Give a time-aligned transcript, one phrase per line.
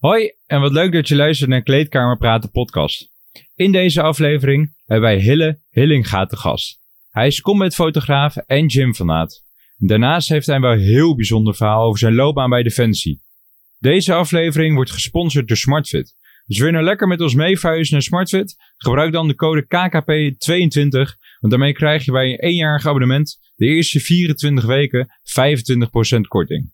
[0.00, 3.08] Hoi en wat leuk dat je luistert naar Kleedkamer Praten podcast.
[3.54, 6.78] In deze aflevering hebben wij Hille Hillinga te gast.
[7.10, 9.44] Hij is combatfotograaf en gymfanaat.
[9.76, 13.22] Daarnaast heeft hij een wel heel bijzonder verhaal over zijn loopbaan bij Defensie.
[13.78, 16.14] Deze aflevering wordt gesponsord door SmartFit.
[16.46, 18.56] Dus wil je nou lekker met ons meevuizen naar SmartFit?
[18.76, 24.00] Gebruik dan de code KKP22, want daarmee krijg je bij een eenjarig abonnement de eerste
[24.00, 25.08] 24 weken
[26.18, 26.72] 25% korting.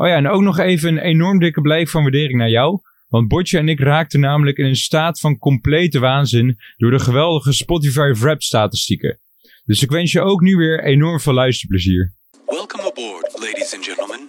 [0.00, 2.80] Oh ja, en ook nog even een enorm dikke blijk van waardering naar jou.
[3.08, 7.52] Want Botje en ik raakten namelijk in een staat van complete waanzin door de geweldige
[7.52, 9.20] Spotify Wrap statistieken.
[9.64, 12.14] Dus ik wens je ook nu weer enorm veel luisterplezier.
[12.46, 14.20] Welcome aboard, ladies and gentlemen.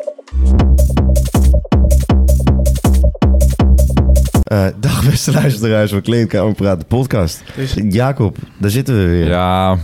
[4.51, 7.43] Uh, dag beste luisteraars van Kleedkamer Praten podcast.
[7.89, 9.27] Jacob, daar zitten we weer.
[9.27, 9.79] Ja,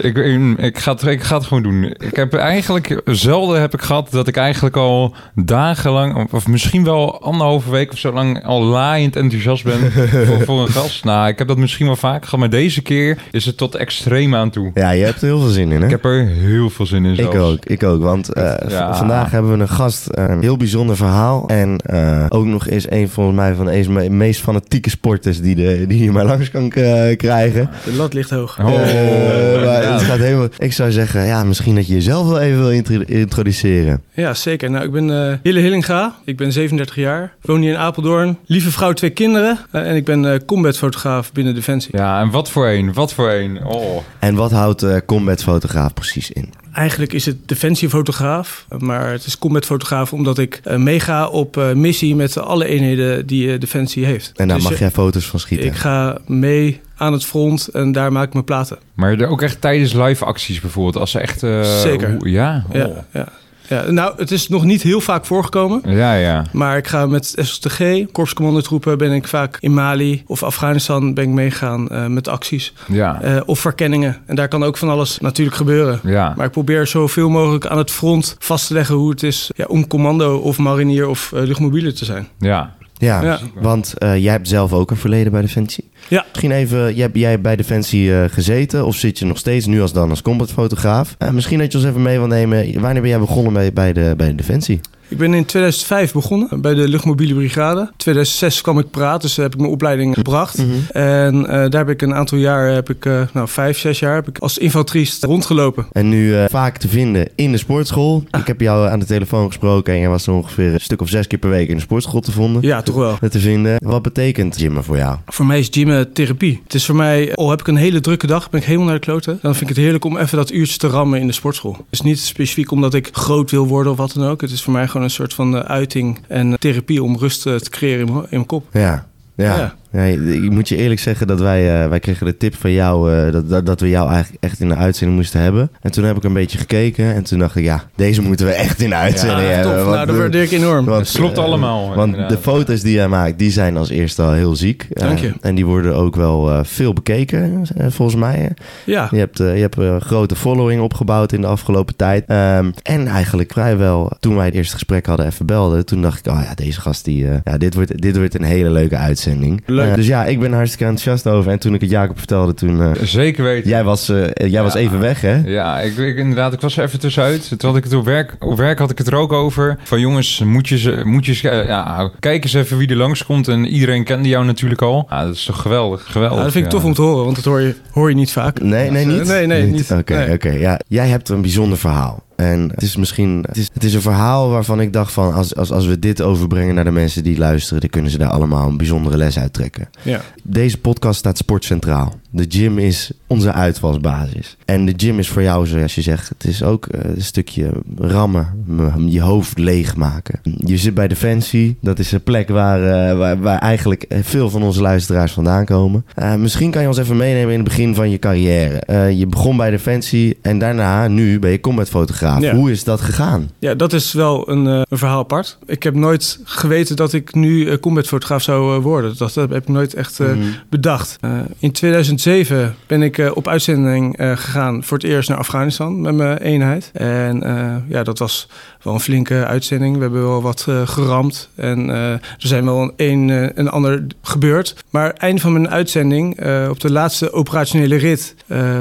[0.00, 0.16] ik,
[0.56, 1.84] ik, ga het, ik ga het gewoon doen.
[1.84, 7.22] Ik heb eigenlijk zelden heb ik gehad dat ik eigenlijk al dagenlang, of misschien wel
[7.22, 9.92] anderhalve week of zo lang, al laaiend enthousiast ben
[10.26, 11.04] voor, voor, een gast.
[11.04, 14.34] Nou, ik heb dat misschien wel vaak gehad, maar deze keer is het tot extreem
[14.34, 14.70] aan toe.
[14.74, 15.84] Ja, je hebt er heel veel zin in, hè?
[15.84, 17.16] Ik heb er heel veel zin in.
[17.16, 17.34] Zelfs.
[17.34, 18.02] Ik ook, ik ook.
[18.02, 18.54] Want uh,
[18.92, 21.48] vandaag hebben we een gast, een heel bijzonder verhaal.
[21.48, 25.84] En uh, ook nog eens een volgens mij van de meest fanatieke sporters die, de,
[25.88, 26.68] die je maar langs kan
[27.16, 27.70] krijgen.
[27.84, 28.58] De lat ligt hoog.
[28.58, 30.48] Oh maar het gaat helemaal...
[30.58, 34.02] Ik zou zeggen, ja, misschien dat je jezelf wel even wil introduceren.
[34.14, 34.70] Ja, zeker.
[34.70, 36.14] Nou, ik ben uh, Hille Hillinga.
[36.24, 37.32] Ik ben 37 jaar.
[37.42, 38.38] Woon hier in Apeldoorn.
[38.46, 39.58] Lieve vrouw, twee kinderen.
[39.72, 41.96] Uh, en ik ben uh, combatfotograaf binnen Defensie.
[41.96, 42.92] Ja, en wat voor een?
[42.92, 43.64] Wat voor een?
[43.64, 44.02] Oh.
[44.18, 46.52] En wat houdt uh, combatfotograaf precies in?
[46.72, 52.16] Eigenlijk is het defensiefotograaf, maar het is combatfotograaf omdat ik uh, meega op uh, missie
[52.16, 54.32] met alle eenheden die uh, Defensie heeft.
[54.36, 55.66] En daar dus mag jij foto's van schieten?
[55.66, 58.78] Ik ga mee aan het front en daar maak ik mijn platen.
[58.94, 61.40] Maar ook echt tijdens live acties bijvoorbeeld, als ze echt...
[61.80, 62.14] Zeker.
[62.18, 62.64] Hoe, ja?
[62.68, 62.74] Oh.
[62.74, 63.28] ja, ja.
[63.70, 65.80] Ja, nou, het is nog niet heel vaak voorgekomen.
[65.84, 66.44] Ja, ja.
[66.52, 71.30] Maar ik ga met SSTG, korpscommandotroepen, ben ik vaak in Mali of Afghanistan ben ik
[71.30, 72.72] meegaan uh, met acties.
[72.86, 73.20] Ja.
[73.24, 74.16] Uh, of verkenningen.
[74.26, 76.00] En daar kan ook van alles natuurlijk gebeuren.
[76.02, 76.32] Ja.
[76.36, 79.64] Maar ik probeer zoveel mogelijk aan het front vast te leggen hoe het is ja,
[79.64, 82.28] om commando of marinier of uh, luchtmobiele te zijn.
[82.38, 82.74] Ja.
[83.00, 83.38] Ja, ja.
[83.54, 85.90] want jij hebt zelf ook een verleden bij Defensie.
[86.08, 86.24] Ja.
[86.28, 89.92] Misschien even, jij, jij bij Defensie uh, gezeten of zit je nog steeds nu als
[89.92, 91.16] dan als combatfotograaf?
[91.18, 92.80] Uh, misschien dat je ons even mee wil nemen.
[92.80, 94.80] Wanneer ben jij begonnen bij, bij, de, bij de Defensie?
[95.10, 97.80] Ik ben in 2005 begonnen bij de luchtmobiele brigade.
[97.80, 100.58] In 2006 kwam ik praten, dus heb ik mijn opleiding gebracht.
[100.58, 100.68] Mhm.
[100.92, 104.14] En uh, daar heb ik een aantal jaar, heb ik, uh, nou vijf, zes jaar,
[104.14, 105.86] heb ik als infanterist rondgelopen.
[105.92, 108.24] En nu uh, vaak te vinden in de sportschool.
[108.30, 108.40] Ah.
[108.40, 111.08] Ik heb jou aan de telefoon gesproken en jij was er ongeveer een stuk of
[111.08, 112.62] zes keer per week in de sportschool te vinden.
[112.62, 113.18] Ja, toch wel.
[113.30, 113.76] Te vinden.
[113.84, 115.16] Wat betekent gymmen voor jou?
[115.26, 116.60] Voor mij is gymmen therapie.
[116.64, 118.98] Het is voor mij, al heb ik een hele drukke dag, ben ik helemaal naar
[118.98, 119.38] de kloten.
[119.42, 121.72] Dan vind ik het heerlijk om even dat uurtje te rammen in de sportschool.
[121.72, 124.40] Het is niet specifiek omdat ik groot wil worden of wat dan ook.
[124.40, 128.08] Het is voor mij gewoon een soort van uiting en therapie om rust te creëren
[128.08, 128.66] in mijn kop.
[128.72, 129.56] Ja, ja.
[129.56, 129.74] ja.
[129.92, 133.14] Ja, ik moet je eerlijk zeggen dat wij, uh, wij kregen de tip van jou
[133.14, 135.70] uh, dat, dat, dat, we jou eigenlijk echt in de uitzending moesten hebben.
[135.80, 138.52] En toen heb ik een beetje gekeken en toen dacht ik, ja, deze moeten we
[138.52, 139.76] echt in de uitzending ja, hebben.
[139.76, 139.94] Tof.
[139.94, 140.84] nou, dat waardeer ik enorm.
[140.84, 141.94] Want, het klopt uh, allemaal.
[141.94, 142.30] Want inderdaad.
[142.30, 144.86] de foto's die jij maakt, die zijn als eerste al heel ziek.
[144.90, 145.32] Dank je.
[145.40, 148.52] en die worden ook wel veel bekeken, volgens mij.
[148.84, 149.08] Ja.
[149.10, 152.24] Je hebt, je hebt een grote following opgebouwd in de afgelopen tijd.
[152.30, 156.32] Um, en eigenlijk vrijwel, toen wij het eerste gesprek hadden even belden, toen dacht ik,
[156.32, 159.62] oh ja, deze gast, die, ja, dit, wordt, dit wordt een hele leuke uitzending.
[159.84, 159.94] Leuk.
[159.94, 161.52] dus ja, ik ben hartstikke enthousiast over.
[161.52, 162.80] En toen ik het Jacob vertelde, toen...
[162.80, 163.70] Uh, Zeker weten.
[163.70, 164.62] Jij was, uh, jij ja.
[164.62, 165.40] was even weg, hè?
[165.44, 166.52] Ja, ik, ik, inderdaad.
[166.52, 167.48] Ik was er even tussenuit.
[167.48, 169.78] Toen had ik het op werk, op werk had ik het er ook over.
[169.82, 173.48] Van jongens, moet je, ze, moet je uh, ja, kijk eens even wie er langskomt.
[173.48, 175.06] En iedereen kende jou natuurlijk al.
[175.10, 176.38] Ja, dat is toch geweldig, geweldig.
[176.38, 178.32] Ja, dat vind ik tof om te horen, want dat hoor je, hoor je niet
[178.32, 178.60] vaak.
[178.60, 179.26] Nee, nee, niet?
[179.26, 179.90] Nee, nee, niet.
[179.90, 180.14] Oké, oké.
[180.14, 180.34] nee.
[180.34, 180.80] Okay, ja.
[180.88, 182.22] Jij hebt een bijzonder verhaal.
[182.40, 185.56] En het is misschien, het is, het is een verhaal waarvan ik dacht van, als,
[185.56, 188.68] als, als we dit overbrengen naar de mensen die luisteren, dan kunnen ze daar allemaal
[188.68, 189.90] een bijzondere les uit trekken.
[190.02, 190.20] Ja.
[190.42, 192.19] Deze podcast staat sportcentraal.
[192.32, 194.56] De gym is onze uitvalsbasis.
[194.64, 198.64] En de gym is voor jou, zoals je zegt, het is ook een stukje rammen,
[199.06, 200.40] je hoofd leegmaken.
[200.64, 204.62] Je zit bij Defensie, dat is een plek waar, uh, waar, waar, eigenlijk veel van
[204.62, 206.04] onze luisteraars vandaan komen.
[206.18, 208.82] Uh, misschien kan je ons even meenemen in het begin van je carrière.
[208.86, 212.40] Uh, je begon bij Defensie en daarna, nu ben je combatfotograaf.
[212.40, 212.54] Ja.
[212.54, 213.50] Hoe is dat gegaan?
[213.58, 215.58] Ja, dat is wel een, een, verhaal apart.
[215.66, 219.14] Ik heb nooit geweten dat ik nu combatfotograaf zou worden.
[219.16, 220.42] Dat heb ik nooit echt mm.
[220.68, 221.18] bedacht.
[221.58, 221.72] in
[222.20, 226.90] 2007 ben ik op uitzending gegaan voor het eerst naar Afghanistan met mijn eenheid.
[226.92, 228.48] En uh, ja, dat was
[228.82, 229.96] wel een flinke uitzending.
[229.96, 234.84] We hebben wel wat geramd en er zijn wel een, een en ander gebeurd.
[234.90, 236.30] Maar einde van mijn uitzending,
[236.68, 238.34] op de laatste operationele rit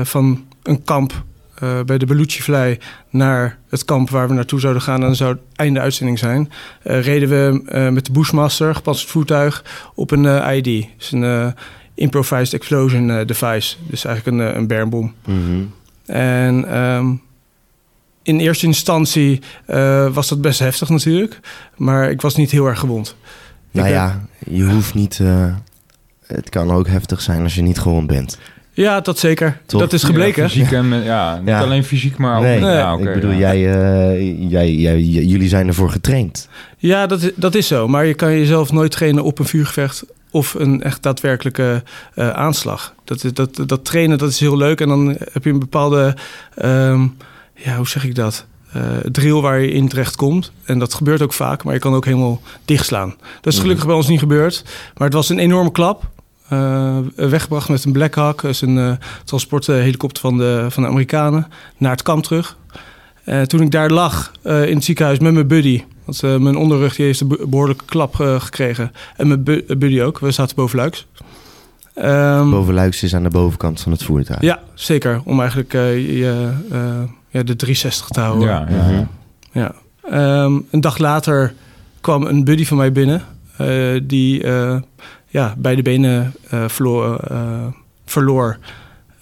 [0.03, 1.24] van een kamp
[1.59, 2.77] eh, bij de Belucci-vlei
[3.09, 4.95] naar het kamp waar we naartoe zouden gaan.
[4.95, 6.51] En dan zou het einde uitzending zijn.
[6.83, 9.63] Eh, reden we eh, met de Bushmaster, gepantserd voertuig,
[9.95, 10.88] op een eh, ID.
[10.97, 11.47] Dus een eh,
[11.99, 13.75] Improvised Explosion eh, Device.
[13.87, 15.13] Dus eigenlijk een, eh, een bermbom.
[15.25, 15.61] Mhm.
[16.05, 17.07] En ehm,
[18.23, 21.39] in eerste instantie eh, was dat best heftig natuurlijk.
[21.75, 23.15] Maar ik was niet heel erg gewond.
[23.71, 25.19] Nou ben- ja, je hoeft niet...
[25.21, 25.53] eh,
[26.27, 28.39] het kan ook heftig zijn als je niet gewond bent.
[28.71, 29.61] Ja, dat zeker.
[29.65, 29.79] Toch?
[29.81, 30.43] Dat is gebleken.
[30.43, 31.59] Ja, fysiek en, ja, niet Ja.
[31.61, 32.43] alleen fysiek, maar ook...
[32.43, 33.37] Nee, ja, ik bedoel, ja.
[33.37, 36.49] jij, eh, jij, jij, jullie zijn ervoor getraind.
[36.77, 37.87] Ja, dat, is- dat is zo.
[37.87, 41.83] Maar je kan jezelf nooit trainen op een vuurgevecht of een echt daadwerkelijke
[42.13, 42.93] eh, aanslag.
[43.03, 44.81] Dat, dat, dat trainen dat is heel leuk.
[44.81, 46.15] En dan heb je een bepaalde,
[46.55, 47.07] ehm,
[47.55, 48.45] ja, hoe zeg ik dat?
[48.71, 48.81] Eh
[49.11, 50.51] drill waar je in terecht komt.
[50.63, 53.15] En dat gebeurt ook vaak, maar je kan ook helemaal dichtslaan.
[53.41, 54.63] Dat is gelukkig bij ons niet gebeurd.
[54.97, 56.09] Maar het was een enorme klap.
[56.49, 61.47] Eh, weggebracht met een Black Hawk, dat is een transporthelikopter van de, van de Amerikanen,
[61.77, 62.57] naar het kamp terug.
[63.45, 65.83] Toen ik daar lag in het ziekenhuis met mijn buddy.
[66.09, 68.91] Want eh, mijn onderrug die heeft een be- behoorlijke klap eh, gekregen.
[69.17, 70.19] En mijn bu- buddy ook.
[70.19, 71.07] We zaten bovenluiks.
[71.94, 74.41] Ehm, Bovenluiks is aan de bovenkant van het voertuig.
[74.41, 75.21] ja, zeker.
[75.25, 76.79] Om eigenlijk eh, je, eh,
[77.29, 78.47] ja, de 360 te houden.
[78.47, 78.94] Ja, ja, Mhm.
[78.94, 79.07] ja.
[79.51, 79.73] Ja.
[80.44, 81.53] Ehm, een dag later
[82.01, 83.21] kwam een buddy van mij binnen.
[83.57, 84.77] eh, die eh,
[85.27, 87.15] ja, beide benen eh, verloor.
[87.17, 87.65] eh,
[88.06, 88.57] verloor.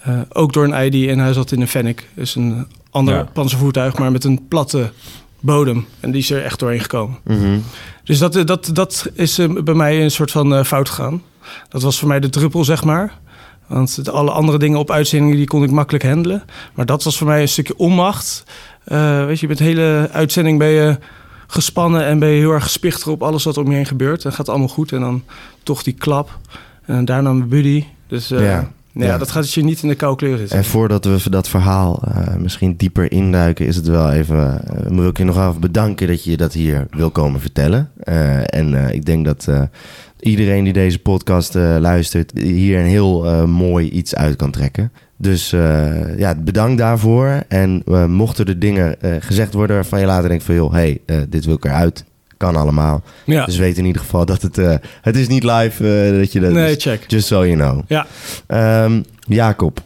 [0.01, 2.07] Eh, ook door een ID en hij zat in een Fennec.
[2.13, 3.23] Dus een ander Ja.
[3.33, 4.91] panzervoertuig, maar met een platte
[5.39, 5.85] bodem.
[5.99, 7.17] En die is er echt doorheen gekomen.
[7.23, 7.59] Mhm.
[8.03, 11.21] Dus dat, dat, dat is eh, bij mij een soort van eh, fout gegaan.
[11.69, 13.13] Dat was voor mij de druppel, zeg maar.
[13.67, 16.43] Want alle andere dingen op uitzendingen die kon ik makkelijk handelen.
[16.73, 18.43] Maar dat was voor mij een stukje onmacht.
[18.83, 20.97] Eh, weet je, met de hele uitzending ben je
[21.47, 24.25] gespannen en ben je heel erg gespicht op alles wat om je heen gebeurt.
[24.25, 24.91] En gaat allemaal goed.
[24.91, 25.23] En dan
[25.63, 26.37] toch die klap.
[26.85, 27.83] En daarna mijn buddy.
[28.07, 28.71] Dus eh, Ja.
[28.97, 29.05] Ja.
[29.05, 29.17] Ja.
[29.17, 30.57] dat gaat je niet in de koude kleren zitten.
[30.57, 34.67] En voordat we dat verhaal eh, misschien dieper induiken, is het wel even.
[34.67, 37.91] eh, wil ik je nog even bedanken dat je dat hier wil komen vertellen.
[37.99, 39.47] Eh, en ik denk dat
[40.19, 44.91] iedereen die deze podcast luistert, hier een heel mooi iets uit kan trekken.
[45.17, 45.49] Dus
[46.17, 47.43] ja, bedankt daarvoor.
[47.47, 51.55] En mochten er dingen gezegd worden waarvan je later denkt van joh, hey, dit wil
[51.55, 52.05] ik eruit.
[52.37, 53.01] Kan allemaal.
[53.25, 53.45] ja.
[53.45, 56.39] Dus weet in ieder geval dat het, eh, het is niet live eh, dat je
[56.39, 56.51] dat.
[56.51, 57.03] nee, dus check.
[57.07, 57.81] just so you know.
[57.87, 58.05] Ja.
[58.47, 59.81] Ehm, Jacob,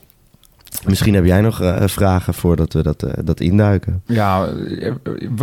[0.85, 4.01] misschien heb jij nog eh, vragen voordat we dat, eh, dat induiken.
[4.05, 4.45] Ja,
[4.79, 4.91] eh,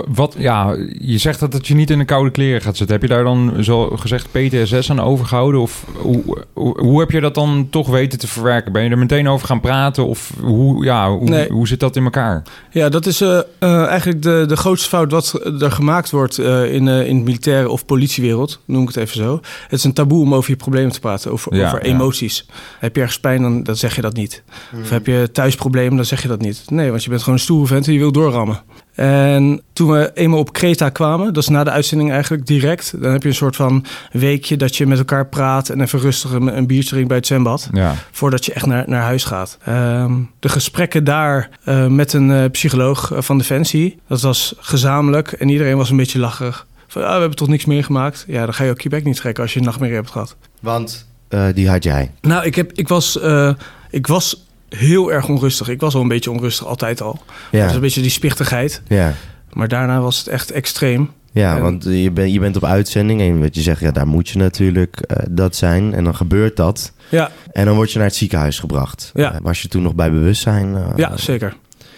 [0.08, 2.96] wat, ja, je zegt dat het je niet in de koude kleren gaat zitten.
[3.00, 5.60] Heb je daar dan zo gezegd PTSS aan overgehouden?
[5.60, 8.72] Of hoe, hoe, hoe heb je dat dan toch weten te verwerken?
[8.72, 10.06] Ben je er meteen over gaan praten?
[10.06, 11.48] Of hoe, ja, hoe, Nee.
[11.50, 12.42] hoe zit dat in elkaar?
[12.70, 16.74] Ja, dat is eh, eh, eigenlijk de, de grootste fout wat er gemaakt wordt eh,
[16.74, 19.40] in, eh, in het militaire of politiewereld, noem ik het even zo.
[19.62, 21.92] Het is een taboe om over je problemen te praten, over, Ja, over ja.
[21.92, 22.46] emoties.
[22.78, 24.42] Heb je ergens pijn, dan, dan zeg je dat niet.
[24.82, 26.62] Of heb je thuis problemen, dan zeg je dat niet.
[26.70, 28.60] Nee, want je bent gewoon een stoere vent en je wil doorrammen.
[28.94, 33.12] En toen we eenmaal op Kreta kwamen, dat is na de uitzending eigenlijk direct, dan
[33.12, 36.56] heb je een soort van weekje dat je met elkaar praat en even rustig een,
[36.56, 39.58] een biertje drinkt bij het zwembad Ja, voordat je echt naar, naar huis gaat.
[39.64, 45.32] Ehm, de gesprekken daar eh, met een eh, psycholoog eh, van Defensie, dat was gezamenlijk
[45.32, 46.66] en iedereen was een beetje lacherig.
[46.86, 48.24] Van, ah, we hebben toch niks meer gemaakt?
[48.28, 50.36] Ja, dan ga je ook je bek niet trekken als je een nachtmerrie hebt gehad.
[50.60, 52.10] Want eh, die had jij.
[52.20, 53.54] Nou, ik, heb, ik, was, eh,
[53.90, 55.68] ik was heel erg onrustig.
[55.68, 57.18] Ik was al een beetje onrustig, altijd al.
[57.50, 58.82] Ja, Dus een beetje die spichtigheid.
[58.88, 59.12] ja.
[59.52, 61.10] Maar daarna was het echt extreem.
[61.32, 64.06] ja En- want je, bent je bent op uitzending en wat je zegt, ja, daar
[64.06, 65.94] moet je natuurlijk eh, dat zijn.
[65.94, 66.92] En dan gebeurt dat.
[67.08, 69.10] Ja, En dan word je naar het ziekenhuis gebracht.
[69.14, 69.32] Ja.
[69.32, 70.74] Eh, was je toen nog bij bewustzijn?
[70.76, 71.56] eh, ja zeker.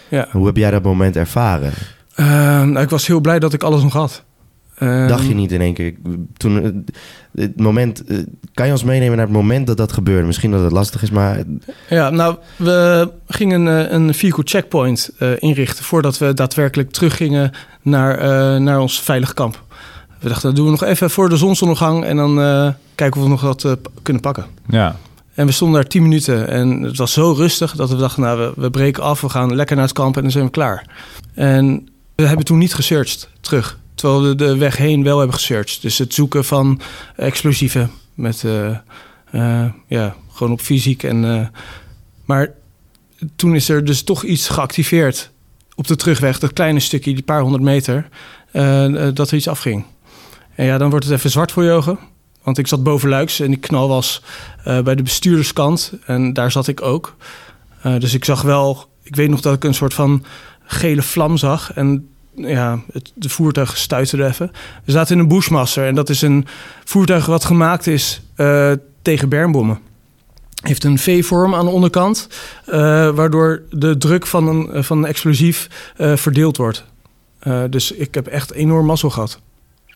[0.09, 0.27] Ja.
[0.31, 1.71] Hoe heb jij dat moment ervaren?
[2.15, 4.23] Nou, ik was heel blij dat ik alles nog had.
[4.81, 5.93] Ehm, Dacht je niet in één keer,
[6.37, 6.71] toen, eh,
[7.43, 8.17] het moment, eh,
[8.53, 10.27] kan je ons meenemen naar het moment dat dat gebeurde?
[10.27, 11.43] Misschien dat het lastig is, maar
[11.89, 18.17] Ja, nou, we gingen een, een vehicle checkpoint eh, inrichten voordat we daadwerkelijk teruggingen naar,
[18.17, 19.63] eh, naar ons veilig kamp.
[20.19, 23.23] We dachten, dat doen we nog even voor de zonsondergang en dan eh, kijken of
[23.23, 23.71] we nog wat eh,
[24.01, 24.45] kunnen pakken.
[24.69, 24.95] ja.
[25.33, 28.39] En we stonden daar 10 minuten en het was zo rustig dat we dachten, nou,
[28.39, 30.85] we, we breken af, we gaan lekker naar het kamp en dan zijn we klaar.
[31.33, 35.81] En we hebben toen niet gesearched terug, terwijl we de weg heen wel hebben gesearched.
[35.81, 36.81] Dus het zoeken van
[37.15, 38.69] explosieven met, eh,
[39.31, 41.25] eh, ja, gewoon op fysiek en...
[41.25, 41.47] eh,
[42.25, 42.53] maar
[43.35, 45.31] toen is er dus toch iets geactiveerd
[45.75, 48.09] op de terugweg, dat kleine stukje, die paar honderd meter,
[49.13, 49.85] dat er iets afging.
[50.55, 51.99] En ja, dan wordt het even zwart voor je ogen.
[52.43, 54.21] Want ik zat bovenluiks en die knal was
[54.63, 55.93] bij de bestuurderskant.
[56.05, 57.15] En daar zat ik ook.
[57.83, 60.23] Dus ik zag wel, ik weet nog dat ik een soort van
[60.65, 61.73] gele vlam zag.
[61.73, 64.51] En ja, het, voertuig stuiterde even.
[64.85, 66.45] We zaten in een Bushmaster en dat is een
[66.83, 68.71] voertuig wat gemaakt is eh,
[69.01, 69.79] tegen bermbommen.
[70.61, 72.27] heeft een V-vorm aan de onderkant,
[72.65, 76.89] eh, waardoor de druk van een, van explosief eh, verdeeld wordt.
[77.69, 79.39] Dus ik heb echt enorm mazzel gehad.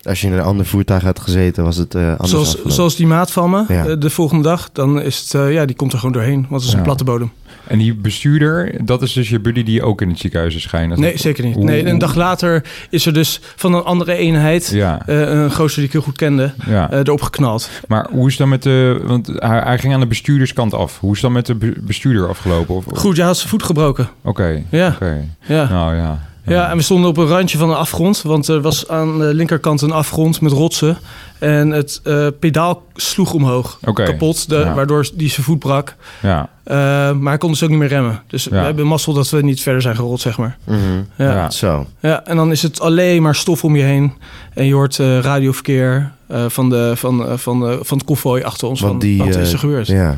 [0.05, 2.71] Als je in een ander voertuig had gezeten, was het eh anders Zoals, afgelopen.
[2.73, 3.85] zoals die maat van me Ja.
[3.85, 6.53] eh, de volgende dag, dan is het, eh, ja, die komt er gewoon doorheen, want
[6.53, 6.77] het is Ja.
[6.77, 7.31] een platte bodem.
[7.67, 10.99] En die bestuurder, dat is dus je buddy die ook in het ziekenhuis is schijnen.
[10.99, 11.55] Nee, zeker niet.
[11.57, 15.75] Nee, een dag later is er dus van een andere eenheid, Ja, eh, een gozer
[15.75, 16.91] die ik heel goed kende, ja.
[16.91, 17.69] eh, erop geknald.
[17.87, 19.01] maar hoe is dan met de...
[19.05, 20.99] Want hij, hij ging aan de bestuurderskant af.
[20.99, 22.75] Hoe is dan met de be- bestuurder afgelopen?
[22.75, 24.09] Of, Goed, jij had zijn voet gebroken.
[24.23, 25.25] Oké, Ja, oké.
[25.45, 25.69] ja.
[25.69, 26.19] Nou ja.
[26.45, 28.21] Ja, en we stonden op een randje van een afgrond.
[28.21, 30.97] Want er was aan de linkerkant een afgrond met rotsen.
[31.39, 33.77] En het eh, pedaal sloeg omhoog.
[33.85, 34.03] Oké.
[34.03, 34.73] Kapot, de, Ja.
[34.73, 35.95] waardoor die zijn voet brak.
[36.21, 36.75] Ja, Eh,
[37.11, 38.21] maar hij kon dus ook niet meer remmen.
[38.27, 40.57] Dus we hebben mazzel dat we niet verder zijn gerold, zeg maar.
[40.63, 40.77] Mhm.
[41.15, 41.25] Ja.
[41.25, 41.33] Ja.
[41.33, 41.49] Ja.
[41.49, 41.85] Zo.
[41.99, 44.13] en dan is het alleen maar stof om je heen.
[44.53, 48.43] En je hoort eh, radioverkeer eh, van, de, van, eh, van, eh, van het konvooi
[48.43, 48.79] achter ons.
[48.79, 49.87] Want van, die, wat is er gebeurd?
[49.87, 50.17] Ja.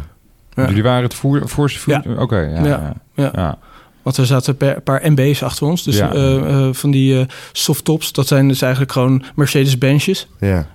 [0.54, 0.68] Ja.
[0.68, 2.02] jullie waren het voer, voorste voer...
[2.20, 2.94] Oké, ja, ja.
[3.34, 3.58] Ja.
[4.08, 5.84] Want er zaten een paar- MB's achter ons.
[5.84, 6.14] Dus Ja.
[6.14, 6.36] eh,
[6.68, 8.12] eh, van die eh softtops.
[8.12, 10.28] Dat zijn dus eigenlijk gewoon Mercedes-Benzjes.
[10.40, 10.68] Ja.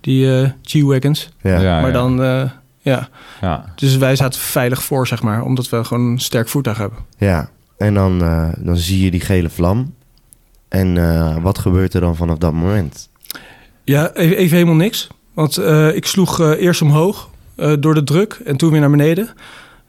[0.00, 1.28] Die eh, G-Wagons.
[1.42, 1.60] Ja.
[1.60, 1.92] Ja, maar ja.
[1.92, 3.08] dan, eh, ja.
[3.40, 3.72] Ja.
[3.76, 5.42] Dus wij zaten veilig voor, zeg maar.
[5.42, 6.98] Omdat we gewoon een sterk voertuig hebben.
[7.18, 7.50] Ja.
[7.78, 9.94] En dan, eh, dan zie je die gele vlam.
[10.68, 13.08] En eh, wat gebeurt er dan vanaf dat moment?
[13.84, 15.08] Ja, even, even helemaal niks.
[15.34, 18.40] Want eh, ik sloeg eh, eerst omhoog eh, door de druk.
[18.44, 19.28] En toen weer naar beneden.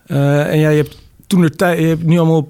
[0.05, 1.79] Eh, en ja, je hebt toen de tijd...
[1.79, 2.47] Je hebt nu allemaal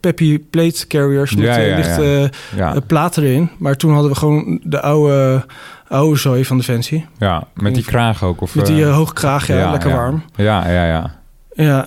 [0.00, 2.74] peppy plate carriers met Ja, eh, ja, lichte Ja.
[2.74, 3.50] eh, platen erin.
[3.58, 5.44] Maar toen hadden we gewoon de oude,
[5.88, 7.06] oude zooi van Defensie.
[7.18, 8.40] ja, met die kraag ook.
[8.40, 10.22] Of, Met die eh, eh, hoge kraag, ja, lekker warm.
[10.36, 11.10] Ja, ja, ja.
[11.54, 11.86] Ja.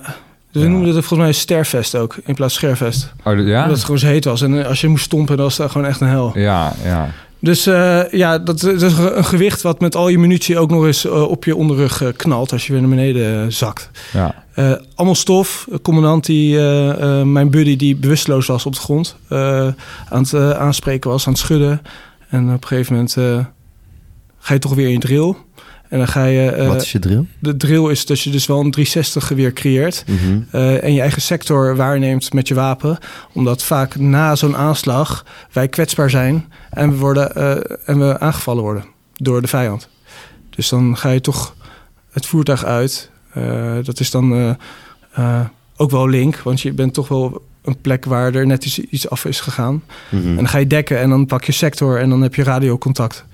[0.52, 3.12] Dus we noemden het volgens mij stervest ook, in plaats van schervest.
[3.24, 3.60] Oh, ja?
[3.62, 4.42] Omdat het gewoon zo heet was.
[4.42, 6.32] En als je moest stompen, dan was dat gewoon echt een hel.
[6.38, 7.08] Ja, ja.
[7.44, 10.84] Dus eh, ja, dat, dat is een gewicht wat met al je munitie ook nog
[10.84, 13.90] eens eh, op je onderrug eh, knalt als je weer naar beneden zakt.
[14.12, 14.44] Ja,
[14.94, 15.68] allemaal stof.
[15.82, 16.58] Commandant, die,
[17.24, 21.82] mijn buddy, die bewusteloos was op de grond, aan het aanspreken was, aan het schudden.
[22.28, 23.12] En op een gegeven moment
[24.38, 25.34] ga je toch weer in drill.
[25.94, 26.50] En dan ga je.
[26.50, 27.24] eh, wat is je drill?
[27.38, 30.04] de drill is dat je dus wel een 360 weer creëert.
[30.06, 30.40] Mhm.
[30.50, 32.98] eh, en je eigen sector waarneemt met je wapen.
[33.32, 38.62] Omdat vaak na zo'n aanslag wij kwetsbaar zijn en we, worden, eh, en we aangevallen
[38.62, 38.84] worden
[39.16, 39.88] door de vijand.
[40.50, 41.54] Dus dan ga je toch
[42.10, 43.10] het voertuig uit.
[43.82, 44.56] Dat is dan
[45.76, 49.10] ook wel link, want je bent toch wel een plek waar er net iets, iets
[49.10, 49.82] af is gegaan.
[50.10, 50.28] Mhm.
[50.28, 53.24] En dan ga je dekken en dan pak je sector en dan heb je radiocontact.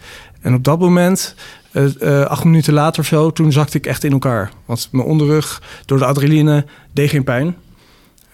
[0.40, 1.34] En op dat moment,
[1.72, 4.50] eh, eh, acht minuten later of zo, toen zakte ik echt in elkaar.
[4.64, 7.56] Want mijn onderrug door de adrenaline deed geen pijn.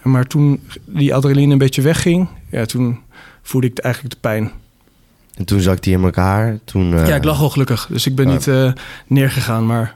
[0.01, 2.99] Maar toen die adrenaline een beetje wegging, ja, toen
[3.41, 4.51] voelde ik eigenlijk de pijn.
[5.35, 6.59] En toen zakt hij in elkaar.
[6.63, 8.31] Toen, eh, ja, ik lag al gelukkig, dus ik ben ja.
[8.33, 8.71] niet eh,
[9.07, 9.65] neergegaan.
[9.65, 9.95] Maar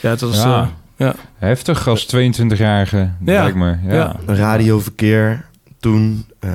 [0.00, 0.42] ja, dat was...
[0.42, 0.70] Ja.
[0.96, 1.14] ja.
[1.38, 3.42] heftig als 22-jarige, Ja.
[3.42, 3.76] lijkt me.
[3.86, 3.94] Ja.
[3.94, 4.16] Ja.
[4.26, 5.44] radioverkeer.
[5.80, 6.50] Toen eh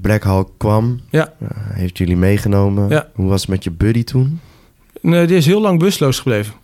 [0.00, 1.00] Black Hawk kwam.
[1.10, 1.32] Ja.
[1.40, 2.88] eh, heeft jullie meegenomen.
[2.88, 3.08] Ja.
[3.14, 4.40] Hoe was het met je buddy toen?
[5.00, 6.54] Nee, die is heel lang busloos gebleven.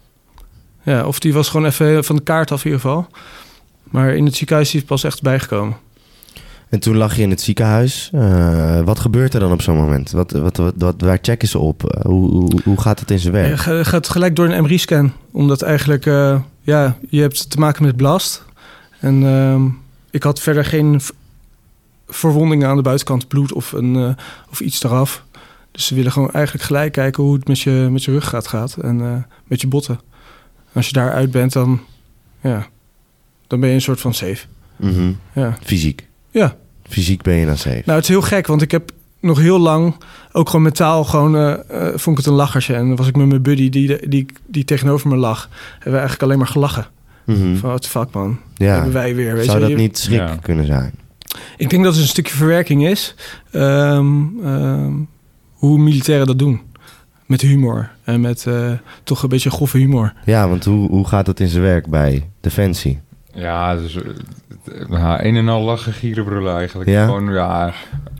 [0.82, 3.06] Ja, of die was gewoon even van de kaart af in ieder geval.
[3.82, 5.76] Maar in het ziekenhuis is hij pas echt bijgekomen.
[6.68, 8.10] En toen lag je in het ziekenhuis.
[8.12, 10.10] Eh, wat gebeurt er dan op zo'n moment?
[10.10, 11.84] Wat, wat, wat, wat- waar checken ze op?
[11.84, 13.58] Eh, hoe, hoe, hoe gaat het in zijn Je werk?
[13.58, 15.12] ga- gaat gelijk door een MRI-scan.
[15.32, 16.04] Omdat eigenlijk,
[16.60, 18.44] ja, je hebt te maken met blast.
[19.00, 19.66] En ehm,
[20.10, 21.00] ik had verder geen
[22.08, 25.24] verwondingen aan de buitenkant, bloed of, een, eh, of iets eraf.
[25.70, 28.76] Dus ze willen gewoon eigenlijk gelijk kijken hoe het met je, met je ruggraat gaat
[28.76, 29.12] en eh,
[29.44, 30.00] met je botten.
[30.72, 31.80] Als je daaruit bent, dan,
[32.40, 32.66] ja,
[33.46, 34.46] dan ben je een soort van safe.
[34.76, 35.12] Mhm.
[35.32, 35.56] Ja.
[35.62, 36.08] Fysiek.
[36.30, 36.56] Ja.
[36.88, 37.82] Fysiek ben je dan safe.
[37.84, 39.94] Nou, het is heel gek, want ik heb nog heel lang,
[40.32, 41.54] ook gewoon mentaal, gewoon eh,
[41.94, 42.74] vond ik het een lachertje.
[42.74, 45.48] En dan was ik met mijn buddy die, die, die tegenover me lag.
[45.72, 46.86] Hebben we eigenlijk alleen maar gelachen.
[47.24, 47.56] Mhm.
[47.56, 48.74] Van, wat fuck man, Ja.
[48.74, 49.34] hebben wij weer.
[49.34, 49.68] Weet Zou je?
[49.68, 50.36] dat niet schrik Ja.
[50.42, 50.94] kunnen zijn?
[51.56, 53.14] Ik denk dat het een stukje verwerking is.
[53.50, 54.92] ehm, ehm,
[55.52, 56.60] hoe militairen dat doen.
[57.26, 57.90] Met humor.
[58.04, 58.72] En met eh,
[59.04, 60.12] toch een beetje grove humor.
[60.24, 63.00] Ja, want hoe, hoe gaat dat in zijn werk bij Defensie?
[63.34, 63.98] Ja, dus
[64.72, 66.90] eh, ja, een en al lachen, gieren, brullen eigenlijk.
[66.90, 67.04] Ja?
[67.04, 67.72] Gewoon, ja,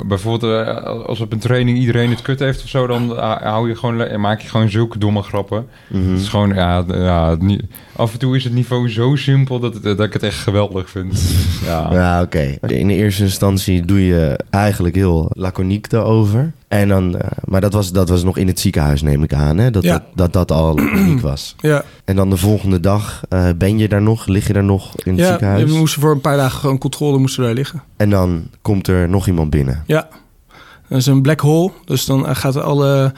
[0.06, 3.68] bijvoorbeeld eh, als op een training iedereen het kut heeft of zo, dan eh, hou
[3.68, 5.66] je gewoon, maak je gewoon zulke domme grappen.
[5.88, 6.10] Mhm.
[6.10, 7.60] Het is gewoon, ja, ja het ni-
[7.96, 10.90] af en toe is het niveau zo simpel dat, het, dat ik het echt geweldig
[10.90, 11.20] vind.
[11.66, 12.56] Ja, Ja, oké.
[12.66, 16.52] In de eerste instantie doe je eigenlijk heel laconiek daarover.
[16.68, 19.58] En dan, eh, maar dat was, dat was nog in het ziekenhuis, neem ik aan,
[19.58, 19.70] hè?
[19.70, 19.92] Dat, Ja.
[19.92, 21.54] dat, dat dat al laconiek was.
[21.58, 24.26] Ja, En dan de volgende dag, eh, ben je daar nog?
[24.26, 25.70] Lig je daar nog in het ja ziekenhuis?
[25.72, 27.82] we moesten voor een paar dagen gewoon controle moesten daar liggen.
[27.96, 29.84] En dan komt er nog iemand binnen.
[29.86, 30.08] Ja,
[30.88, 31.72] dat is een black hole.
[31.84, 33.12] Dus dan gaat alle,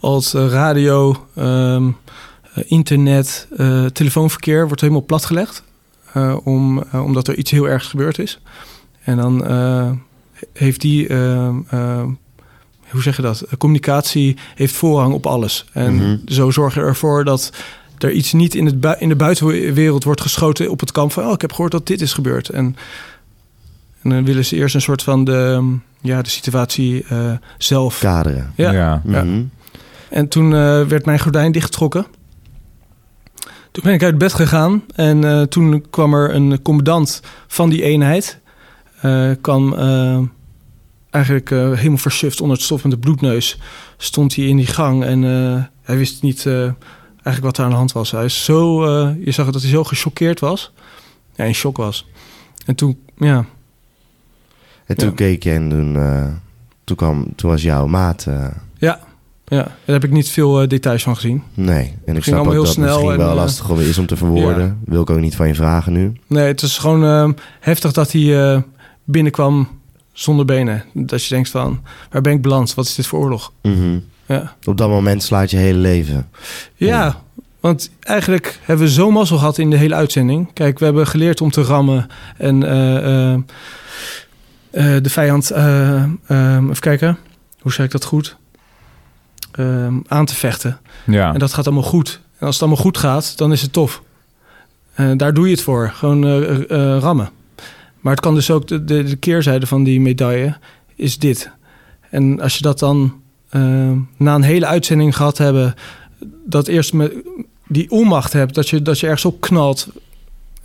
[0.00, 1.88] al het eh, radio, ehm,
[2.54, 5.62] eh, internet, eh, telefoonverkeer wordt helemaal platgelegd.
[6.12, 8.40] eh, om, eh, omdat er iets heel ergs gebeurd is.
[9.04, 9.90] En dan eh,
[10.52, 12.02] heeft die, eh, eh,
[12.90, 13.44] hoe zeg je dat?
[13.58, 15.64] Communicatie heeft voorrang op alles.
[15.72, 16.16] En Mhm.
[16.26, 17.52] zo zorg je ervoor dat
[18.02, 21.24] er iets niet in, het bui- in de buitenwereld wordt geschoten op het kamp van,
[21.26, 22.48] oh, ik heb gehoord dat dit is gebeurd.
[22.48, 22.76] En,
[24.02, 27.98] en dan willen ze eerst een soort van de, ja, de situatie eh, zelf.
[27.98, 28.52] Kaderen.
[28.56, 28.70] Ja.
[28.72, 29.02] ja.
[29.04, 29.22] Ja.
[29.24, 29.42] Mhm.
[30.08, 32.06] En toen eh, werd mijn gordijn dichtgetrokken.
[33.72, 37.82] Toen ben ik uit bed gegaan en eh, toen kwam er een commandant van die
[37.82, 38.38] eenheid.
[39.00, 39.74] eh, kwam
[41.10, 43.58] eigenlijk eh, helemaal versuft onder het stof met de bloedneus.
[43.96, 46.72] Stond hij in die gang en eh, hij wist niet eh,
[47.22, 48.10] eigenlijk wat er aan de hand was.
[48.10, 50.72] Hij is zo, eh, je zag dat hij zo gechoqueerd was.
[51.34, 52.06] Ja, in shock was.
[52.66, 53.44] En toen, ja,
[54.86, 55.14] En toen Ja.
[55.14, 56.26] keek je en toen, eh,
[56.84, 58.26] toen, kwam, toen was jouw maat...
[58.26, 58.46] eh,
[58.78, 59.00] ja,
[59.46, 61.42] ja, daar heb ik niet veel details van gezien.
[61.54, 63.98] nee, en ik snap ook heel dat het snel misschien en, wel lastig om- is
[63.98, 64.78] om te verwoorden.
[64.84, 66.12] Wil ik ook niet van je vragen nu.
[66.26, 68.62] Nee, het is gewoon heftig dat hij
[69.04, 69.68] binnenkwam
[70.12, 70.84] zonder benen.
[70.94, 72.74] Dat je denkt van, waar ben ik beland?
[72.74, 73.52] Wat is dit voor oorlog?
[73.62, 73.98] Mhm.
[74.34, 76.28] Ja, Op dat moment slaat je hele leven.
[76.74, 77.20] ja
[77.60, 80.52] want eigenlijk hebben we zo mazzel gehad in de hele uitzending.
[80.52, 82.06] Kijk, we hebben geleerd om te rammen
[82.36, 83.32] en eh, eh,
[84.70, 87.18] eh, de vijand, eh, eh, even kijken,
[87.60, 88.36] hoe zeg ik dat goed?
[89.52, 90.78] Eh, aan te vechten.
[91.06, 91.32] ja.
[91.32, 92.20] En dat gaat allemaal goed.
[92.38, 94.02] En als het allemaal goed gaat, dan is het tof.
[94.94, 95.90] Eh, daar doe je het voor.
[95.94, 97.30] Gewoon eh, eh, rammen.
[98.00, 100.56] Maar het kan dus ook de, de, de keerzijde van die medaille
[100.94, 101.50] is dit.
[102.10, 103.20] En als je dat dan
[103.50, 105.74] eh, na een hele uitzending gehad hebben,
[106.46, 107.12] dat eerst met
[107.68, 109.88] die onmacht hebt, dat je, dat je ergens op knalt.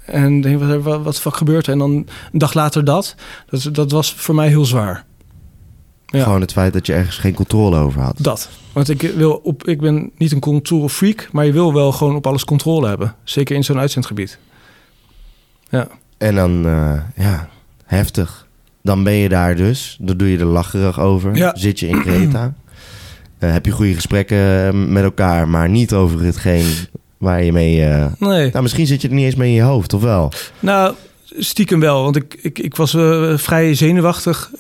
[0.06, 1.72] En denk, wat, wat, wat gebeurt er?
[1.72, 2.08] En dan een
[2.40, 3.16] dag later dat.
[3.50, 5.06] Dat, dat was voor mij heel zwaar.
[6.06, 6.24] Ja.
[6.24, 8.16] Gewoon het feit dat je ergens geen controle over had.
[8.20, 8.50] Dat.
[8.74, 12.16] Want ik, wil op, ik ben niet een control freak, maar je wil wel gewoon
[12.16, 13.16] op alles controle hebben.
[13.24, 14.38] Zeker in zo'n uitzendgebied.
[15.70, 15.88] Ja.
[16.18, 17.50] En dan, eh, ja,
[17.86, 18.48] heftig.
[18.82, 19.98] Dan ben je daar dus.
[20.00, 21.36] Dan doe je er lacherig over.
[21.36, 21.56] Ja.
[21.56, 22.54] Zit je in Creta.
[23.40, 26.66] Eh, heb je goede gesprekken eh, met elkaar, maar niet over hetgeen
[27.18, 27.86] waar je mee...
[27.86, 28.50] eh, Nee.
[28.52, 30.32] Nou, misschien zit je er niet eens mee in je hoofd, of wel?
[30.60, 30.94] Nou,
[31.38, 32.04] stiekem wel.
[32.04, 34.52] Want ik, ik, ik was eh, vrij zenuwachtig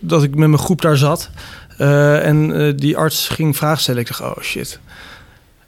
[0.00, 1.30] dat ik met mijn groep daar zat.
[1.78, 4.00] En die arts ging vragen stellen.
[4.00, 4.78] Ik dacht, oh shit.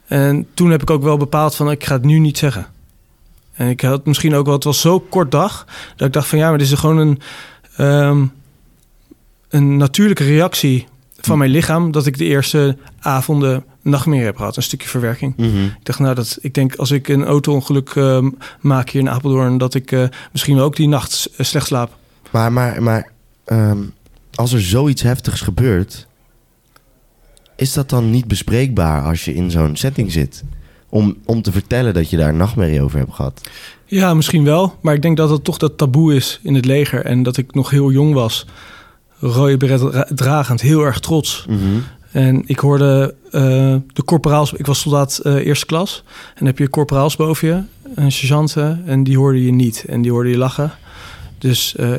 [0.07, 2.67] En toen heb ik ook wel bepaald van, ik ga het nu niet zeggen.
[3.53, 5.65] En ik had misschien ook wel, het was zo kort dag,
[5.95, 7.19] dat ik dacht van ja, maar dit is gewoon een,
[7.77, 8.25] ehm,
[9.49, 10.87] een natuurlijke reactie
[11.27, 15.33] van mijn lichaam, dat ik de eerste avonden nachtmerrie heb gehad, een stukje verwerking.
[15.37, 18.29] Ik dacht, nou, dat, ik denk als ik een auto-ongeluk ehm,
[18.61, 21.95] maak hier in Apeldoorn, dat ik eh, misschien ook die nacht eh, slecht slaap.
[22.31, 23.11] Maar, maar, maar
[23.45, 23.79] ehm,
[24.35, 26.07] als er zoiets heftigs gebeurt,
[27.55, 30.43] is dat dan niet bespreekbaar als je in zo'n setting zit?
[30.89, 33.41] Om, om te vertellen dat je daar een nachtmerrie over hebt gehad.
[33.85, 37.05] Ja, misschien wel, maar ik denk dat het toch dat taboe is in het leger
[37.05, 38.45] en dat ik nog heel jong was,
[39.19, 41.45] rode beret dra- dragend, heel erg trots.
[42.11, 46.57] En ik hoorde eh, de corporaals, ik was soldaat eh, eerste klas, en dan heb
[46.57, 47.61] je corporaals boven je,
[47.95, 50.71] en sergeanten, en die hoorde je niet en die hoorde je lachen.
[51.37, 51.91] Dus eh,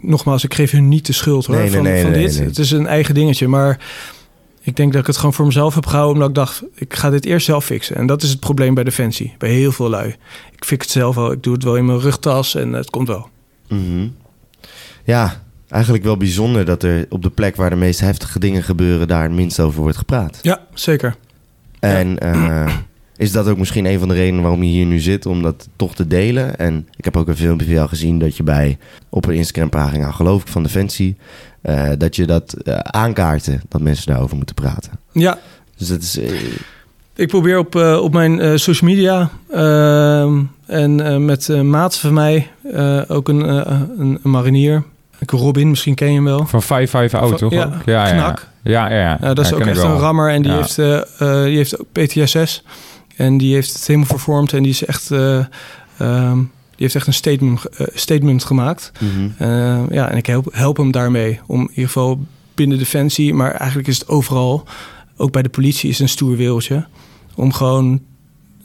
[0.00, 2.38] nogmaals, ik geef hun niet de schuld hoor, Nee, van, nee, van nee, dit.
[2.38, 3.78] Het is een eigen dingetje, maar
[4.60, 7.10] ik denk dat ik het gewoon voor mezelf heb gehouden, omdat ik dacht, ik ga
[7.10, 7.96] dit eerst zelf fixen.
[7.96, 10.08] En dat is het probleem bij Defensie, bij heel veel lui.
[10.56, 13.08] Ik fix het zelf wel, ik doe het wel in mijn rugtas en het komt
[13.08, 13.28] wel.
[13.68, 14.08] Mhm.
[15.04, 19.08] Ja, eigenlijk wel bijzonder dat er op de plek waar de meest heftige dingen gebeuren,
[19.08, 20.38] daar het minst over wordt gepraat.
[20.42, 21.16] Ja, zeker.
[21.80, 22.76] En eh,
[23.16, 25.68] is dat ook misschien een van de redenen waarom je hier nu zit, om dat
[25.76, 26.58] toch te delen?
[26.58, 30.10] En ik heb ook een filmpje van jou gezien dat je bij, op een Instagram-pagina,
[30.10, 31.16] geloof ik, van Defensie,
[31.60, 34.92] eh, dat je dat eh, aankaarten, dat mensen daarover moeten praten.
[35.12, 35.38] Ja,
[35.76, 36.20] Dus dat is...
[37.14, 42.50] Ik probeer op, op mijn social media ehm, en met uh, maat van mij,
[43.08, 44.84] ook een, een, een marinier.
[45.22, 46.46] Ik Robin, misschien ken je hem wel.
[46.46, 46.66] Van 5-5
[47.14, 47.52] oud, Van- toch?
[47.52, 47.72] ja, ook?
[47.86, 48.12] ja, ja.
[48.14, 48.48] Knak.
[48.62, 49.18] Ja, ja, ja.
[49.20, 50.56] Ja, dat is Ja, ook echt een rammer en die, Ja.
[50.56, 52.62] heeft, eh, eh, die heeft ook PTSS.
[53.16, 55.38] En die heeft het helemaal vervormd en die is echt, eh,
[55.98, 57.60] ehm, die heeft echt een statement,
[57.94, 58.92] statement gemaakt.
[59.00, 59.28] mhm.
[59.38, 63.50] Eh, ja, en ik help, help hem daarmee om in ieder geval binnen Defensie, maar
[63.52, 64.64] eigenlijk is het overal,
[65.16, 66.86] ook bij de politie, is het een stoer wereldje.
[67.34, 68.00] Om gewoon,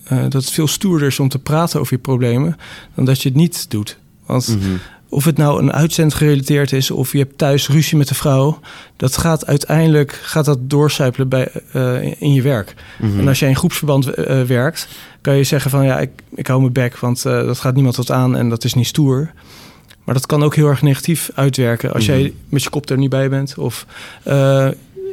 [0.09, 2.57] dat het veel stoerder is om te praten over je problemen
[2.95, 3.97] dan dat je het niet doet.
[4.25, 4.69] Want Mhm.
[5.09, 8.59] Of het nou een uitzend gerelateerd is of je hebt thuis ruzie met de vrouw,
[8.97, 12.73] dat gaat uiteindelijk gaat dat doorcijpelen bij, eh, in je werk.
[12.99, 13.19] Mhm.
[13.19, 14.87] En als jij in groepsverband eh, werkt,
[15.21, 17.95] kan je zeggen van ja, ik, ik hou mijn bek, want eh, dat gaat niemand
[17.95, 19.31] wat aan en dat is niet stoer.
[20.03, 22.17] Maar dat kan ook heel erg negatief uitwerken als Mhm.
[22.17, 23.57] jij met je kop er niet bij bent.
[23.57, 23.85] Of
[24.23, 24.67] eh,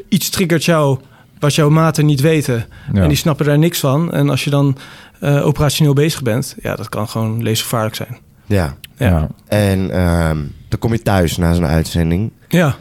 [0.09, 0.99] iets triggert jou
[1.39, 2.67] wat jouw maten niet weten.
[2.93, 3.03] Ja.
[3.03, 4.13] En die snappen daar niks van.
[4.13, 4.77] En als je dan
[5.21, 8.17] eh, operationeel bezig bent, ja, dat kan gewoon levensgevaarlijk zijn.
[8.47, 8.77] Ja.
[8.97, 9.29] Ja.
[9.49, 12.31] En ehm, dan kom je thuis na zo'n uitzending.
[12.49, 12.77] Ja.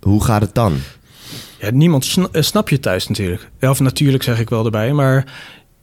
[0.00, 0.76] Hoe gaat het dan?
[1.60, 3.50] Ja, niemand sna- eh, snap je thuis natuurlijk.
[3.60, 4.92] Of natuurlijk zeg ik wel erbij.
[4.92, 5.24] Maar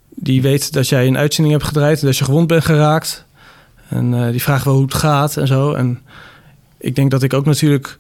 [0.10, 2.00] die weet dat jij een uitzending hebt gedraaid...
[2.00, 3.26] en dat je gewond bent geraakt.
[3.90, 5.74] En eh, die vragen wel hoe het gaat en zo.
[5.74, 6.02] En
[6.78, 7.98] ik denk dat ik ook natuurlijk...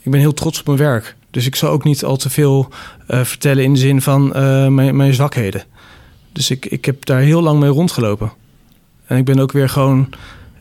[0.00, 1.16] Ik ben heel trots op mijn werk.
[1.30, 2.68] Dus ik zal ook niet al te veel
[3.06, 3.64] eh, vertellen...
[3.64, 4.28] in de zin van
[4.74, 5.62] mijn, mijn zwakheden.
[6.32, 8.32] Dus ik, ik heb daar heel lang mee rondgelopen.
[9.06, 10.08] En ik ben ook weer gewoon...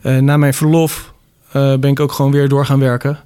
[0.01, 1.13] eh, na mijn verlof
[1.51, 3.19] eh, ben ik ook gewoon weer door gaan werken...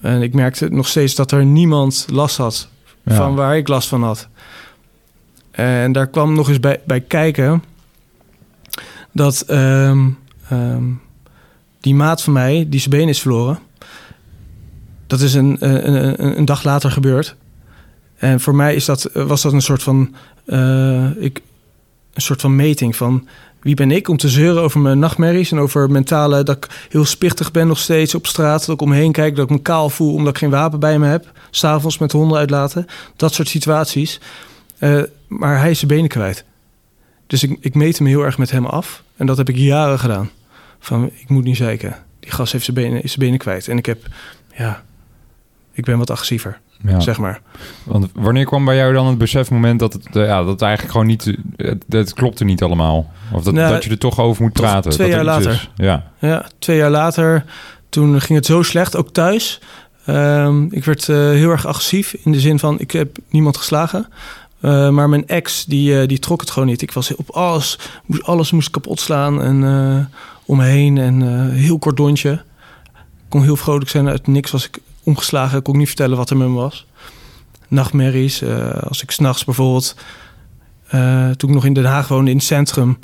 [0.00, 2.68] En ik merkte nog steeds dat er niemand last had
[3.04, 3.14] Ja.
[3.14, 4.28] van waar ik last van had.
[5.50, 7.62] En daar kwam nog eens bij, bij kijken
[9.12, 10.08] dat ehm,
[10.48, 10.84] ehm,
[11.80, 13.58] die maat van mij, die zijn been is verloren,
[15.06, 15.94] dat is een, een,
[16.24, 17.36] een, een dag later gebeurd.
[18.16, 21.40] En voor mij is dat, was dat een soort van, eh, ik,
[22.14, 23.28] een soort van meting van
[23.60, 27.04] wie ben ik om te zeuren over mijn nachtmerries en over mentale, dat ik heel
[27.04, 30.14] spichtig ben nog steeds op straat, dat ik omheen kijk, dat ik me kaal voel
[30.14, 34.20] omdat ik geen wapen bij me heb, s'avonds met de honden uitlaten, dat soort situaties.
[34.78, 36.44] Eh, maar hij is zijn benen kwijt.
[37.26, 39.02] Dus ik, ik meet hem heel erg met hem af.
[39.16, 40.30] En dat heb ik jaren gedaan.
[40.78, 41.96] Van, ik moet niet zeiken.
[42.20, 43.68] Die gast heeft zijn benen, is zijn benen kwijt.
[43.68, 44.06] En ik heb,
[44.56, 44.84] ja,
[45.72, 47.00] ik ben wat agressiever, Ja.
[47.00, 47.40] zeg maar.
[47.84, 50.92] Want wanneer kwam bij jou dan het besefmoment dat het, eh, ja, dat het eigenlijk
[50.92, 53.10] gewoon niet, het, het klopte niet allemaal?
[53.32, 54.90] Of dat, Nou, dat je er toch over moet praten?
[54.90, 55.50] twee dat jaar later.
[55.50, 55.70] is.
[55.74, 56.04] Ja.
[56.18, 57.44] Ja, twee jaar later,
[57.88, 59.60] toen ging het zo slecht, ook thuis.
[60.06, 64.06] Ehm, ik werd eh, heel erg agressief in de zin van, ik heb niemand geslagen.
[64.60, 66.82] Eh, maar mijn ex, die, die trok het gewoon niet.
[66.82, 70.10] Ik was op alles, moest, alles moest kapot slaan en
[70.46, 72.30] omheen en heel kort lontje.
[72.92, 75.58] Ik kon heel vrolijk zijn, uit niks was ik omgeslagen.
[75.58, 76.86] Ik kon niet vertellen wat er met me was.
[77.68, 79.94] Nachtmerries, eh, als ik s'nachts bijvoorbeeld...
[80.86, 82.98] eh, toen ik nog in Den Haag woonde, in het centrum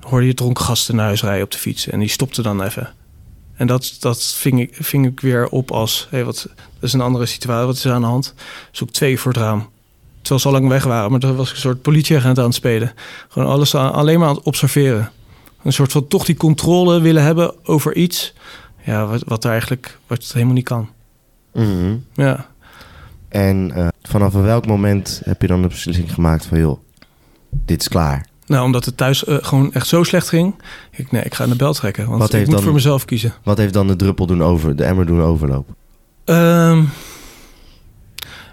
[0.00, 1.86] hoorde je dronken gasten naar huis rijden op de fiets.
[1.88, 2.94] En die stopte dan even.
[3.54, 6.06] En dat, dat ving, ik, ving ik weer op als...
[6.10, 7.66] Hé, wat, dat is een andere situatie.
[7.66, 8.34] Wat is aan de hand?
[8.70, 9.68] Zoek twee voor het raam.
[10.20, 11.10] Terwijl ze al lang weg waren.
[11.10, 12.92] Maar toen was ik een soort politieagent aan het spelen.
[13.28, 15.10] Gewoon alles alleen maar aan het observeren.
[15.62, 18.32] Een soort van toch die controle willen hebben over iets...
[18.84, 20.88] Ja, wat, wat eigenlijk wat helemaal niet kan.
[21.52, 21.96] Mhm.
[22.14, 22.46] Ja.
[23.28, 26.58] En eh, vanaf welk moment heb je dan de beslissing gemaakt van...
[26.58, 26.80] joh,
[27.50, 28.26] dit is klaar.
[28.46, 30.54] Nou, omdat het thuis eh, gewoon echt zo slecht ging.
[30.90, 32.06] Ik, nee, ik ga de bel trekken.
[32.08, 33.32] Want Wat ik moet dan- voor mezelf kiezen.
[33.42, 35.74] Wat heeft dan de druppel doen over, de emmer doen overlopen?
[36.24, 36.84] Ehm,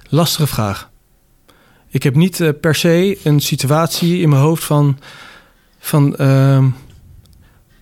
[0.09, 0.89] lastige vraag.
[1.89, 4.99] Ik heb niet eh, per se een situatie in mijn hoofd van,
[5.79, 6.67] van ehm,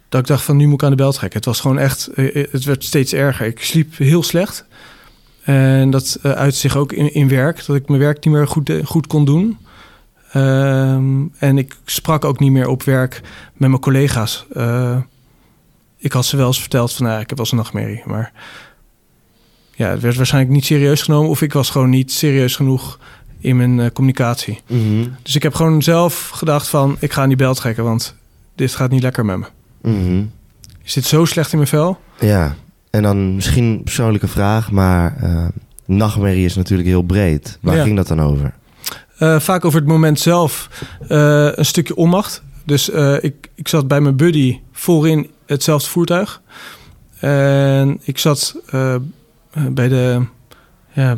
[0.10, 1.38] dat ik dacht van nu moet ik aan de bel trekken.
[1.38, 2.10] Het was gewoon echt,
[2.52, 3.46] het werd steeds erger.
[3.46, 4.66] Ik sliep heel slecht.
[5.46, 8.48] En dat uh, uit zich ook in, in werk, dat ik mijn werk niet meer
[8.48, 9.58] goed, eh, goed kon doen.
[10.32, 13.22] Ehm, en ik sprak ook niet meer op werk
[13.54, 14.46] met mijn collega's.
[14.54, 14.98] Eh,
[15.98, 18.32] ik had ze wel eens verteld van, nou, ik heb wel eens een nachtmerrie, maar
[19.76, 23.00] ja, het werd waarschijnlijk niet serieus genomen of ik was gewoon niet serieus genoeg
[23.40, 24.62] in mijn uh, communicatie.
[24.68, 25.08] Mhm.
[25.22, 28.16] Dus ik heb gewoon zelf gedacht van, ik ga aan die bel trekken, want
[28.56, 29.46] dit gaat niet lekker met me.
[29.82, 30.18] Mhm.
[30.82, 32.00] Je zit zo slecht in mijn vel.
[32.20, 32.56] Ja,
[32.96, 35.48] en dan misschien een persoonlijke vraag, maar uh,
[35.86, 37.58] nachtmerrie is natuurlijk heel breed.
[37.62, 37.84] Waar Ja.
[37.84, 38.54] ging dat dan over?
[39.20, 40.70] Uh, vaak over het moment zelf
[41.10, 42.44] uh, een stukje onmacht.
[42.66, 46.42] Dus ik, ik zat bij mijn buddy voorin hetzelfde voertuig.
[47.20, 48.56] En ik zat
[49.70, 50.22] bij de,
[50.94, 51.18] ja,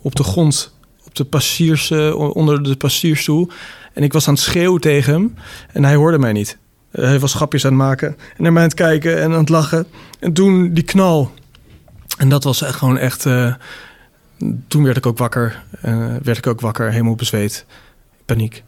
[0.00, 0.74] op de grond,
[1.06, 3.48] op de passiers, onder de passiersstoel.
[3.94, 5.34] En ik was aan het schreeuwen tegen hem
[5.72, 6.58] en hij hoorde mij niet.
[6.90, 9.48] Hij was grapjes aan het maken en naar mij aan het kijken en aan het
[9.48, 9.86] lachen.
[10.18, 11.30] En toen die knal.
[12.18, 13.26] En dat was echt gewoon echt
[14.68, 15.62] toen werd ik ook wakker.
[15.84, 17.66] Uh, werd ik ook wakker, helemaal bezweet.
[18.24, 18.62] Paniek.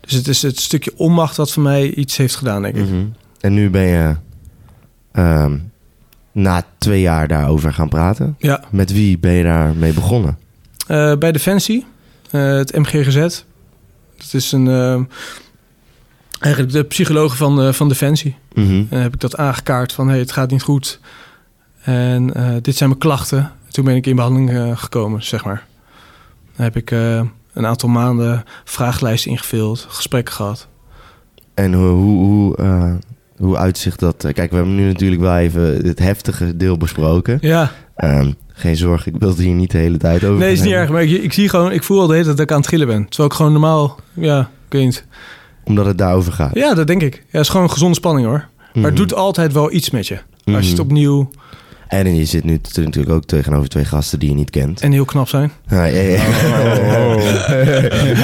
[0.00, 2.84] Dus het is het stukje onmacht wat voor mij iets heeft gedaan, denk ik.
[2.84, 3.14] Mm -hmm.
[3.40, 4.16] En nu ben je
[5.12, 5.70] um,
[6.32, 8.34] na twee jaar daarover gaan praten.
[8.38, 8.64] Ja.
[8.70, 10.38] Met wie ben je daarmee begonnen?
[10.88, 11.86] Uh, bij Defensie,
[12.30, 13.42] uh, het MGGZ.
[14.16, 15.00] Dat is een, uh,
[16.38, 18.36] eigenlijk de psycholoog van, van Defensie.
[18.54, 18.86] Mm -hmm.
[18.90, 21.00] En heb ik dat aangekaart van, hey, het gaat niet goed.
[21.82, 23.52] En eh, dit zijn mijn klachten.
[23.70, 25.66] Toen ben ik in behandeling uh, gekomen, zeg maar.
[26.56, 27.20] Dan heb ik uh,
[27.52, 30.68] een aantal maanden vragenlijsten ingevuld, gesprekken gehad.
[31.54, 32.94] En hoe, hoe, hoe, uh,
[33.36, 34.16] hoe uitzicht dat?
[34.32, 37.38] Kijk, we hebben nu natuurlijk wel even het heftige deel besproken.
[37.40, 37.72] Ja.
[37.96, 40.38] Um, geen zorg, ik wil het hier niet de hele tijd over.
[40.38, 40.90] Nee, is niet erg.
[40.90, 42.68] Maar ik, ik, zie gewoon, ik voel al de hele tijd dat ik aan het
[42.68, 43.08] gillen ben.
[43.08, 45.04] Terwijl ik gewoon normaal, ja, niet.
[45.68, 46.54] Omdat het daarover gaat?
[46.54, 47.14] Ja, dat denk ik.
[47.14, 48.38] Ja, het is gewoon een gezonde spanning hoor.
[48.38, 48.84] Maar mm -hmm.
[48.84, 50.18] het doet altijd wel iets met je.
[50.44, 51.30] Als je het opnieuw
[51.88, 54.80] En je zit nu natuurlijk ook tegenover twee gasten die je niet kent.
[54.80, 55.52] En heel knap zijn.
[55.68, 56.22] Ja, ja, ja.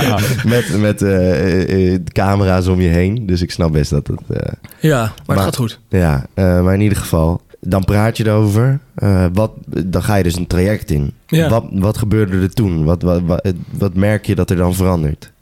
[0.02, 0.18] Ja.
[0.44, 3.26] met met eh, eh, camera's om je heen.
[3.26, 4.20] Dus ik snap best dat het...
[4.28, 5.80] eh, Ja, maar, Maar- het gaat goed.
[5.88, 8.78] ja, eh, maar in ieder geval, dan praat je erover.
[8.94, 9.50] Eh, wat,
[9.84, 11.12] dan ga je dus een traject in.
[11.26, 11.48] Ja.
[11.48, 12.84] Wat, wat gebeurde er toen?
[12.84, 15.32] Wat, wat, wat, wat merk je dat er dan verandert?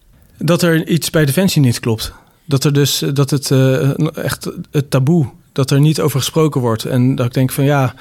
[0.45, 2.13] Dat er iets bij Defensie niet klopt.
[2.45, 6.85] Dat er dus dat het eh, echt het taboe, dat er niet over gesproken wordt.
[6.85, 7.95] En dat ik denk van ja,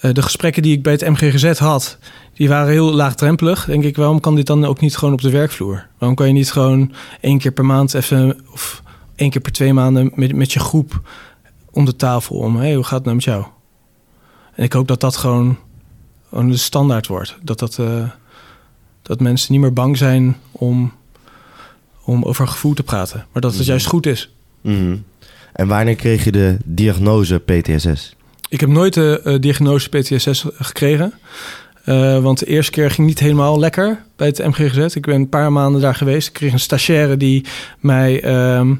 [0.00, 1.98] eh, de gesprekken die ik bij het MGGZ had,
[2.34, 3.64] die waren heel laagdrempelig.
[3.64, 5.86] Denk ik, waarom kan dit dan ook niet gewoon op de werkvloer?
[5.98, 8.82] Waarom kan je niet gewoon één keer per maand even, of
[9.14, 11.00] één keer per twee maanden met, met je groep
[11.70, 12.56] om de tafel om?
[12.56, 13.44] Hé, hoe gaat het nou met jou?
[14.54, 15.58] En ik hoop dat dat gewoon,
[16.28, 17.36] gewoon de standaard wordt.
[17.42, 18.04] Dat, dat, eh,
[19.02, 20.92] dat mensen niet meer bang zijn om
[22.08, 23.26] om over gevoel te praten.
[23.32, 23.68] Maar dat het Mhm.
[23.70, 24.30] juist goed is.
[24.60, 24.96] Mhm.
[25.52, 28.16] En wanneer kreeg je de diagnose PTSS?
[28.48, 31.12] Ik heb nooit de eh, diagnose PTSS gekregen.
[31.84, 34.94] Eh, want de eerste keer ging niet helemaal lekker bij het MGGZ.
[34.94, 36.28] Ik ben een paar maanden daar geweest.
[36.28, 37.44] Ik kreeg een stagiaire die
[37.80, 38.74] mij, ehm,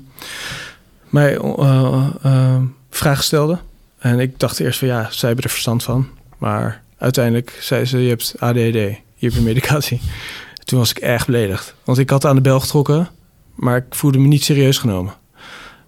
[1.09, 2.57] mij eh,
[2.91, 3.59] vragen stelde.
[3.99, 6.09] En ik dacht eerst van ja, zij hebben er verstand van.
[6.39, 10.01] Maar uiteindelijk zei ze, je hebt ADHD, je hebt een medicatie.
[10.65, 11.75] Toen was ik erg beledigd.
[11.85, 13.09] Want ik had aan de bel getrokken,
[13.59, 15.13] maar ik voelde me niet serieus genomen.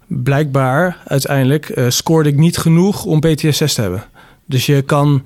[0.06, 4.04] Blijkbaar, uiteindelijk, eh, scoorde ik niet genoeg om PTSS te hebben.
[4.46, 5.22] Dus je kan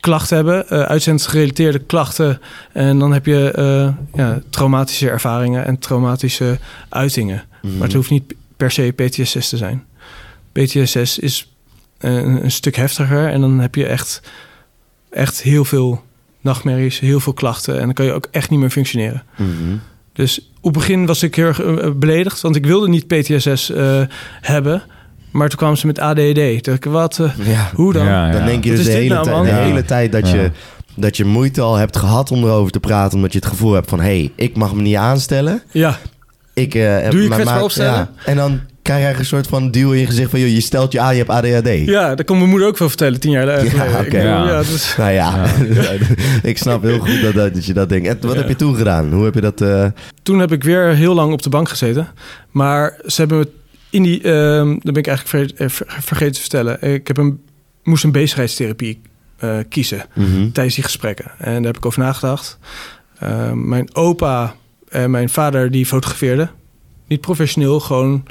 [0.00, 2.40] klachten hebben, eh uitzendgerelateerde klachten.
[2.72, 7.44] En dan heb je eh, ja, traumatische ervaringen en traumatische uitingen.
[7.62, 7.76] Mhm.
[7.76, 9.84] Maar het hoeft niet per se PTSS te zijn.
[10.52, 11.52] PTSS is
[11.98, 14.22] een, een stuk heftiger en dan heb je echt,
[15.10, 16.02] echt heel veel
[16.40, 17.78] nachtmerries, heel veel klachten.
[17.78, 19.22] En dan kan je ook echt niet meer functioneren.
[19.36, 19.76] Mhm.
[20.12, 23.70] Dus op het begin was ik heel erg eh, beledigd, want ik wilde niet PTSS
[23.70, 24.00] eh,
[24.40, 24.82] hebben.
[25.30, 26.34] Maar toen kwamen ze met ADD.
[26.34, 27.70] Toen dacht ik, wat, eh, Ja.
[27.74, 28.04] hoe dan?
[28.06, 30.34] Ja, Dan denk je Wat dus de hele, nou, de hele tijd dat, Ja.
[30.34, 30.50] je,
[30.94, 33.16] dat je moeite al hebt gehad om erover te praten.
[33.16, 33.98] Omdat je het gevoel hebt van...
[34.00, 35.62] hé, hey, ik mag me niet aanstellen.
[35.70, 35.98] Ja,
[36.54, 37.92] Ik, eh, heb Doe je kwetsbaar opstellen?
[37.92, 38.10] Ja.
[38.24, 40.40] En dan krijg je een soort van duw in je gezicht van...
[40.40, 41.86] Joh, je stelt je aan, je hebt ADHD.
[41.88, 43.76] ja, dat kon mijn moeder ook wel vertellen tien jaar geleden.
[43.76, 44.04] Ja, oké.
[44.04, 44.46] bedoel, Ja.
[44.48, 45.44] ja, dus, Nou ja,
[46.50, 48.08] ik snap heel goed dat, dat je dat denkt.
[48.08, 48.38] En wat Ja.
[48.38, 49.12] heb je toen gedaan?
[49.12, 49.60] Hoe heb je dat...
[49.60, 49.86] eh,
[50.22, 52.08] toen heb ik weer heel lang op de bank gezeten.
[52.50, 53.48] Maar ze hebben me
[53.90, 54.22] in die...
[54.22, 56.82] ehm dat ben ik eigenlijk vergeten, eh, ver- vergeten te vertellen.
[56.82, 57.40] Ik heb een,
[57.82, 59.00] moest een bezigheidstherapie
[59.38, 60.04] eh, kiezen.
[60.14, 60.50] mhm.
[60.52, 61.30] tijdens die gesprekken.
[61.38, 62.58] En daar heb ik over nagedacht.
[63.22, 64.54] Uh, mijn opa
[64.88, 66.50] en mijn vader die fotografeerden.
[67.06, 68.22] Niet professioneel, gewoon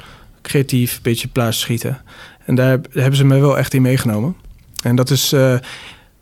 [0.42, 2.00] creatief, een beetje plaats schieten.
[2.46, 4.36] En daar, heb- daar hebben ze mij wel echt in meegenomen.
[4.82, 5.32] En dat is...
[5.32, 5.54] eh,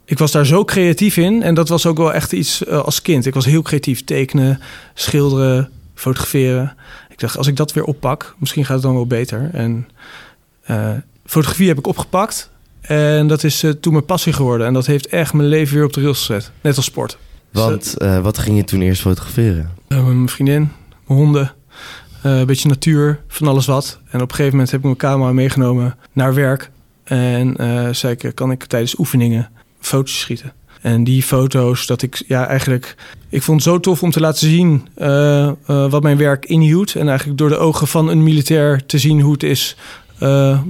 [0.05, 1.43] ik was daar zo creatief in.
[1.43, 3.27] En dat was ook wel echt iets eh, als kind.
[3.27, 4.05] Ik was heel creatief.
[4.05, 4.61] Tekenen,
[4.95, 6.77] schilderen, fotograferen.
[7.09, 9.51] Ik dacht, als ik dat weer oppak, misschien gaat het dan wel beter.
[9.53, 9.89] En
[10.63, 10.91] eh,
[11.27, 12.51] fotografie heb ik opgepakt.
[12.81, 14.67] En dat is toen mijn passie geworden.
[14.67, 16.51] En dat heeft echt mijn leven weer op de rails gezet.
[16.61, 17.19] Net als sport.
[17.53, 19.71] Want eh, wat ging je toen eerst fotograferen?
[19.89, 20.73] Mijn vriendin,
[21.07, 21.53] mijn honden,
[22.23, 23.99] een beetje natuur, van alles wat.
[24.11, 26.71] En op een gegeven moment heb ik mijn camera meegenomen naar werk.
[27.05, 30.53] En eh, zei ik, kan ik tijdens oefeningen foto's schieten?
[30.81, 32.95] En die foto's, dat ik ja eigenlijk...
[33.29, 36.95] Ik vond het zo tof om te laten zien eh, eh, wat mijn werk inhield.
[36.95, 39.77] En eigenlijk door de ogen van een militair te zien hoe het is
[40.10, 40.10] eh,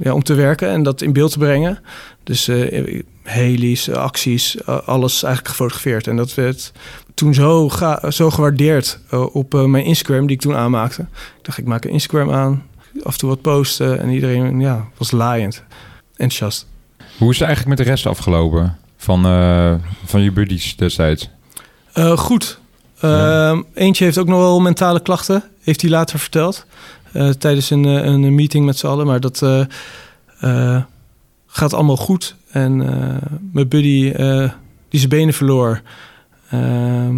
[0.01, 0.69] ja, om te werken.
[0.69, 1.79] En dat in beeld te brengen.
[2.23, 6.07] Dus eh heli's, acties, eh, alles eigenlijk gefotografeerd.
[6.07, 6.71] En dat werd
[7.13, 11.01] toen zo, ga, zo gewaardeerd eh, op eh, mijn Instagram die ik toen aanmaakte.
[11.01, 12.63] Ik dacht, ik maak een Instagram aan,
[13.03, 15.63] af en toe wat posten en iedereen ja, was laaiend.
[16.15, 16.67] Enthousiast.
[17.17, 19.73] Hoe is het eigenlijk met de rest afgelopen van, eh,
[20.05, 21.29] van je buddies destijds?
[21.93, 22.59] Eh, goed.
[23.01, 23.49] Ja.
[23.49, 26.65] Ehm, eentje heeft ook nog wel mentale klachten, heeft hij later verteld.
[27.13, 29.05] Eh, tijdens een, eh, een meeting met z'n allen.
[29.05, 29.63] Maar dat eh,
[30.39, 30.81] eh,
[31.47, 32.35] gaat allemaal goed.
[32.51, 33.15] En eh,
[33.51, 34.49] mijn buddy, eh,
[34.89, 35.81] die zijn benen verloor,
[36.49, 37.15] ehm,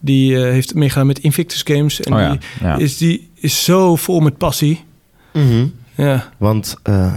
[0.00, 2.00] die eh, heeft meegedaan met Invictus Games.
[2.00, 2.76] En oh ja, die, ja.
[2.76, 4.84] is, die is zo vol met passie.
[5.32, 5.66] Mhm.
[5.94, 7.16] Ja, Want eh,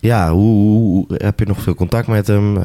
[0.00, 2.58] ja, hoe, hoe- hoe- heb je nog veel contact met hem?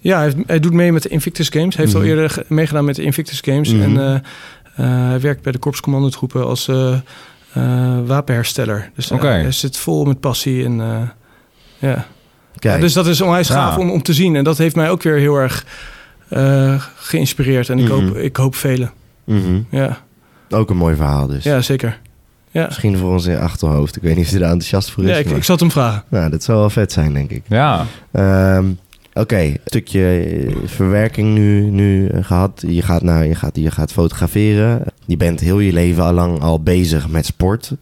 [0.00, 1.76] Ja hij, doet mee met de Invictus Games.
[1.76, 2.04] Hij heeft Mhm.
[2.06, 3.72] al eerder ge- meegedaan met de Invictus Games.
[3.72, 3.82] Mhm.
[3.82, 6.68] En eh, eh, hij werkt bij de korpscommandotroepen als
[8.06, 8.90] wapenhersteller.
[8.94, 9.26] Dus eh, Oké.
[9.26, 10.64] hij zit vol met passie.
[10.64, 11.00] En, eh,
[11.90, 12.06] ja.
[12.58, 13.54] kijk, Ja, dus dat is onwijs Ja.
[13.54, 14.36] gaaf om, om te zien.
[14.36, 15.64] En dat heeft mij ook weer heel erg
[16.28, 17.68] eh, geïnspireerd.
[17.68, 17.92] En ik, Mhm.
[18.06, 18.92] hoop, ik hoop velen.
[19.24, 19.60] mhm.
[19.70, 19.98] Ja,
[20.50, 21.44] ook een mooi verhaal dus.
[21.44, 21.98] ja zeker.
[22.50, 23.96] Ja, Misschien voor ons in achterhoofd.
[23.96, 25.10] Ik weet niet of je daar enthousiast voor is.
[25.10, 26.02] ja ik, maar- ik zal het hem vragen.
[26.08, 27.42] Nou, dat zou wel vet zijn, denk ik.
[27.48, 27.84] ja.
[28.12, 28.64] Ehm,
[29.14, 32.64] Oké, een stukje eh, verwerking nu, nu eh, gehad.
[32.66, 34.82] Je gaat, naar, je, gaat, je gaat fotograferen.
[35.06, 37.72] Je bent heel je leven al lang al bezig met sport.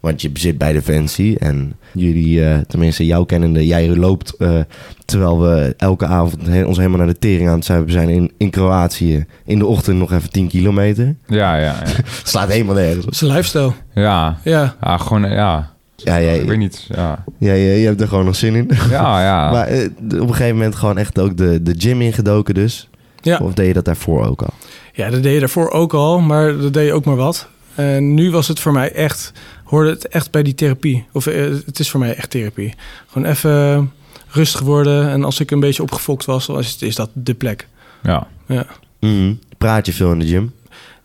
[0.00, 4.60] Want je zit bij Defensie en jullie, eh, tenminste jou kennende, jij loopt eh,
[5.04, 8.32] terwijl we elke avond he- ons helemaal naar de tering aan het zuipen zijn in,
[8.36, 9.24] in Kroatië.
[9.44, 11.16] In de ochtend nog even 10 kilometer.
[11.26, 11.82] Ja, ja, ja.
[12.24, 13.10] Slaat helemaal nergens Dat op.
[13.12, 13.72] is een lifestyle.
[13.94, 14.76] Ja, Ja.
[14.82, 15.76] ja gewoon, ja.
[16.04, 17.24] Ja, Ik jij, weet niet, ja.
[17.38, 18.70] jij, jij hebt er gewoon nog zin in.
[18.90, 19.50] Ja, ja.
[19.52, 22.88] Maar eh, op een gegeven moment gewoon echt ook de, de gym ingedoken dus.
[23.20, 23.38] Ja.
[23.42, 24.52] Of deed je dat daarvoor ook al?
[24.92, 27.48] ja, dat deed je daarvoor ook al, maar dat deed je ook maar wat.
[27.74, 29.32] En nu was het voor mij echt,
[29.64, 31.04] hoorde het echt bij die therapie.
[31.12, 32.74] Of eh, het is voor mij echt therapie.
[33.06, 33.92] Gewoon even
[34.28, 35.08] rustig worden.
[35.10, 37.68] En als ik een beetje opgefokt was, dan is, is dat de plek.
[38.02, 38.26] ja.
[38.46, 38.66] Ja.
[39.00, 39.32] Mhm.
[39.58, 40.52] Praat je veel in de gym?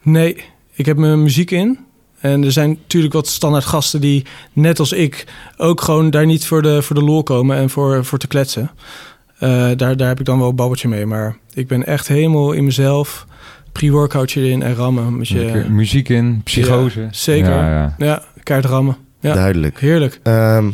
[0.01, 1.79] Nee, ik heb mijn muziek in.
[2.23, 5.25] En er zijn natuurlijk wat standaard gasten die, net als ik,
[5.57, 8.71] ook gewoon daar niet voor de, voor de lol komen en voor, voor te kletsen.
[9.37, 11.05] Eh, daar, daar heb ik dan wel een babbeltje mee.
[11.05, 13.25] Maar ik ben echt helemaal in mezelf.
[13.71, 15.17] Pre-workoutje erin en rammen.
[15.17, 17.01] Met je, Muziek in, psychose.
[17.01, 17.49] Ja, zeker.
[17.49, 17.95] Ja, ja.
[17.97, 18.97] ja, kaart rammen.
[19.19, 19.79] Ja, Duidelijk.
[19.79, 20.19] heerlijk.
[20.23, 20.69] Ehm,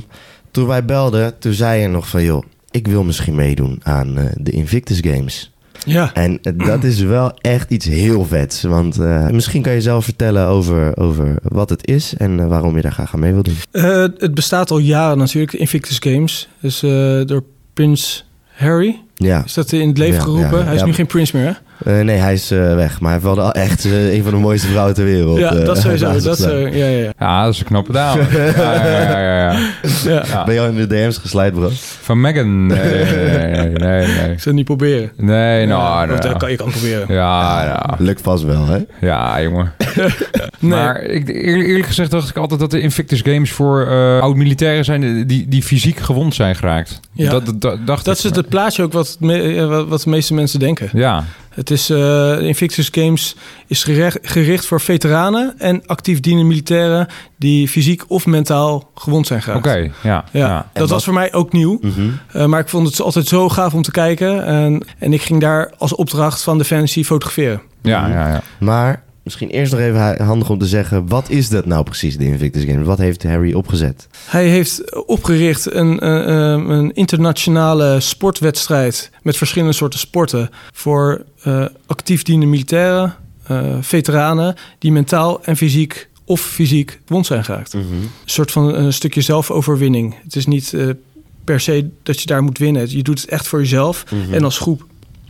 [0.51, 2.23] toen wij belden, toen zei je nog van...
[2.23, 5.51] joh, ik wil misschien meedoen aan eh, de Invictus Games.
[5.89, 8.61] Ja, En eh, dat is wel echt iets heel vets.
[8.61, 12.13] Want eh, misschien kan je zelf vertellen over, over wat het is...
[12.17, 13.57] en eh, waarom je daar graag aan mee wil doen.
[14.17, 16.49] Het bestaat al jaren natuurlijk, Invictus Games.
[16.61, 16.79] Dus
[17.25, 20.57] door Prins Harry Ja, is dat in het leven Ja, geroepen.
[20.59, 21.51] ja, Hij is nu geen prins meer, hè?
[21.85, 22.99] Eh, nee, hij is eh, weg.
[22.99, 25.39] Maar hij heeft wel de- echt eh, een van de mooiste vrouwen ter wereld.
[25.39, 26.19] ja, dat sowieso.
[26.21, 27.11] Dat, zo, ja, ja, ja.
[27.19, 28.21] Ja, dat is een knappe dame.
[28.57, 29.51] Ja, ja, ja, ja, ja.
[30.05, 30.23] ja.
[30.31, 30.43] Ja.
[30.43, 31.69] Ben je al in de DM's geslijt, bro?
[32.01, 32.65] Van Megan?
[32.67, 33.69] Nee, nee, nee, nee.
[33.71, 35.11] Nee, Ik zou het niet proberen.
[35.17, 37.05] nee nou, Ja, nou, kan, je kan proberen.
[37.15, 37.95] Ja, ja.
[37.97, 38.77] Lukt vast wel, hè?
[39.01, 39.71] Ja, jongen.
[40.61, 40.69] Nee.
[40.71, 44.85] Maar ik, eerlijk, eerlijk gezegd dacht ik altijd dat de Invictus Games voor eh, oud-militairen
[44.85, 46.99] zijn die, die fysiek gewond zijn geraakt.
[47.13, 47.29] Ja.
[47.29, 48.23] Dat, dacht Dat ik.
[48.31, 50.89] is het plaatje ook wat, het me- wat wat de meeste mensen denken.
[50.93, 51.23] Ja,
[51.59, 53.35] Het is, eh, de Invictus Games
[53.67, 59.41] is gerecht- gericht voor veteranen en actief dienende militairen die fysiek of mentaal gewond zijn
[59.41, 59.65] geraakt.
[59.67, 59.91] oké.
[60.03, 61.77] ja, Ja, dat wat- was voor mij ook nieuw.
[61.81, 62.09] Mhm.
[62.31, 64.45] Eh, maar ik vond het altijd zo gaaf om te kijken.
[64.45, 67.61] En, en ik ging daar als opdracht van Defensie fotograferen.
[67.81, 68.41] Ja, ja, ja.
[68.59, 71.07] Maar misschien eerst nog even handig om te zeggen...
[71.07, 72.85] wat is dat nou precies, de Invictus Games?
[72.85, 74.07] Wat heeft Harry opgezet?
[74.25, 81.65] Hij heeft opgericht een, eh, eh, een internationale sportwedstrijd met verschillende soorten sporten voor eh,
[81.85, 83.15] actief dienende militairen,
[83.47, 87.73] eh, veteranen die mentaal en fysiek of fysiek wond zijn geraakt.
[87.73, 87.83] Mhm.
[87.93, 90.15] Een soort van een stukje zelfoverwinning.
[90.23, 90.87] Het is niet eh,
[91.43, 92.89] per se dat je daar moet winnen.
[92.97, 94.33] Je doet het echt voor jezelf Mhm.
[94.33, 94.85] en als groep.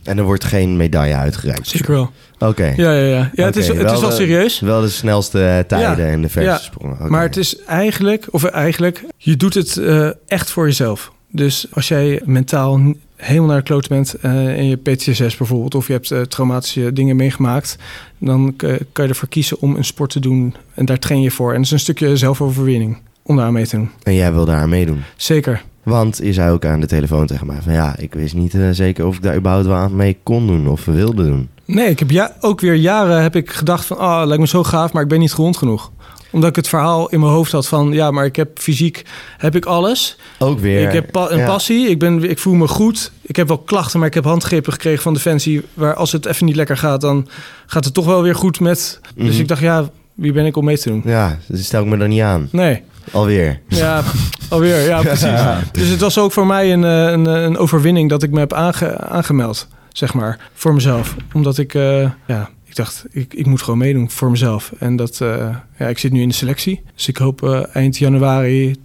[0.10, 1.68] En er wordt geen medaille uitgereikt?
[1.68, 2.12] Zeker wel.
[2.40, 2.74] Oké.
[2.78, 3.32] Ja, ja, ja.
[3.34, 4.60] ja het, is, het is wel serieus.
[4.60, 6.12] Wel de snelste eh, tijden Ja.
[6.12, 6.58] en de verste Ja.
[6.58, 6.98] sprongen.
[7.12, 11.12] Maar het is eigenlijk, of eigenlijk, je doet het eh, echt voor jezelf.
[11.32, 12.82] Dus als jij mentaal
[13.16, 17.16] helemaal naar de kloot bent eh, en je PTSS bijvoorbeeld, of je hebt traumatische dingen
[17.16, 17.78] meegemaakt,
[18.18, 18.56] dan
[18.92, 21.50] kan je ervoor kiezen om een sport te doen en daar train je voor.
[21.50, 23.90] En dat is een stukje zelfoverwinning om daar mee te doen.
[24.04, 25.04] En jij wil daar aan meedoen?
[25.16, 25.64] Zeker.
[25.90, 27.74] Want je zei ook aan de telefoon tegen mij van...
[27.74, 30.68] ja, ik wist niet eh, zeker of ik daar überhaupt wel aan mee kon doen
[30.68, 31.50] of wilde doen.
[31.66, 34.64] Nee, ik heb ja, ook weer jaren heb ik gedacht van, ah, lijkt me zo
[34.64, 35.92] gaaf, maar ik ben niet gewond genoeg.
[36.32, 39.06] Omdat ik het verhaal in mijn hoofd had van, ja, maar ik heb fysiek,
[39.38, 40.18] heb ik alles.
[40.40, 40.88] Ook weer...
[40.88, 41.46] Ik heb pa- een ja.
[41.46, 43.12] passie, ik, ben, ik voel me goed.
[43.22, 45.62] Ik heb wel klachten, maar ik heb handgrepen gekregen van Defensie...
[45.74, 47.28] waar als het even niet lekker gaat, dan
[47.66, 49.00] gaat het toch wel weer goed met...
[49.16, 49.40] Dus Mhm.
[49.42, 51.02] ik dacht, ja, wie ben ik om mee te doen?
[51.06, 52.48] Ja, dus stel ik me dan niet aan.
[52.52, 53.60] Nee, Alweer.
[53.68, 54.04] ja,
[54.50, 55.30] alweer, ja, precies.
[55.72, 58.54] Dus het was ook voor mij een, eh, een, een overwinning dat ik me heb
[58.54, 61.16] aange- aangemeld, zeg maar, voor mezelf.
[61.34, 64.72] Omdat ik, eh, ja, ik dacht, ik, ik moet gewoon meedoen voor mezelf.
[64.80, 66.82] En dat, eh, ja, ik zit nu in de selectie.
[66.96, 68.76] Dus ik hoop eh, eind januari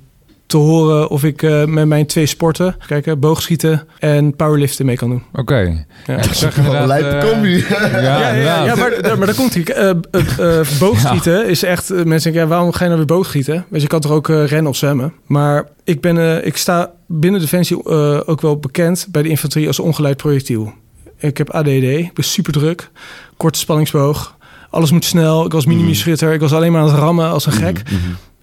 [0.46, 5.08] te horen of ik eh, met mijn twee sporten, kijken, boogschieten en powerliften mee kan
[5.08, 5.22] doen.
[5.32, 5.84] Oké.
[6.06, 6.16] Ja.
[6.16, 6.86] Ik inderdaad...
[6.86, 7.64] Lijpe eh, combi.
[7.68, 8.66] Ja, Ja, ja, ja, inderdaad.
[8.66, 9.64] ja, maar, daar- maar daar komt hij.
[9.64, 11.88] Eh, boogschieten is echt...
[11.88, 13.54] mensen denken, ja, waarom ga je nou weer boogschieten?
[13.54, 15.12] Weet je, je kan toch ook rennen of zwemmen?
[15.26, 19.66] Maar ik, ben, eh, ik sta binnen Defensie eh, ook wel bekend bij de infanterie
[19.66, 20.72] als ongeleid projectiel.
[21.18, 22.90] Ik heb ADD, ik ben super druk,
[23.36, 24.36] korte spanningsboog.
[24.70, 25.44] Alles moet snel.
[25.44, 26.32] Ik was mini-schutter.
[26.32, 27.82] Ik was alleen maar aan het rammen als een gek.
[27.84, 27.96] Mhm.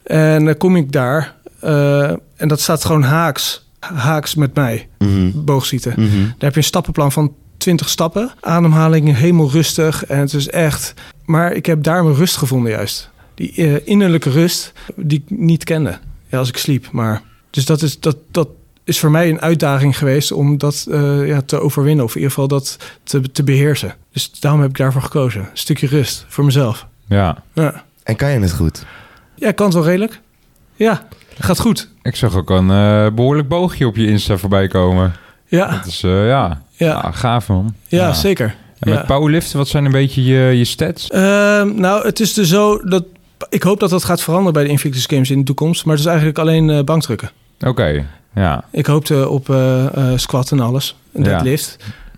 [0.03, 4.87] En dan kom ik daar eh, en dat staat gewoon haaks, haaks met mij,
[5.33, 5.93] boogschieten.
[5.97, 6.21] Mhm.
[6.21, 8.31] Daar heb je een stappenplan van 20 stappen.
[8.39, 10.05] Ademhaling helemaal rustig.
[10.05, 10.93] En het is echt.
[11.25, 13.09] Maar ik heb daar mijn rust gevonden, juist.
[13.35, 15.99] Die eh, innerlijke rust die ik niet kende.
[16.29, 16.91] Ja, als ik sliep.
[16.91, 17.21] Maar.
[17.49, 18.47] Dus dat is, dat, dat
[18.83, 22.05] is voor mij een uitdaging geweest om dat eh, ja, te overwinnen.
[22.05, 23.95] Of in ieder geval dat te, te beheersen.
[24.11, 25.41] Dus daarom heb ik daarvoor gekozen.
[25.41, 26.87] Een stukje rust voor mezelf.
[27.07, 27.43] Ja.
[27.53, 28.85] Ja, En kan je het goed?
[29.35, 30.19] ja kan het wel redelijk.
[30.75, 31.07] Ja,
[31.39, 31.89] gaat goed.
[32.01, 35.13] Ik zag ook een eh, behoorlijk boogje op je Insta voorbij komen.
[35.47, 36.61] Ja, Dat is, eh, ja.
[36.71, 37.73] ja, ja, gaaf man.
[37.87, 38.55] ja, zeker.
[38.79, 39.05] En met Ja.
[39.05, 41.09] powerliften, wat zijn een beetje je, je stats?
[41.09, 43.03] Ehm, nou, het is dus zo dat
[43.49, 45.85] Ik hoop dat dat gaat veranderen bij de Invictus Games in de toekomst.
[45.85, 47.31] Maar het is eigenlijk alleen eh, bankdrukken.
[47.59, 48.05] Oké,
[48.35, 48.63] ja.
[48.71, 50.95] Ik hoopte op eh, eh, squat en alles.
[51.13, 51.29] En Ja.
[51.29, 51.77] deadlift.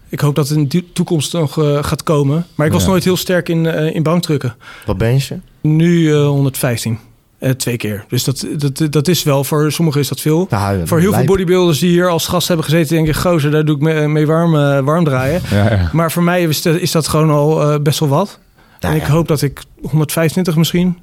[0.10, 2.46] Ik hoop dat het in de toekomst nog eh, gaat komen.
[2.56, 2.88] Maar ik was Ja.
[2.90, 4.56] nooit heel sterk in, eh, in bankdrukken.
[4.86, 5.40] Wat ben je?
[5.62, 7.00] Nu eh, 115.
[7.44, 8.06] Eh, twee keer.
[8.08, 10.48] Dus dat, dat, dat is wel, voor sommigen is dat veel.
[10.50, 13.66] Nou, Voor heel veel bodybuilders die hier als gast hebben gezeten, denk ik, gozer, daar
[13.66, 15.42] doe ik mee, mee warm, eh, warm draaien.
[15.50, 15.90] ja, ja.
[15.92, 18.40] Maar voor mij is, dat- is dat gewoon al eh, best wel wat.
[18.80, 19.14] Nou en ik ja.
[19.14, 20.98] hoop dat ik 125 misschien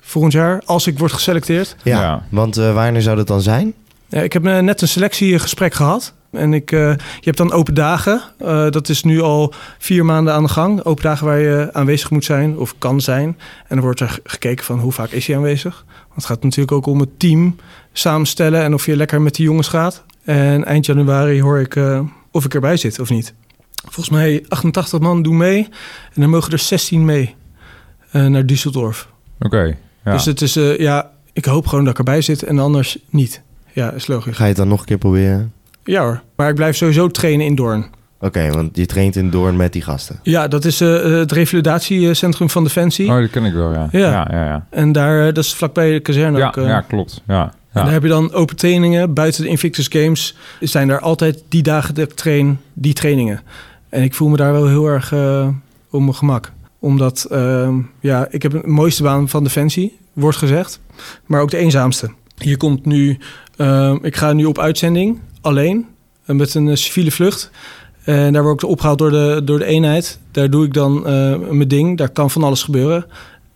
[0.00, 1.76] volgend jaar, als ik word geselecteerd.
[1.82, 2.22] Ja, Ja.
[2.30, 3.72] want eh, wanneer zou dat dan zijn?
[4.08, 6.12] Ja, ik heb eh, net een selectiegesprek gehad.
[6.30, 8.22] En ik, eh, je hebt dan open dagen.
[8.38, 10.84] Eh, dat is nu al vier maanden aan de gang.
[10.84, 13.28] Open dagen waar je aanwezig moet zijn of kan zijn.
[13.58, 15.84] En dan wordt er gekeken van hoe vaak is hij aanwezig.
[15.86, 17.56] Want het gaat natuurlijk ook om het team
[17.92, 20.04] samenstellen en of je lekker met die jongens gaat.
[20.24, 22.00] En eind januari hoor ik eh,
[22.30, 23.34] of ik erbij zit of niet.
[23.84, 25.68] Volgens mij 88 man doen mee.
[26.14, 27.34] En dan mogen er 16 mee
[28.10, 29.06] eh, naar Düsseldorf.
[29.38, 30.12] Oké, ja.
[30.12, 33.42] Dus het is, ja, ik hoop gewoon dat ik erbij zit en anders niet.
[33.72, 34.36] Ja, is logisch.
[34.36, 35.52] Ga je het dan nog een keer proberen?
[35.88, 37.86] Ja hoor, maar ik blijf sowieso trainen in Doorn.
[38.20, 40.20] Oké, want je traint in Doorn met die gasten.
[40.22, 43.08] Ja, dat is eh, het revalidatiecentrum van Defensie.
[43.10, 43.88] Oh, dat ken ik wel, ja.
[43.92, 44.10] Ja.
[44.10, 44.66] Ja, ja, ja.
[44.70, 46.56] En daar, eh, dat is vlakbij de kazerne Ja, ook.
[46.56, 46.66] eh.
[46.66, 47.22] ja, klopt.
[47.26, 47.42] Ja.
[47.72, 49.14] En daar heb je dan open trainingen.
[49.14, 53.40] Buiten de Invictus Games zijn er altijd die dagen dat ik train, die trainingen.
[53.88, 55.48] En ik voel me daar wel heel erg eh,
[55.90, 56.52] op mijn gemak.
[56.78, 60.80] Omdat, ehm, ja, ik heb een mooiste baan van Defensie, wordt gezegd.
[61.26, 62.10] Maar ook de eenzaamste.
[62.38, 63.18] Hier komt nu,
[63.56, 65.86] ehm, ik ga nu op uitzending, alleen,
[66.24, 67.50] eh, met een eh, civiele vlucht.
[68.04, 70.18] En daar word ik opgehaald door de, door de eenheid.
[70.30, 71.98] Daar doe ik dan eh, mijn ding.
[71.98, 73.06] Daar kan van alles gebeuren.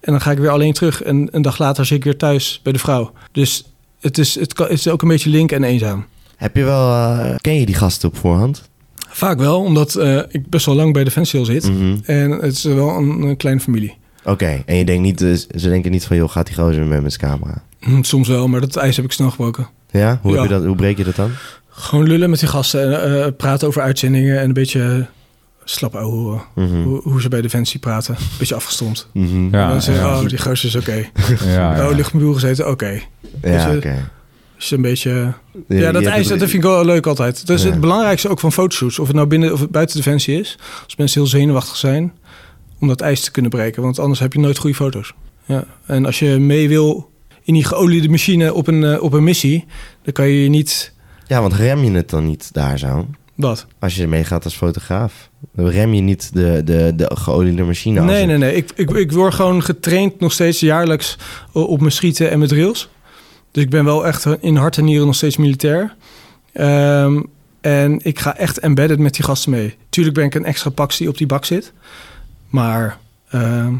[0.00, 1.02] En dan ga ik weer alleen terug.
[1.02, 3.12] En een dag later zit ik weer thuis bij de vrouw.
[3.32, 3.64] Dus
[4.00, 6.06] het is, het kan, het is ook een beetje link en eenzaam.
[6.36, 7.36] Heb je wel...
[7.40, 8.68] ken je die gasten op voorhand?
[9.08, 11.68] Vaak wel, omdat ik best wel lang bij Defensie al zit.
[11.70, 11.96] Mhm.
[12.04, 13.94] En het is wel een, een kleine familie.
[14.24, 15.18] Oké, en je denkt niet,
[15.56, 17.62] ze denken niet van, joh, gaat die gozer mee met zijn camera?
[17.80, 19.68] Hm, Soms wel, maar dat ijs heb ik snel gebroken.
[19.90, 20.18] Ja?
[20.22, 20.40] Hoe, Ja.
[20.40, 21.30] Heb je dat, hoe breek je dat dan?
[21.74, 23.02] Gewoon lullen met die gasten.
[23.02, 25.06] en, eh, praten over uitzendingen en een beetje
[25.64, 26.40] slap ouwe.
[26.54, 26.82] Mhm.
[26.82, 28.16] Hoe, hoe ze bij Defensie praten.
[28.38, 29.08] Beetje afgestomd.
[29.12, 29.42] Mhm.
[29.50, 30.20] Ja, en dan zeggen ja.
[30.20, 31.08] oh, die gozer is oké.
[31.44, 31.88] Ja, ja.
[31.88, 33.00] Oh, luchtmobiel gezeten, oké.
[33.42, 34.10] Ja, Dus, oké.
[34.58, 35.32] Is een beetje...
[35.68, 37.46] Je- Ja, dat ijs, dat vind ik wel leuk altijd.
[37.46, 37.70] Dat is Ja.
[37.70, 38.98] het belangrijkste ook van fotoshoots.
[38.98, 40.58] Of het nou binnen of buiten Defensie is.
[40.84, 42.12] Als mensen heel zenuwachtig zijn
[42.80, 43.82] om dat ijs te kunnen breken.
[43.82, 45.12] Want anders heb je nooit goede foto's.
[45.44, 45.64] Ja.
[45.86, 47.10] En als je mee wil
[47.42, 49.64] in die geoliede machine op een, eh, op een missie...
[50.02, 50.91] dan kan je je niet...
[51.32, 53.06] Ja, want rem je het dan niet daar zo?
[53.34, 53.66] Wat?
[53.78, 55.30] Als je meegaat als fotograaf.
[55.54, 58.54] Dan rem je niet de, de, de geoliede machine als nee, nee, nee.
[58.54, 61.18] Ik, ik, ik word gewoon getraind nog steeds jaarlijks
[61.52, 62.88] op mijn schieten en mijn drills.
[63.50, 65.96] Dus ik ben wel echt in hart en nieren nog steeds militair.
[66.52, 67.22] Ehm,
[67.60, 69.76] en ik ga echt embedded met die gasten mee.
[69.88, 71.72] Tuurlijk ben ik een extra pax die op die bak zit.
[72.48, 73.74] Maar ehm,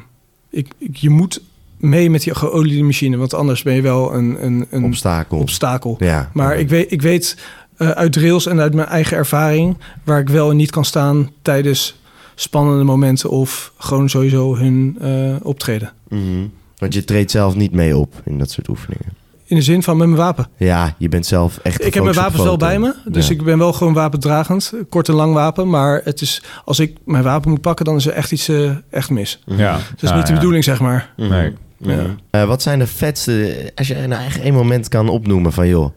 [0.51, 1.41] ik, ik- je moet
[1.83, 3.17] mee met die geoliede machine.
[3.17, 5.39] Want anders ben je wel een, een, een Obstakel.
[5.39, 5.97] obstakel.
[5.99, 6.31] Ja.
[6.33, 7.37] Maar ik weet, ik weet
[7.77, 9.77] eh, uit drills en uit mijn eigen ervaring...
[10.05, 12.01] waar ik wel en niet kan staan tijdens
[12.35, 13.31] spannende momenten...
[13.31, 15.93] of gewoon sowieso hun eh, optreden.
[16.09, 16.47] Mhm.
[16.79, 19.21] Want je treedt zelf niet mee op in dat soort oefeningen.
[19.45, 20.47] In de zin van met mijn wapen.
[20.57, 22.95] Ja, je bent zelf echt Ik heb mijn wapens wel bij me.
[23.05, 23.33] Dus Ja.
[23.35, 24.73] ik ben wel gewoon wapendragend.
[24.89, 25.69] Kort en lang wapen.
[25.71, 27.85] Maar het is, als ik mijn wapen moet pakken...
[27.85, 29.43] dan is er echt iets eh, echt mis.
[29.47, 29.73] Ja.
[29.73, 31.13] Dat is Ja, niet de bedoeling, zeg maar.
[31.17, 31.53] Nee.
[31.83, 32.17] Ja.
[32.31, 33.57] Eh, wat zijn de vetste...
[33.75, 35.69] Als je nou echt één moment kan opnoemen van...
[35.69, 35.91] joh,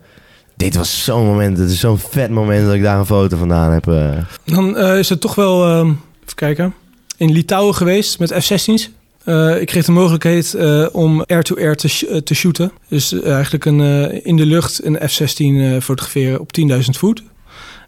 [0.55, 1.57] dit was zo'n moment.
[1.57, 3.87] Het is zo'n vet moment dat ik daar een foto vandaan heb.
[3.87, 4.09] eh.
[4.45, 5.65] Dan eh, is het toch wel...
[5.65, 5.87] ehm,
[6.23, 6.73] even kijken.
[7.17, 8.89] In Litouwen geweest met F-16's.
[9.23, 12.71] Eh, ik kreeg de mogelijkheid eh, om air-to-air te, sh- te shooten.
[12.89, 17.23] Dus eigenlijk een, eh, in de lucht een F-16 eh, fotograferen op 10.000 voet.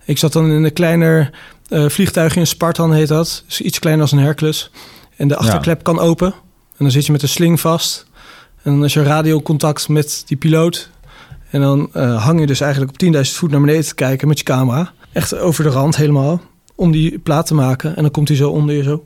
[0.06, 1.30] Ik zat dan in een kleiner
[1.70, 3.44] eh, vliegtuigje, een Spartan heet dat.
[3.48, 4.72] Dus iets kleiner als een Hercules.
[5.18, 6.34] En de achterklep kan open.
[6.78, 8.06] En dan zit je met een sling vast.
[8.64, 10.90] En dan is je radiocontact met die piloot.
[11.50, 14.38] En dan eh, hang je dus eigenlijk op 10.000 voet naar beneden te kijken met
[14.38, 14.94] je camera.
[15.12, 16.42] Echt over de rand helemaal.
[16.76, 17.96] Om die plaat te maken.
[17.96, 19.06] En dan komt hij zo onder je zo.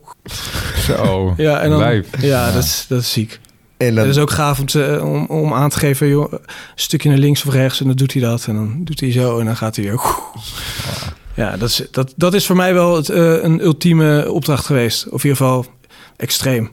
[0.80, 1.34] Zo.
[1.38, 2.06] Ja, en dan, Lijp.
[2.20, 3.40] ja, Dat, is, dat is ziek.
[3.78, 6.40] En dan, dat is ook gaaf om, te, om, om aan te geven, joh, een
[6.76, 7.80] stukje naar links of rechts.
[7.80, 8.46] En dan doet hij dat.
[8.48, 9.40] En dan doet hij zo.
[9.40, 10.02] En dan gaat hij weer.
[11.36, 15.06] Ja, dat is, dat, dat is voor mij wel het, eh, een ultieme opdracht geweest.
[15.06, 15.66] Of in ieder geval
[16.18, 16.72] extreem.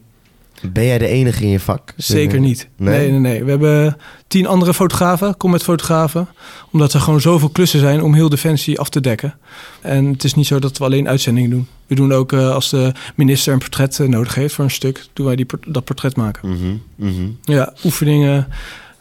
[0.62, 1.92] Ben jij de enige in je vak?
[1.96, 2.68] Zeker niet.
[2.76, 2.98] Nee?
[2.98, 3.44] Nee, nee, nee.
[3.44, 3.96] We hebben
[4.26, 6.28] tien andere fotografen, combat fotografen.
[6.70, 9.34] Omdat er gewoon zoveel klussen zijn om heel Defensie af te dekken.
[9.80, 11.66] En het is niet zo dat we alleen uitzendingen doen.
[11.86, 15.06] We doen ook eh, als de minister een portret eh, nodig heeft voor een stuk,
[15.12, 16.48] doen wij die, dat portret maken.
[16.48, 17.28] Mhm, mhm.
[17.42, 18.48] Ja, oefeningen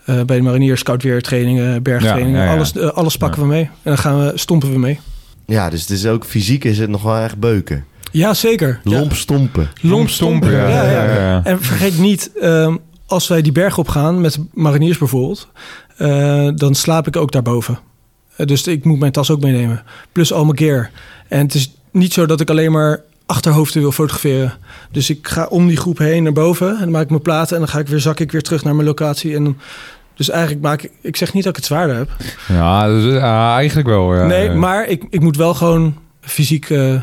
[0.05, 2.39] eh, bij de mariniers, scoutweertrainingen, bergtrainingen.
[2.39, 2.55] Ja, ja, ja.
[2.55, 3.64] Alles, alles pakken we mee.
[3.64, 4.99] En dan gaan we, stompen we mee.
[5.45, 7.86] Ja, dus het is ook fysiek is het nog wel echt beuken.
[8.12, 8.80] Ja, zeker.
[8.84, 8.99] Ja.
[8.99, 9.70] Lomp stompen.
[9.82, 10.51] Lomp stompen.
[10.51, 11.41] Ja, Ja.
[11.43, 15.47] En vergeet niet, ehm, als wij die berg op gaan, met mariniers bijvoorbeeld,
[15.97, 17.80] eh, dan slaap ik ook daarboven.
[18.36, 19.84] Eh, dus ik moet mijn tas ook meenemen.
[20.12, 20.89] Plus al mijn gear.
[21.28, 24.53] En het is niet zo dat ik alleen maar achterhoofden wil fotograferen.
[24.91, 27.53] Dus ik ga om die groep heen naar boven en dan maak ik mijn platen
[27.55, 29.58] en dan ga ik weer zak ik weer terug naar mijn locatie en dan
[30.16, 32.10] dus eigenlijk maak ik, ik zeg niet dat ik het zwaarder heb.
[32.47, 34.16] Ja, dus, ja, eigenlijk wel.
[34.16, 34.26] Ja.
[34.26, 37.01] Nee, maar ik, ik moet wel gewoon fysiek eh,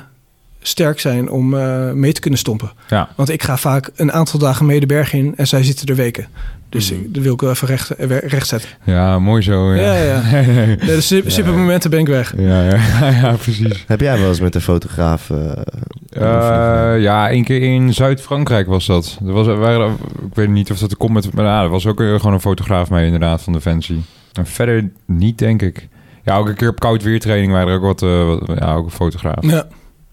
[0.67, 2.73] sterk zijn om eh, mee te kunnen stompen.
[2.89, 3.09] Ja.
[3.17, 5.95] Want ik ga vaak een aantal dagen mee de berg in en zij zitten er
[5.95, 6.27] weken.
[6.69, 8.69] Dus ik, dat wil ik wel even recht, eh, recht zetten.
[8.85, 9.75] Ja, mooi zo.
[9.75, 10.23] Ja, Ja, ja.
[10.31, 10.77] Nee, nee.
[10.77, 12.35] De super, momenten ben ik weg.
[12.37, 13.85] ja, ja, ja, precies.
[13.87, 15.31] Heb jij wel eens met een fotograaf...
[15.31, 19.19] eh, ja, één keer in Zuid-Frankrijk was dat.
[19.27, 19.93] Er was, waren,
[20.29, 21.33] ik weet niet of dat komt met...
[21.35, 24.03] Maar ja, er was ook gewoon een fotograaf mee inderdaad van Defensie.
[24.33, 25.89] En verder niet, denk ik.
[26.25, 28.03] Ja, ook een keer op koud weertraining waren er ook wat...
[28.03, 29.37] eh, wat- ja, ook een fotograaf.
[29.51, 29.67] Ja.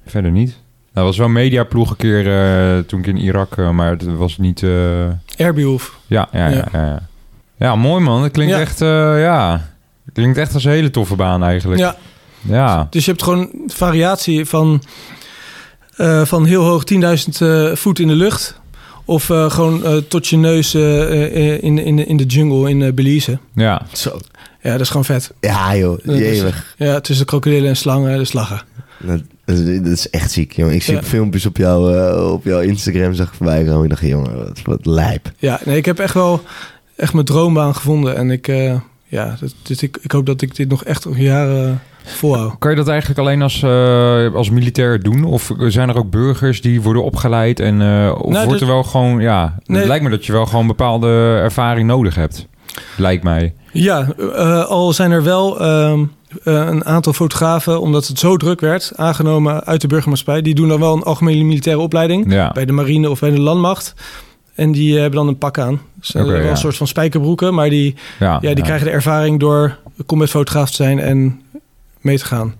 [0.05, 0.57] Verder niet.
[0.93, 3.57] Dat was wel een mediaploeg een keer eh, toen ik in Irak...
[3.57, 4.63] eh, maar het was niet...
[4.63, 5.97] eh, Airbehoef.
[6.07, 7.01] ja, ja, ja, Ja.
[7.57, 7.75] ja.
[7.75, 8.21] mooi man.
[8.21, 8.59] Dat klinkt Ja.
[8.59, 8.81] echt...
[8.81, 9.69] eh, ja,
[10.13, 11.79] klinkt echt als een hele toffe baan eigenlijk.
[11.81, 11.95] Ja,
[12.41, 12.87] Ja.
[12.89, 14.83] dus je hebt gewoon variatie van,
[15.95, 18.59] eh, van heel hoog 10.000 eh, voet in de lucht.
[19.05, 21.01] Of eh, gewoon tot je neus eh,
[21.53, 23.39] eh, in, in, in de jungle in Belize.
[23.55, 23.81] Ja.
[23.93, 24.19] Zo.
[24.61, 25.31] Ja, dat is gewoon vet.
[25.39, 25.99] Ja joh.
[26.77, 28.61] Ja, tussen krokodillen en slangen, dus lachen.
[29.03, 30.73] Dat, dat is, echt ziek, jongen.
[30.75, 31.03] Ik zie Ja.
[31.03, 33.83] filmpjes op, jou, eh, op jouw Instagram zag ik voorbij komen.
[33.83, 35.31] Ik dacht, jongen, wat, wat lijp.
[35.37, 36.41] Ja, nee, ik heb echt wel
[36.95, 38.15] echt mijn droombaan gevonden.
[38.15, 38.75] En ik, eh,
[39.07, 42.55] ja, dus ik, ik hoop dat ik dit nog echt nog jaren volhoud.
[42.59, 45.23] Kan je dat eigenlijk alleen als, eh, als militair doen?
[45.23, 47.59] Of zijn er ook burgers die worden opgeleid?
[47.59, 49.77] En, eh, of Nou, wordt er wel gewoon, ja, Nee.
[49.79, 51.07] het lijkt me dat je wel gewoon bepaalde
[51.41, 52.47] ervaring nodig hebt.
[52.97, 53.53] Lijkt mij.
[53.71, 56.07] Ja, eh, al zijn er wel ehm, eh,
[56.43, 60.41] een aantal fotografen, omdat het zo druk werd, aangenomen uit de burgermaatschappij.
[60.41, 63.39] Die doen dan wel een algemene militaire opleiding Ja, bij de marine of bij de
[63.39, 63.93] landmacht.
[64.55, 65.81] En die hebben dan een pak aan.
[65.99, 66.49] Dus eh, wel ja.
[66.49, 70.75] een soort van spijkerbroeken, maar die, ja, ja, die krijgen de ervaring door combatfotograaf te
[70.75, 71.41] zijn en
[72.01, 72.55] mee te gaan.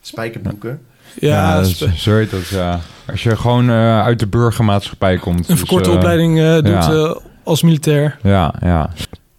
[0.00, 0.80] Spijkerbroeken?
[1.18, 2.80] Ja, Ja, dat sp- ja.
[3.10, 5.38] Als je gewoon eh, uit de burgermaatschappij komt.
[5.38, 6.90] een dus, verkorte eh, opleiding eh, doet ja.
[6.92, 7.14] eh,
[7.44, 8.18] als militair.
[8.22, 8.90] Ja, ja.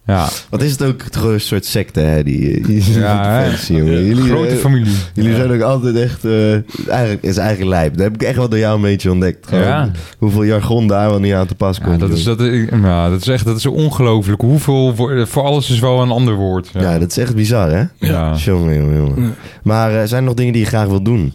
[0.06, 2.22] Ja, Wat is het ook een soort secte, hè?
[2.22, 4.04] Die, die Ja, jongen.
[4.04, 4.94] Jullie, grote eh, familie.
[5.14, 5.36] Jullie ja.
[5.36, 6.24] zijn ook altijd echt...
[6.24, 6.52] eh
[6.88, 7.92] eigenlijk, is eigenlijk lijp.
[7.94, 9.46] Dat heb ik echt wel door jou een beetje ontdekt.
[9.46, 9.90] Gewoon Ja.
[10.18, 12.00] Hoeveel jargon daar wel niet aan te pas Ja, komt.
[12.00, 14.40] dat, is, dat, is- ja, dat is echt dat is ongelooflijk.
[14.40, 14.94] Hoeveel,
[15.26, 16.70] voor alles is wel een ander woord.
[16.72, 17.84] Ja, ja, dat is echt bizar, hè?
[18.06, 18.34] Ja.
[18.34, 19.22] Jongen, jongen, jongen.
[19.22, 19.30] Ja.
[19.62, 21.34] Maar eh, zijn er nog dingen die je graag wilt doen?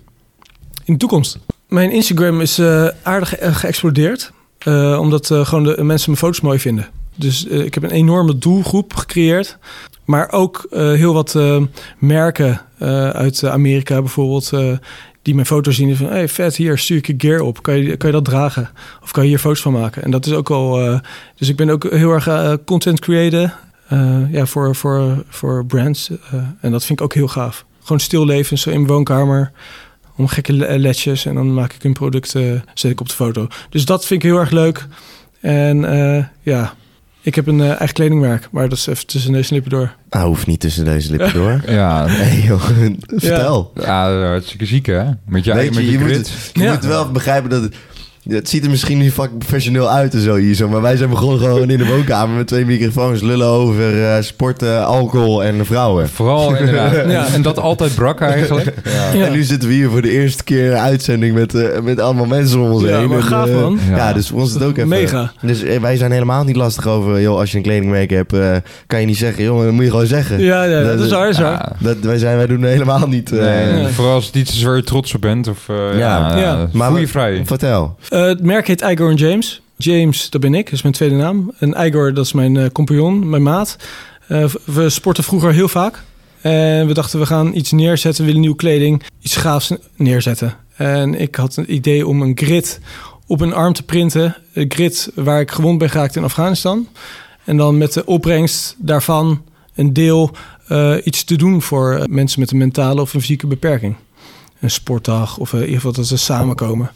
[0.86, 1.39] In de toekomst.
[1.70, 4.32] Mijn Instagram is eh, aardig ge- geëxplodeerd.
[4.57, 6.88] eh, omdat eh, gewoon de mensen mijn foto's mooi vinden.
[7.18, 9.57] Dus eh, ik heb een enorme doelgroep gecreëerd.
[10.05, 11.61] Maar ook eh, heel wat eh,
[11.97, 12.61] merken
[13.13, 14.51] uit Amerika bijvoorbeeld...
[15.22, 16.07] die mijn foto's zien en van...
[16.07, 17.63] hey, vet, hier stuur ik je gear op.
[17.63, 18.70] Kan je, kan je dat dragen?
[19.03, 20.03] Of kan je hier foto's van maken?
[20.03, 20.49] En dat is ook
[20.80, 20.99] eh,
[21.36, 23.53] dus ik ben ook heel erg content creator...
[23.88, 26.11] eh, ja, voor, voor, voor brands.
[26.61, 27.65] en dat vind ik ook heel gaaf.
[27.82, 29.51] Gewoon stil leven, zo in mijn woonkamer
[30.15, 32.30] om gekke le- ledjes en dan maak ik een product,
[32.74, 33.47] zet ik op de foto.
[33.70, 34.88] Dus dat vind ik heel erg leuk.
[35.41, 35.80] En
[36.41, 36.74] ja,
[37.28, 39.95] ik heb een eh, eigen kledingmerk, maar dat is even tussen en lippen door.
[40.09, 41.61] Ah, hoeft niet tussen deze lippen door.
[41.67, 42.63] Ja, Nee, joh.
[43.15, 43.71] Vertel.
[43.75, 45.03] ja, hartstikke ziek hè?
[45.25, 46.73] Met je, Weet met je, je, je moet, je Ja.
[46.73, 47.75] moet wel begrijpen dat het...
[48.28, 50.69] Het ziet er misschien niet fucking professioneel uit en zo hier zo.
[50.69, 53.21] Maar wij zijn begonnen gewoon in de woonkamer met twee microfoons.
[53.21, 56.09] Lullen over eh, sporten, alcohol en vrouwen.
[56.09, 56.95] Vooral inderdaad.
[57.17, 57.25] Ja.
[57.34, 58.73] En dat altijd brak eigenlijk.
[58.84, 59.19] Ja.
[59.19, 59.25] Ja.
[59.25, 62.25] En nu zitten we hier voor de eerste keer een uitzending met, eh, met allemaal
[62.25, 63.07] mensen om ons Ja, heen.
[63.09, 63.80] maar En, gaaf, eh, man.
[63.89, 63.95] Ja.
[63.97, 64.13] Ja.
[64.13, 64.88] dus voor ons is het ook even...
[64.89, 65.32] Mega.
[65.41, 67.21] Dus wij zijn helemaal niet lastig over...
[67.21, 68.55] joh, als je een kledingmerk hebt, eh,
[68.88, 69.43] kan je niet zeggen...
[69.43, 70.39] joh, dat moet je gewoon zeggen.
[70.39, 71.51] Ja, ja dat is waar, dat is waar.
[71.51, 71.75] Ja.
[71.80, 73.32] Dat, wij, zijn, wij doen helemaal niet...
[73.32, 73.88] eh, Nee, Nee.
[73.88, 75.47] Vooral als het iets is waar je trots op bent.
[75.47, 75.97] Of, eh, Ja.
[75.97, 76.41] ja, Ja.
[76.41, 76.67] ja.
[76.71, 77.41] Maar voel je we- vrij.
[77.45, 77.95] Vertel.
[78.18, 79.61] Eh, het merk heet Igor James.
[79.76, 81.53] James, dat ben ik, dat is mijn tweede naam.
[81.59, 83.78] En Igor, dat is mijn eh, compagnon, mijn maat.
[84.28, 86.03] Eh, we sporten vroeger heel vaak.
[86.41, 90.55] En we dachten, we gaan iets neerzetten, we willen nieuwe kleding, iets gaafs neerzetten.
[90.76, 92.80] En ik had een idee om een grid
[93.28, 94.36] op een arm te printen.
[94.53, 96.88] Een grid waar ik gewond ben geraakt in Afghanistan.
[97.43, 99.43] En dan met de opbrengst daarvan
[99.76, 100.32] een deel
[101.03, 103.95] iets te doen voor mensen met een mentale of een fysieke beperking.
[104.59, 106.91] Een sportdag of in ieder geval dat ze samenkomen.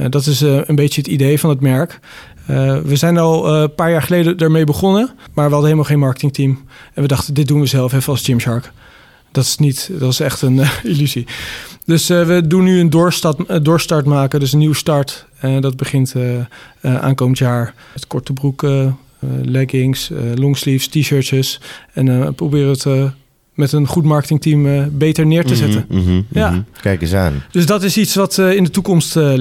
[0.00, 2.00] Eh, dat is eh, een beetje het idee van het merk.
[2.46, 5.98] Eh, we zijn al een paar jaar geleden ermee begonnen, maar we hadden helemaal geen
[5.98, 6.64] marketingteam.
[6.94, 8.72] En we dachten, dit doen we zelf even als Gymshark.
[9.32, 11.26] Dat is niet, dat is echt een illusie.
[11.84, 15.26] Dus we doen nu een doorstart, doorstart maken, dus een nieuwe start.
[15.38, 16.14] En dat begint
[16.82, 18.96] aankomend jaar met korte broeken,
[19.42, 21.60] leggings, longsleeves, t-shirtjes.
[21.92, 23.12] En we proberen het
[23.54, 25.84] met een goed marketingteam beter neer te zetten.
[25.88, 26.50] Mhm, mhm, Ja.
[26.50, 26.60] mhm.
[26.80, 27.42] Kijk eens aan.
[27.50, 29.32] Dus dat is iets wat in de toekomst eh,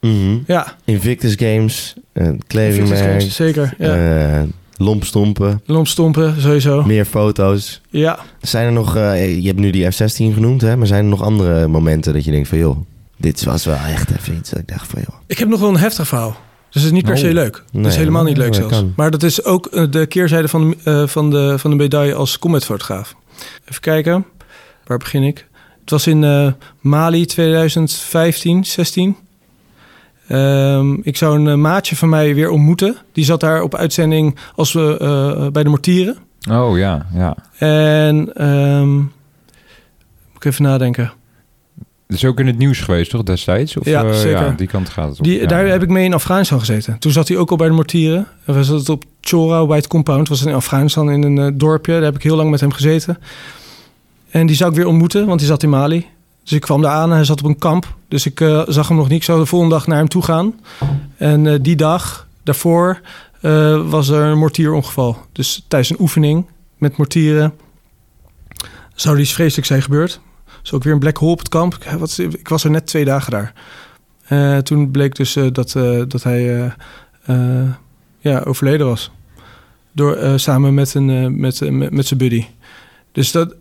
[0.00, 0.14] ligt.
[0.16, 0.38] Mhm.
[0.46, 3.00] Ja, Invictus Games, een Fitness kledingmerk.
[3.20, 3.74] Games, zeker.
[3.78, 3.94] Ja.
[4.38, 4.42] eh,
[4.76, 6.82] Lompstompen, Lompstompen, sowieso.
[6.82, 7.80] meer foto's.
[7.90, 10.76] Ja, Zijn er nog, eh, je hebt nu die F-16 genoemd, hè?
[10.76, 12.76] Maar zijn er nog andere momenten dat je denkt van, joh,
[13.16, 15.16] dit was wel echt even iets dat ik dacht van, joh.
[15.26, 16.36] ik heb nog wel een heftig verhaal.
[16.70, 17.20] Dus het is niet per Oh.
[17.20, 17.54] se leuk.
[17.54, 18.76] Het Nee, is helemaal niet maar leuk dat zelfs.
[18.84, 18.92] kan.
[18.96, 22.14] Maar dat is ook eh, de keerzijde van, de- eh, van, de, van de medaille
[22.14, 23.14] als combatfotograaf.
[23.68, 24.24] Even kijken.
[24.84, 25.46] Waar begin ik?
[25.80, 29.16] Het was in eh, Mali 2015, 16.
[30.30, 32.96] Ehm, ik zou een eh, maatje van mij weer ontmoeten.
[33.12, 36.16] Die zat daar op uitzending als we eh, bij de mortieren.
[36.50, 37.36] Oh ja, ja.
[37.58, 41.12] En ehm, moet ik even nadenken.
[42.06, 43.76] Dat is ook in het nieuws geweest, toch, destijds?
[43.76, 44.44] Of, Ja, eh, zeker.
[44.44, 45.24] Ja, die kant gaat het op.
[45.24, 45.46] Die, ja.
[45.46, 46.98] Daar heb ik mee in Afghanistan gezeten.
[46.98, 48.26] Toen zat hij ook al bij de mortieren.
[48.44, 50.28] En we zaten op Chora White Compound.
[50.28, 51.92] was in Afghanistan in een dorpje.
[51.92, 53.18] Daar heb ik heel lang met hem gezeten.
[54.30, 56.06] En die zou ik weer ontmoeten, want die zat in Mali.
[56.42, 57.94] Dus ik kwam daar aan en hij zat op een kamp.
[58.08, 59.16] Dus ik eh, zag hem nog niet.
[59.16, 60.60] Ik zou de volgende dag naar hem toe gaan.
[61.16, 63.00] En eh, die dag daarvoor
[63.40, 65.16] eh, was er een mortierongeval.
[65.32, 66.46] Dus tijdens een oefening
[66.78, 67.54] met mortieren
[68.94, 70.20] zou er iets vreselijks zijn gebeurd.
[70.62, 71.74] Dus ook weer een black hole op het kamp.
[71.74, 73.52] Ik, wat, ik was er net twee dagen daar.
[74.62, 75.72] Toen bleek dus dat,
[76.08, 76.72] dat hij
[78.18, 79.10] ja, overleden was.
[79.92, 82.46] Door, samen met, een, met, met zijn buddy.
[83.12, 83.54] Dus dat,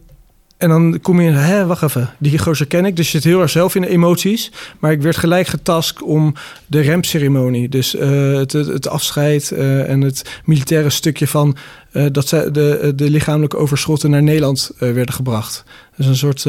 [0.59, 2.95] en dan kom je hè, wacht even, die gozer ken ik.
[2.95, 4.51] Dus je zit heel erg zelf in de emoties.
[4.79, 6.33] Maar ik werd gelijk getast om
[6.65, 7.69] de remceremonie.
[7.69, 11.57] Dus eh, het, het, afscheid eh, en het militaire stukje van...
[11.91, 15.63] eh, dat zij de, de lichamelijke overschotten naar Nederland werden gebracht.
[15.95, 16.43] Dus een soort...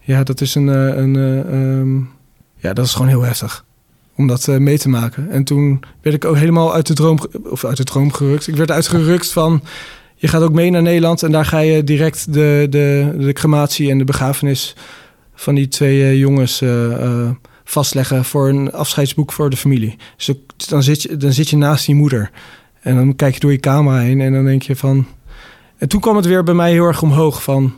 [0.00, 0.66] ja, dat is een...
[0.66, 1.96] een eh, ehm,
[2.56, 3.64] ja, dat is gewoon heel heftig.
[4.16, 5.30] Om dat mee te maken.
[5.30, 7.18] En toen werd ik ook helemaal uit de droom...
[7.42, 8.46] Of uit de droom gerukt.
[8.46, 9.62] Ik werd uitgerukt van...
[10.20, 13.90] Je gaat ook mee naar Nederland en daar ga je direct de, de, de crematie
[13.90, 14.74] en de begrafenis
[15.34, 17.30] van die twee eh, jongens eh, eh,
[17.64, 19.96] vastleggen voor een afscheidsboek voor de familie.
[20.16, 20.30] Dus
[20.68, 22.30] dan zit, je, dan zit je naast die moeder
[22.80, 25.06] en dan kijk je door je camera heen en dan denk je van.
[25.76, 27.74] En toen kwam het weer bij mij heel erg omhoog van.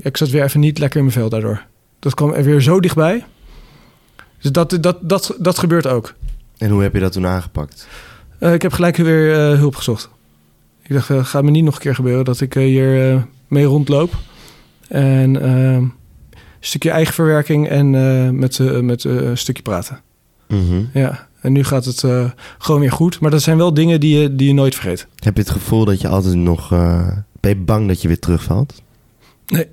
[0.00, 1.64] ik zat weer even niet lekker in mijn vel daardoor.
[1.98, 3.24] Dat kwam er weer zo dichtbij.
[4.40, 6.14] Dus dat, dat, dat, dat gebeurt ook.
[6.58, 7.86] En hoe heb je dat toen aangepakt?
[8.38, 10.10] Ik heb gelijk weer hulp gezocht.
[10.90, 13.22] Ik dacht, het gaat me niet nog een keer gebeuren dat ik eh, hier eh,
[13.48, 14.14] mee rondloop.
[14.88, 15.92] En eh, een
[16.60, 17.90] stukje eigen verwerking en
[18.38, 20.00] met, met een stukje praten.
[20.48, 20.84] Mhm.
[20.92, 22.04] Ja, en nu gaat het
[22.58, 23.20] gewoon weer goed.
[23.20, 25.06] Maar dat zijn wel dingen die je, die je nooit vergeet.
[25.16, 26.68] Heb je het gevoel dat je altijd nog...
[27.40, 28.82] ben je bang dat je weer terugvalt?
[29.46, 29.66] Nee.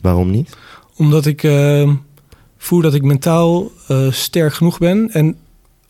[0.00, 0.56] Waarom niet?
[0.96, 1.90] Omdat ik eh,
[2.56, 3.70] voel dat ik mentaal
[4.10, 5.10] sterk genoeg ben.
[5.10, 5.36] En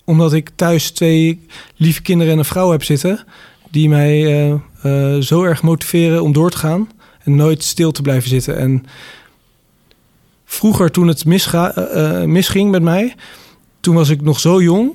[0.05, 3.25] omdat ik thuis twee lieve kinderen en een vrouw heb zitten...
[3.71, 6.89] die mij eh, zo erg motiveren om door te gaan...
[7.25, 8.57] en nooit stil te blijven zitten.
[8.57, 8.85] En
[10.45, 13.15] vroeger, toen het misga, eh, misging met mij...
[13.81, 14.93] toen was ik nog zo jong...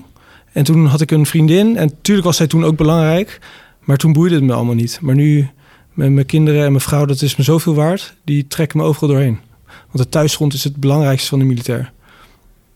[0.52, 1.78] en toen had ik een vriendin...
[1.78, 3.40] en natuurlijk was zij toen ook belangrijk...
[3.80, 5.00] maar toen boeide het me allemaal niet.
[5.02, 5.50] Maar nu
[5.94, 7.06] met mijn kinderen en mijn vrouw...
[7.06, 8.16] dat is me zoveel waard.
[8.24, 9.40] Die trekken me overal doorheen.
[9.66, 11.92] Want het thuisgrond is het belangrijkste van de militair.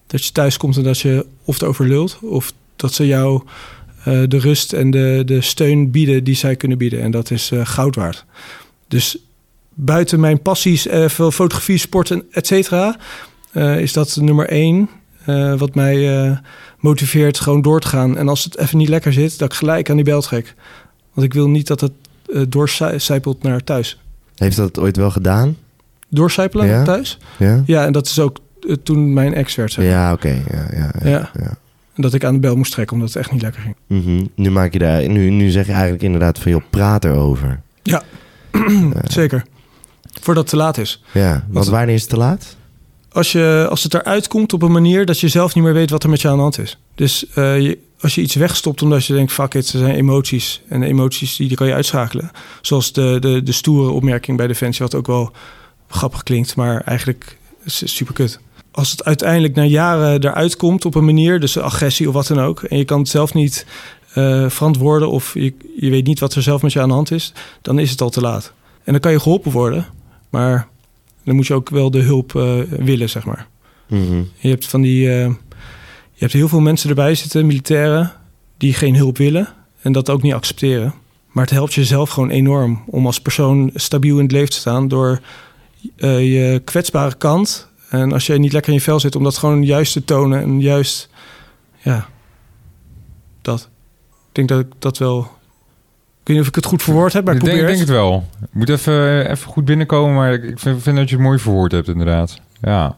[0.08, 2.20] Dat je thuis komt en dat je of het overlult...
[2.22, 3.42] of dat ze jou
[4.04, 7.02] eh, de rust en de, de steun bieden die zij kunnen bieden.
[7.02, 8.26] En dat is eh, goud waard.
[8.88, 9.18] Dus
[9.74, 12.98] buiten mijn passies, eh, veel fotografie, sport en et cetera...
[13.78, 14.90] is dat nummer één
[15.58, 16.40] wat mij
[16.80, 18.18] motiveert gewoon door te gaan.
[18.18, 20.56] En als het even niet lekker zit, dat ik gelijk aan die bel trek.
[21.14, 21.92] Want ik wil niet dat het
[22.52, 24.00] doorcijpelt naar thuis.
[24.36, 25.58] Heeft dat ooit wel gedaan?
[26.10, 26.76] Doorcijpelen Ja?
[26.76, 27.18] naar thuis?
[27.38, 27.64] Ja?
[27.66, 28.38] Ja, en dat is ook
[28.84, 29.72] toen mijn ex werd.
[29.72, 29.86] Zeg.
[29.86, 30.44] Ja, oké.
[30.52, 30.94] Ja, ja.
[31.04, 31.30] Ja.
[31.40, 31.58] ja.
[31.96, 33.76] En dat ik aan de bel moest trekken omdat het echt niet lekker ging.
[33.88, 34.26] Mhm.
[34.36, 35.10] Nu maak je daar...
[35.10, 37.62] Nu, nu zeg je eigenlijk inderdaad van, joh, praat erover.
[39.08, 39.44] Zeker.
[40.22, 41.04] Voordat het te laat is.
[41.14, 42.56] Ja, want Wat- wanneer is het te laat?
[43.12, 45.90] Als, je, als het eruit komt op een manier dat je zelf niet meer weet
[45.90, 46.78] wat er met je aan de hand is.
[46.96, 50.62] Dus eh, je, als je iets wegstopt omdat je denkt, fuck it, er zijn emoties.
[50.70, 52.32] En de emoties die, die kan je uitschakelen.
[52.62, 55.32] Zoals de, de, de stoere opmerking bij Defensie, wat ook wel
[55.88, 58.40] grappig klinkt, maar eigenlijk super kut.
[58.72, 62.40] Als het uiteindelijk na jaren eruit komt op een manier, dus agressie of wat dan
[62.40, 63.66] ook, en je kan het zelf niet
[64.14, 67.12] eh, verantwoorden of je, je weet niet wat er zelf met je aan de hand
[67.12, 68.54] is, dan is het al te laat.
[68.84, 69.86] En dan kan je geholpen worden,
[70.30, 70.68] maar
[71.24, 73.48] dan moet je ook wel de hulp eh, willen, zeg maar.
[73.88, 74.22] Mhm.
[74.38, 75.10] Je hebt van die.
[75.10, 75.30] eh,
[76.14, 78.12] je hebt heel veel mensen erbij zitten, militairen,
[78.58, 79.48] die geen hulp willen
[79.82, 80.94] en dat ook niet accepteren.
[81.32, 84.88] Maar het helpt jezelf gewoon enorm om als persoon stabiel in het leven te staan
[84.88, 85.22] door
[85.98, 87.70] je kwetsbare kant.
[87.92, 90.42] En als je niet lekker in je vel zit, om dat gewoon juist te tonen
[90.42, 91.10] en juist.
[91.78, 92.06] Ja,
[93.42, 93.70] dat.
[94.10, 95.20] Ik denk dat ik dat wel.
[95.20, 97.88] Ik weet niet of ik het goed verwoord heb, maar ik ik denk, probeer denk
[97.88, 97.98] het.
[97.98, 98.28] het wel.
[98.42, 101.72] Ik moet even, even goed binnenkomen, maar ik vind, vind dat je het mooi verwoord
[101.72, 102.40] hebt inderdaad.
[102.62, 102.96] Ja,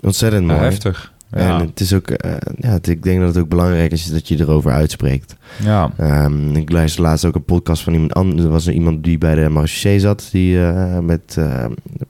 [0.00, 0.58] Ontzettend mooi.
[0.60, 1.12] heftig.
[1.36, 1.58] Ja.
[1.60, 4.28] En het is ook, eh, ja, het- ik denk dat het ook belangrijk is dat
[4.28, 5.36] je erover uitspreekt.
[5.62, 5.90] Ja.
[5.96, 8.42] Ehm, ik luisterde laatst ook een podcast van iemand anders.
[8.42, 10.28] Er was er iemand die bij de Marché zat.
[10.32, 11.64] Die eh, met, eh,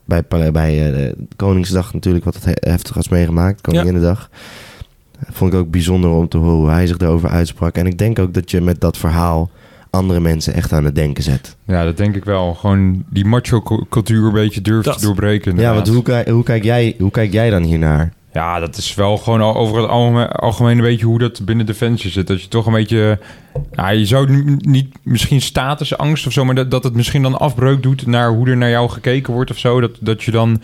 [0.04, 0.22] bij,
[0.52, 3.60] bij eh, de Koningsdag natuurlijk wat het he- heftig was meegemaakt.
[3.60, 4.30] Koninginnedag.
[5.30, 7.76] Vond ik ook bijzonder om te horen hoe hij zich daarover uitsprak.
[7.76, 9.50] En ik denk ook dat je met dat verhaal
[9.90, 11.56] andere mensen echt aan het denken zet.
[11.66, 12.54] ja, dat denk ik wel.
[12.54, 14.98] Gewoon die macho-cultuur een beetje durft Dat.
[14.98, 15.56] te doorbreken.
[15.56, 18.12] Ja, want hoe, hoe, kijk jij, hoe kijk jij dan hiernaar?
[18.34, 19.90] Ja, dat is wel gewoon over het
[20.40, 22.26] algemeen, een beetje hoe dat binnen Defensie zit.
[22.26, 23.18] Dat je toch een beetje...
[23.72, 26.44] Ja, je zou niet misschien statusangst of zo...
[26.44, 29.50] maar dat, dat het misschien dan afbreuk doet naar hoe er naar jou gekeken wordt
[29.50, 29.80] of zo.
[29.80, 30.62] Dat, dat je dan...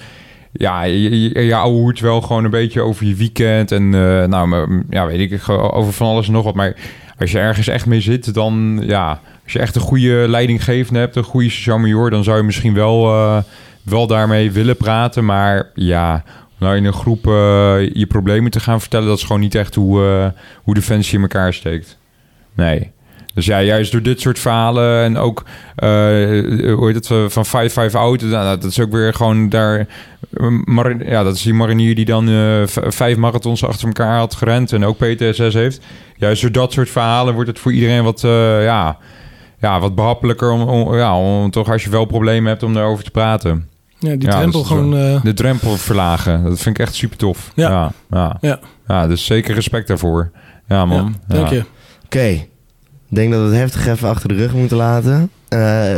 [0.53, 3.73] Ja, je, je, ouwehoert wel gewoon een beetje over je weekend.
[3.73, 6.55] En eh, nou, ja, weet ik, gewoon over van alles en nog wat.
[6.55, 6.77] Maar
[7.19, 8.83] als je ergens echt mee zit, dan...
[8.83, 12.11] Ja, als je echt een goede leidinggevende hebt, een goede charmeur...
[12.11, 13.39] dan zou je misschien wel, eh,
[13.83, 15.25] wel daarmee willen praten.
[15.25, 16.25] Maar ja,
[16.61, 17.33] nou in een groep eh,
[17.93, 19.09] je problemen te gaan vertellen...
[19.09, 21.99] dat is gewoon niet echt hoe, eh hoe Defensie in elkaar steekt.
[22.55, 22.91] Nee.
[23.35, 25.45] Dus ja, juist door dit soort verhalen en ook,
[25.77, 25.89] eh,
[26.75, 29.87] hoe het, van 5-5 out, nou, dat is ook weer gewoon daar,
[30.99, 32.29] ja, dat is die marinier die dan
[32.69, 35.81] vijf marathons achter elkaar had gerend en ook PTSS heeft.
[36.17, 38.99] Juist door dat soort verhalen wordt het voor iedereen wat, ja,
[39.61, 43.05] ja, wat behappelijker om, om, ja, om toch als je wel problemen hebt om daarover
[43.05, 43.70] te praten.
[44.01, 44.97] Ja, die Ja, drempel gewoon...
[44.97, 47.51] eh, De drempel verlagen, dat vind ik echt super tof.
[47.55, 47.71] Ja.
[47.71, 48.37] ja, ja.
[48.41, 48.59] Ja.
[48.87, 50.31] Ja, dus zeker respect daarvoor.
[50.69, 51.17] Ja, man.
[51.29, 51.55] ja, dank Ja.
[51.57, 51.65] je.
[52.05, 52.47] Oké, ik
[53.09, 55.31] denk dat we het heftig even achter de rug moeten laten.
[55.49, 55.97] Eh,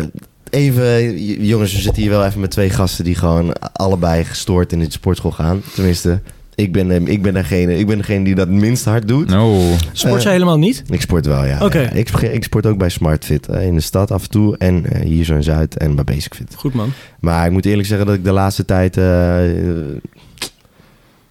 [0.50, 4.78] even, jongens, we zitten hier wel even met twee gasten die gewoon allebei gestoord in
[4.78, 5.62] de sportschool gaan.
[5.74, 6.20] Tenminste,
[6.55, 9.32] ik ben, eh, ik ben, degene, ik ben degene die dat het minst hard doet.
[9.32, 10.82] Oh, Sport Eh, jij helemaal niet?
[10.90, 11.61] Ik sport wel, ja.
[11.92, 14.57] Ik, ik sport ook bij SmartFit eh, in de stad af en toe.
[14.59, 16.55] En eh, hier zo in Zuid en bij BasicFit.
[16.57, 16.92] Goed man.
[17.20, 18.96] Maar ik moet eerlijk zeggen dat ik de laatste tijd...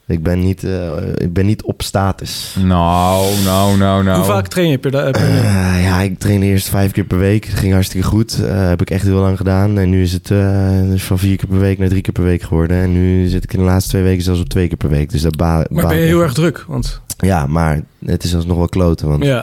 [0.07, 2.55] eh, eh, ik, ben niet, eh, ik ben niet op status.
[2.59, 4.17] nou, nou, nou, nou.
[4.17, 5.11] Hoe vaak train je per dag?
[5.11, 7.45] Eh, ja, ik trainde eerst vijf keer per week.
[7.45, 8.43] Het ging hartstikke goed.
[8.43, 9.77] Eh, heb ik echt heel lang gedaan.
[9.77, 12.23] En nu is het eh, dus van vier keer per week naar drie keer per
[12.23, 12.77] week geworden.
[12.81, 15.09] En nu zit ik in de laatste twee weken zelfs op twee keer per week.
[15.11, 16.63] Dus dat ba maar ben je heel erg druk?
[16.67, 19.07] Want Ja, maar het is alsnog wel kloten.
[19.07, 19.41] Want ja,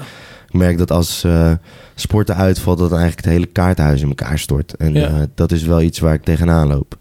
[0.49, 1.51] ik merk dat als eh
[1.95, 4.75] sporten uitvalt, dat dan eigenlijk het hele kaarthuis in elkaar stort.
[4.77, 5.07] En Ja.
[5.07, 6.97] eh, dat is wel iets waar ik tegenaan loop.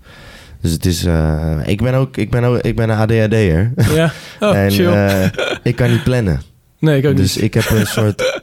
[0.67, 1.05] Dus het is...
[1.05, 3.71] eh, ik, ben ook, ik, ben ook, ik ben een ADHD'er.
[3.95, 4.11] ja.
[4.39, 4.85] Oh, en chill.
[4.87, 5.25] eh,
[5.63, 6.41] ik kan niet plannen.
[6.79, 7.43] nee, ik ook Dus niet.
[7.43, 8.41] ik heb een soort...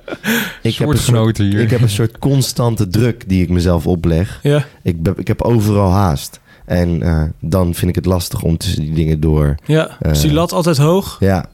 [0.62, 1.61] Ik heb een soort, hier.
[1.61, 4.39] ik heb een soort constante druk die ik mezelf opleg.
[4.43, 6.41] Ja, Ik, ik heb overal haast.
[6.64, 9.55] En eh, dan vind ik het lastig om tussen die dingen door.
[9.64, 9.99] ja.
[10.01, 11.16] Is die lat altijd hoog?
[11.20, 11.45] Ja,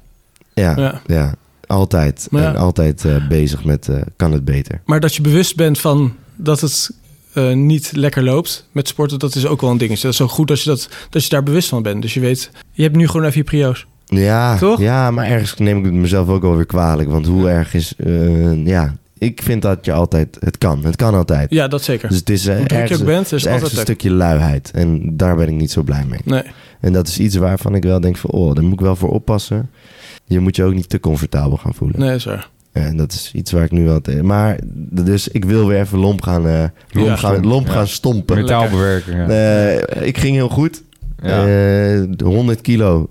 [0.55, 1.01] ja, ja.
[1.07, 1.35] Ja.
[1.66, 2.29] altijd.
[2.31, 2.39] Ja.
[2.49, 4.81] En altijd eh, bezig met eh, kan het beter.
[4.85, 6.91] Maar dat je bewust bent van dat het
[7.35, 10.03] eh, niet lekker loopt met sporten, dat is ook wel een dingetje.
[10.03, 12.03] Dat is zo goed als je, dat, dat je daar bewust van bent.
[12.03, 13.87] Dus je weet, je hebt nu gewoon even je prio's.
[14.07, 14.81] Ja, Toch?
[14.81, 17.09] ja, maar ergens neem ik het mezelf ook alweer kwalijk.
[17.09, 17.95] Want hoe erg is...
[17.97, 20.37] eh, ja, ik vind dat je altijd...
[20.41, 21.51] Het kan, het kan altijd.
[21.51, 22.09] Ja, dat zeker.
[22.09, 24.70] Dus het is, eh, je ergens, ook bent, het is ergens een stukje luiheid.
[24.74, 26.20] En daar ben ik niet zo blij mee.
[26.24, 26.43] Nee.
[26.81, 28.31] En dat is iets waarvan ik wel denk van...
[28.31, 29.70] Oh, daar moet ik wel voor oppassen.
[30.24, 32.01] Je moet je ook niet te comfortabel gaan voelen.
[32.01, 32.49] Nee, is waar.
[32.73, 34.01] En dat is iets waar ik nu wel...
[34.01, 34.23] Te...
[34.23, 34.59] Maar,
[34.91, 37.73] dus ik wil weer even lomp gaan, eh, lomp Ja, gaan, lomp ja.
[37.73, 38.37] gaan stompen.
[38.37, 39.29] Metaalbewerking, ja.
[39.29, 40.83] Eh, ik ging heel goed.
[41.23, 41.41] Ja.
[41.41, 43.09] Eh, de 100 kilo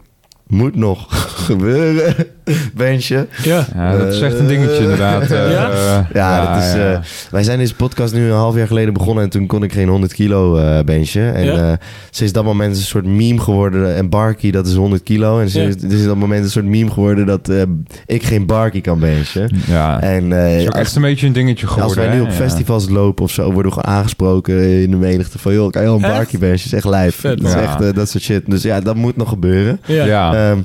[0.48, 1.06] moet nog
[1.48, 2.16] gebeuren.
[2.76, 3.28] Benchje.
[3.44, 3.66] Ja.
[3.76, 5.22] Ja, dat is echt een dingetje inderdaad.
[5.32, 5.70] eh, Ja?
[5.72, 6.92] eh, Ja, dat is, ja.
[6.94, 7.00] eh,
[7.32, 9.88] wij zijn deze podcast nu een half jaar geleden begonnen en toen kon ik geen
[9.88, 11.34] 100 kilo eh benchen.
[11.36, 11.72] En Ja?
[11.72, 11.74] eh,
[12.10, 13.96] sinds dat moment is een soort meme geworden.
[13.96, 15.40] En Barky, dat is 100 kilo.
[15.40, 17.62] En sinds, sinds dat moment is een soort meme geworden dat eh,
[18.06, 19.50] ik geen Barky kan benchen.
[19.68, 20.02] ja.
[20.02, 21.88] En eh, Het is ook als, echt een beetje een dingetje geworden.
[21.98, 22.22] als wij nu hè?
[22.22, 22.34] op Ja.
[22.34, 25.88] festivals lopen of zo, worden we gewoon aangesproken in de menigte van joh, kan je
[25.88, 26.02] wel een?
[26.02, 26.66] Barky benchen?
[26.66, 27.22] is echt lijf.
[27.22, 28.44] Dat is echt dat soort shit.
[28.46, 29.80] Dus ja, dat moet nog gebeuren.
[29.86, 30.06] Ja.
[30.06, 30.56] Ja.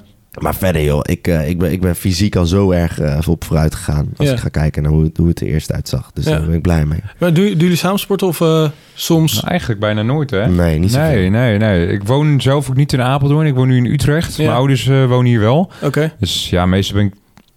[0.40, 3.44] Maar verder joh, ik, eh, ik, ben, ik ben fysiek al zo erg eh, op
[3.44, 4.08] vooruit gegaan.
[4.16, 4.34] Als Ja.
[4.34, 6.10] ik ga kijken naar hoe het, hoe het er eerst uitzag.
[6.14, 6.30] Dus Ja.
[6.30, 7.00] daar ben ik blij mee.
[7.18, 9.34] Maar doen, doen jullie samen sporten of eh, soms?
[9.34, 10.48] Nou, eigenlijk bijna nooit, hè?
[10.48, 11.86] Nee, niet zo Nee, nee, nee.
[11.86, 13.46] Ik woon zelf ook niet in Apeldoorn.
[13.46, 14.36] Ik woon nu in Utrecht.
[14.36, 14.44] Ja.
[14.44, 15.70] Mijn ouders eh, wonen hier wel.
[15.82, 16.12] Oké.
[16.18, 17.12] Dus ja, meestal ben ik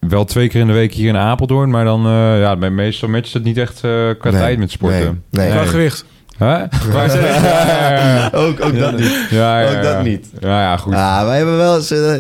[0.10, 1.70] wel twee keer in de week hier in Apeldoorn.
[1.70, 3.82] Maar dan, eh, ja, bij- meestal matcht het niet echt eh,
[4.20, 5.24] qua Nee, tijd met sporten.
[5.32, 5.56] nee, nee.
[5.56, 6.06] Qua gewicht.
[6.40, 6.62] Huh?
[8.44, 9.28] Ook, ook dat niet.
[9.30, 10.28] Ja, ja, Ook dat niet.
[10.40, 10.94] Ja, ja, goed.
[10.94, 11.92] Ah, wij hebben wel eens...
[11.92, 12.12] eh,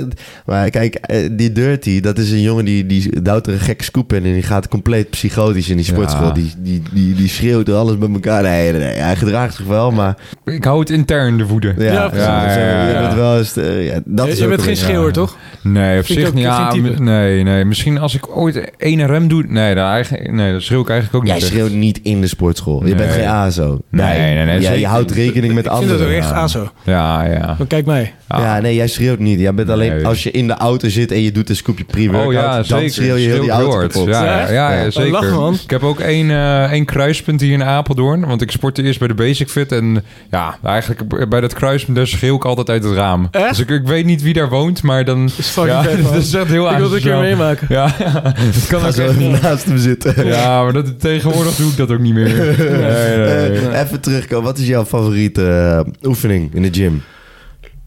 [0.45, 3.83] maar kijk, eh, die Dirty, dat is een jongen die, die duwt er een gekke
[3.83, 4.25] scoop in...
[4.25, 6.27] en die gaat compleet psychotisch in die sportschool.
[6.27, 6.33] Ja.
[6.33, 8.41] Die, die, die, die schreeuwt er alles bij elkaar.
[8.41, 10.17] Nee, nee, nee, hij gedraagt zich wel, maar...
[10.45, 11.45] Ik hou het intern, de.
[11.77, 12.25] Ja, Ja, precies.
[12.27, 13.57] ja, ja, ja, Je bent wel eens...
[13.57, 15.11] eh, ja, dat je is je ook bent een geen schreeuwer, ja.
[15.13, 15.37] toch?
[15.61, 16.43] Nee, op Vind ik zich ook niet.
[16.43, 17.01] Ja, geen type.
[17.03, 17.65] nee, nee.
[17.65, 19.43] Misschien als ik ooit één rem doe...
[19.47, 21.43] Nee, eigenlijk, nee, dat schreeuw ik eigenlijk ook Jij niet.
[21.43, 21.53] echt.
[21.53, 22.85] schreeuwt niet in de sportschool.
[22.87, 23.19] Je bent Nee.
[23.19, 23.79] geen ASO.
[24.07, 24.55] Nee, Nee, nee, nee.
[24.55, 24.79] Ja, zeker.
[24.79, 25.97] je houdt rekening met Ik vind anderen.
[25.99, 26.35] dat ook echt ja.
[26.35, 26.71] aso.
[26.83, 27.55] Ja, ja.
[27.57, 28.13] Maar kijk mij.
[28.29, 28.39] Ja.
[28.39, 29.39] Ja, nee, jij schreeuwt niet.
[29.39, 30.05] Jij bent alleen Nee.
[30.05, 32.27] als je in de auto zit en je doet een scoopje pre-workout.
[32.27, 32.89] Oh ja, dan zeker.
[32.89, 34.07] schreeuw je heel die auto kapot.
[34.07, 35.11] Ja, ja, zeker.
[35.11, 35.53] lachen, man.
[35.63, 38.25] Ik heb ook één, eh, één kruispunt hier in Apeldoorn.
[38.25, 39.71] Want ik sportte eerst bij de Basic Fit.
[39.71, 43.27] En ja, eigenlijk bij dat kruispunt daar schreeuw ik altijd uit het raam.
[43.31, 43.49] Echt?
[43.49, 45.29] Dus ik, ik weet niet wie daar woont, maar dan...
[45.65, 47.67] ja, vet, dat is echt heel Ik wil het een keer meemaken.
[47.69, 47.85] Ja,
[48.53, 49.41] dat kan ook zo echt.
[49.41, 50.25] naast hem zitten.
[50.27, 52.25] Ja, maar dat, tegenwoordig doe ik dat ook niet meer.
[52.57, 53.67] Nee, nee, nee.
[53.69, 54.45] Eh, even terugkomen.
[54.45, 57.03] Wat is jouw favoriete eh, oefening in de gym?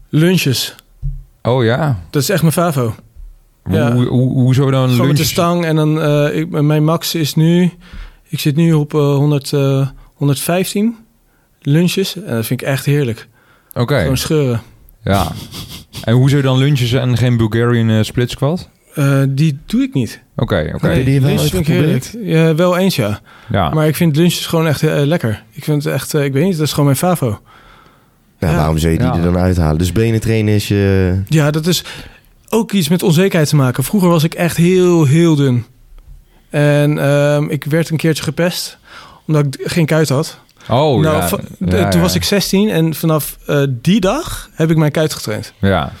[0.09, 0.75] Lunches.
[1.41, 1.99] Oh ja.
[2.09, 2.95] Dat is echt mijn favo.
[3.69, 3.93] Ja.
[3.93, 5.65] Hoe, hoe, hoezo dan Gewoon met de stang.
[5.65, 7.71] En dan, eh, ik, mijn max is nu...
[8.29, 10.97] Ik zit nu op eh, 100, eh, 115
[11.61, 12.15] lunches.
[12.15, 13.27] En dat vind ik echt heerlijk.
[13.73, 14.61] Oké, Gewoon scheuren.
[15.03, 15.31] ja.
[16.03, 18.69] En hoezo dan lunches en geen Bulgarian split squat?
[18.93, 20.21] Eh, die doe ik niet.
[20.35, 20.87] Oké, oké.
[20.87, 22.11] Heb je die wel lunches ooit vind ik heerlijk.
[22.23, 23.19] Ja, wel eens, ja.
[23.49, 23.69] Ja.
[23.69, 25.43] Maar ik vind lunches gewoon echt eh, lekker.
[25.51, 26.13] Ik vind het echt...
[26.13, 27.39] eh, ik weet niet, dat is gewoon mijn favo.
[28.39, 28.55] Ja, Ja.
[28.55, 29.15] waarom zou je die Ja.
[29.15, 29.77] er dan uithalen?
[29.77, 31.21] Dus benen trainen is je...
[31.27, 31.83] Ja, dat is
[32.49, 33.83] ook iets met onzekerheid te maken.
[33.83, 35.65] Vroeger was ik echt heel, heel dun.
[36.49, 38.77] En ehm, ik werd een keertje gepest.
[39.27, 40.39] Omdat ik geen kuit had.
[40.69, 41.27] Oh, nou, ja.
[41.67, 41.99] toen ja.
[41.99, 45.53] was ik 16 en vanaf eh, die dag heb ik mijn kuit getraind.
[45.59, 45.91] Ja,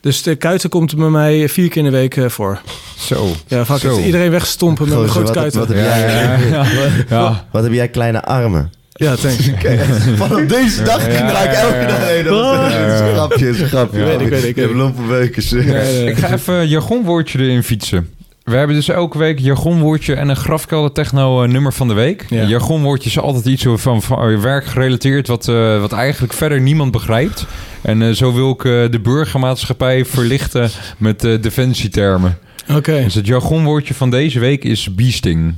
[0.00, 2.60] Dus de kuiten komt bij mij vier keer in de week eh, voor.
[2.98, 3.28] zo.
[3.46, 3.96] Ja, vaak Zo.
[3.96, 5.60] het iedereen wegstompen met mijn Gozer, grote kuiten.
[5.60, 6.64] wat, heb Ja, jij, ja, ja.
[7.16, 7.46] Ja.
[7.52, 8.72] wat heb jij kleine armen?
[8.92, 9.50] Ja, thanks.
[10.16, 11.86] Vanaf deze dag Ja, ga ik elke ja.
[11.86, 12.26] dag heen.
[12.26, 13.98] Een grapje, is een grapje.
[13.98, 14.04] Ja.
[14.04, 14.74] Weet ik, weet ik, weet ik.
[14.76, 15.52] lompe beukers.
[15.52, 18.08] Ik ga even een jargonwoordje erin fietsen.
[18.50, 21.94] We hebben dus elke week een jargonwoordje en een grafkelder techno eh, nummer van de
[21.94, 22.26] week.
[22.28, 22.42] Ja.
[22.42, 26.90] Een jargonwoordje is altijd iets van, van werk gerelateerd wat, eh, wat eigenlijk verder niemand
[26.90, 27.46] begrijpt.
[27.82, 32.38] En eh, zo wil ik eh, de burgermaatschappij verlichten met eh, defensietermen.
[32.76, 35.54] Oké, Dus het jargonwoordje van deze week is beasting.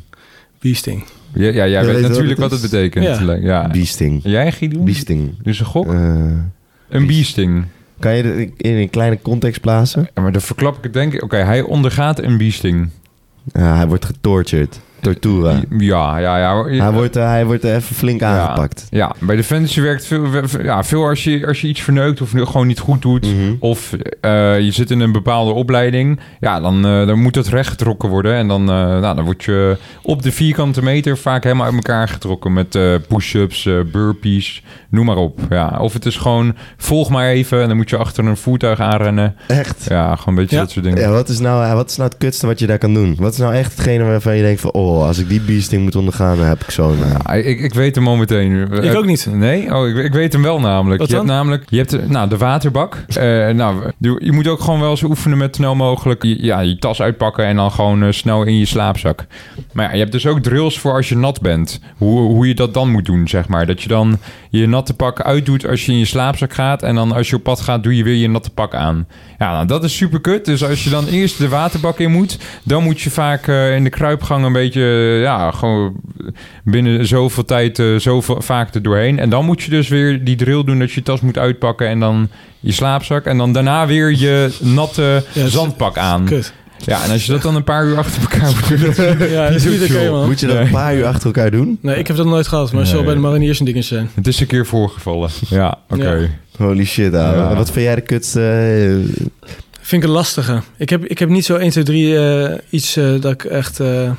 [0.61, 1.05] beasting.
[1.35, 3.05] Ja, ja jij weet weet wat natuurlijk het wat het betekent.
[3.21, 3.35] Ja.
[3.35, 3.69] Ja.
[3.69, 4.21] Beasting.
[4.25, 4.83] Jij, Guido?
[4.83, 5.35] Beasting.
[5.43, 5.93] Dus een gok?
[5.93, 6.15] Eh,
[6.89, 7.65] Een beasting.
[8.03, 10.09] Kan je het in een kleine context plaatsen?
[10.15, 11.23] Ja, maar dan verklap ik het denk ik.
[11.23, 12.89] Oké, hij ondergaat een beasting.
[13.53, 14.81] Ja, hij wordt getortured.
[15.03, 15.61] Tortura.
[15.79, 16.65] Ja, ja, ja.
[16.65, 18.87] Hij wordt, eh, hij wordt even flink aangepakt.
[18.91, 22.31] Ja, bij Defensie werkt veel, we- ja, veel als, je, als je iets verneukt of
[22.31, 23.27] gewoon niet goed doet.
[23.27, 23.55] Mhm.
[23.59, 26.21] Of eh, je zit in een bepaalde opleiding.
[26.41, 28.35] Ja, dan, eh, dan moet dat rechtgetrokken worden.
[28.35, 32.09] En dan, eh, nou, dan word je op de vierkante meter vaak helemaal uit elkaar
[32.09, 32.53] getrokken.
[32.53, 35.41] Met eh, push-ups, burpees, noem maar op.
[35.51, 37.61] Ja, of het is gewoon, volg maar even.
[37.63, 39.35] En dan moet je achter een voertuig aanrennen.
[39.47, 39.85] Echt?
[39.89, 40.63] Ja, gewoon een beetje Ja.
[40.63, 41.01] dat soort dingen.
[41.01, 43.15] Ja, wat is, nou, wat is nou het kutste wat je daar kan doen?
[43.19, 44.73] Wat is nou echt hetgene waarvan je denkt van...
[44.73, 46.97] Oh, als ik die beasting moet ondergaan, dan heb ik zo'n...
[47.03, 48.73] eh, Ja, ik, ik weet hem meteen.
[48.83, 49.29] Ik ook niet.
[49.33, 49.75] Nee?
[49.75, 51.01] Oh, ik, ik weet hem wel namelijk.
[51.01, 51.25] Wat je dan?
[51.27, 53.05] hebt namelijk je hebt, eh, nou, de waterbak.
[53.09, 56.79] Eh, nou, je, moet ook gewoon wel eens oefenen met snel mogelijk je, ja, je
[56.79, 59.27] tas uitpakken en dan gewoon eh, snel in je slaapzak.
[59.73, 61.81] Maar ja, je hebt dus ook drills voor als je nat bent.
[61.97, 63.67] Hoe, hoe je dat dan moet doen, zeg maar.
[63.67, 64.19] Dat je dan
[64.51, 66.83] je natte pak uitdoet als je in je slaapzak gaat.
[66.83, 69.07] En dan als je op pad gaat, doe je weer je natte pak aan.
[69.39, 70.45] Ja, nou, dat is super kut.
[70.45, 73.85] Dus als je dan eerst de waterbak in moet, dan moet je vaak eh, in
[73.85, 76.01] de kruipgang een beetje, eh, ja, gewoon
[76.65, 79.19] binnen zoveel tijd, eh, zoveel vaak er doorheen.
[79.19, 81.89] En dan moet je dus weer die drill doen dat je je tas moet uitpakken
[81.89, 82.29] en dan
[82.61, 83.25] je slaapzak.
[83.25, 86.25] En dan daarna weer je natte Ja, zandpak aan.
[86.25, 86.53] Kut.
[86.87, 89.55] Ja, en als je dat dan een paar uur achter elkaar moet doen, Ja, dat
[89.55, 90.27] is niet oké, man.
[90.27, 91.79] Moet je dat een paar uur achter elkaar doen?
[91.83, 93.03] Nee, ik heb dat nooit gehad, maar Nee.
[93.05, 94.11] bij de mariniers een dingetje zijn.
[94.15, 95.31] het is een keer voorgevallen.
[95.49, 96.13] Ja, oké.
[96.13, 96.29] Ja.
[96.65, 97.37] Holy shit, ouwe.
[97.39, 97.55] Ja.
[97.55, 98.41] Wat vind jij de kutste...
[98.41, 99.23] eh,
[99.81, 100.61] Vind ik een lastige.
[100.77, 103.81] Ik heb, ik heb niet zo 1, 2, 3 eh, iets eh, dat ik echt...
[103.81, 104.11] eh,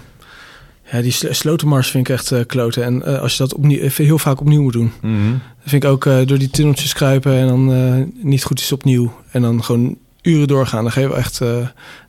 [0.93, 2.83] ja, die sl- slotenmars vind ik echt eh, kloten.
[2.83, 4.91] En eh, als je dat opnieuw, even heel vaak opnieuw moet doen.
[5.01, 5.31] Mhm.
[5.31, 8.71] Dat vind ik ook eh, door die tunneltjes kruipen en dan eh, niet goed is
[8.71, 9.13] opnieuw.
[9.31, 10.83] En dan gewoon uren doorgaan.
[10.83, 11.47] Dan geven we echt eh,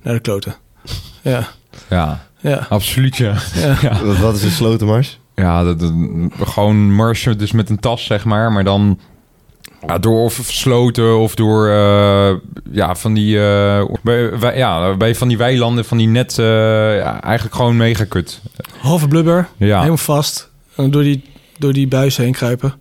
[0.02, 0.54] naar de kloten.
[1.22, 1.48] Ja,
[1.90, 3.34] Ja, ja, absoluut ja.
[3.54, 3.76] ja.
[3.82, 5.18] Ja, wat, wat is een slotenmars?
[5.34, 5.92] ja dat, dat-
[6.48, 8.52] gewoon marsen, dus met een tas zeg maar.
[8.52, 8.98] Maar dan
[9.86, 12.34] ja, door of versloten of door eh,
[12.72, 16.44] ja, van die, eh, bij, wij- ja, bij van die weilanden, van die net, eh,
[16.96, 18.40] ja, eigenlijk gewoon mega kut.
[18.78, 20.50] Halve blubber, Ja, helemaal vast.
[20.76, 21.24] En door die,
[21.58, 22.74] door die buis heen kruipen.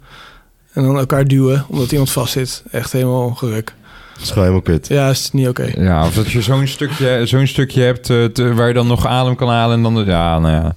[0.74, 2.64] En dan elkaar duwen, omdat iemand vast zit.
[2.72, 3.74] Echt helemaal geruk.
[4.14, 4.88] Dat is gewoon helemaal kut.
[4.88, 5.72] Ja, is niet oké.
[5.78, 9.06] ja, of dat je zo'n stukje, zo'n stukje hebt eh, te- waar je dan nog
[9.08, 9.76] adem kan halen.
[9.78, 10.76] En dan, ja, nou ja.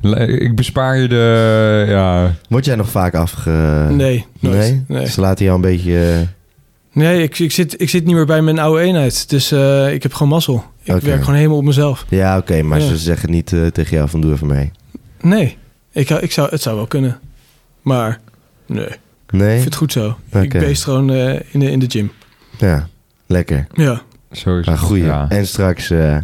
[0.00, 3.50] Nee, Ik bespaar je de, ja, Word jij nog vaak afge...
[3.90, 4.56] nee, nooit.
[4.56, 4.84] Nee?
[4.88, 6.10] Nee, Ze laten jou een beetje...
[6.12, 6.18] eh,
[6.92, 9.28] nee ik, ik, zit, ik zit niet meer bij mijn oude eenheid.
[9.30, 10.64] Dus eh, ik heb gewoon mazzel.
[10.82, 12.04] Ik werk gewoon helemaal op mezelf.
[12.08, 12.86] Ja, oké, maar Ja.
[12.86, 14.70] ze zeggen niet tegen jou van doe even mee.
[15.20, 15.56] Nee,
[15.92, 17.18] ik, ik zou, het zou wel kunnen.
[17.82, 18.20] Maar
[18.66, 18.98] nee, ik
[19.30, 19.52] Nee?
[19.52, 20.16] vind het goed zo.
[20.40, 22.10] Ik beest gewoon eh, in, de, in de gym.
[22.60, 22.88] Ja,
[23.26, 23.66] lekker.
[23.72, 24.00] Ja,
[24.32, 24.84] zo is Maar het.
[24.84, 25.04] goeie.
[25.04, 25.26] Ja.
[25.28, 26.16] En straks eh,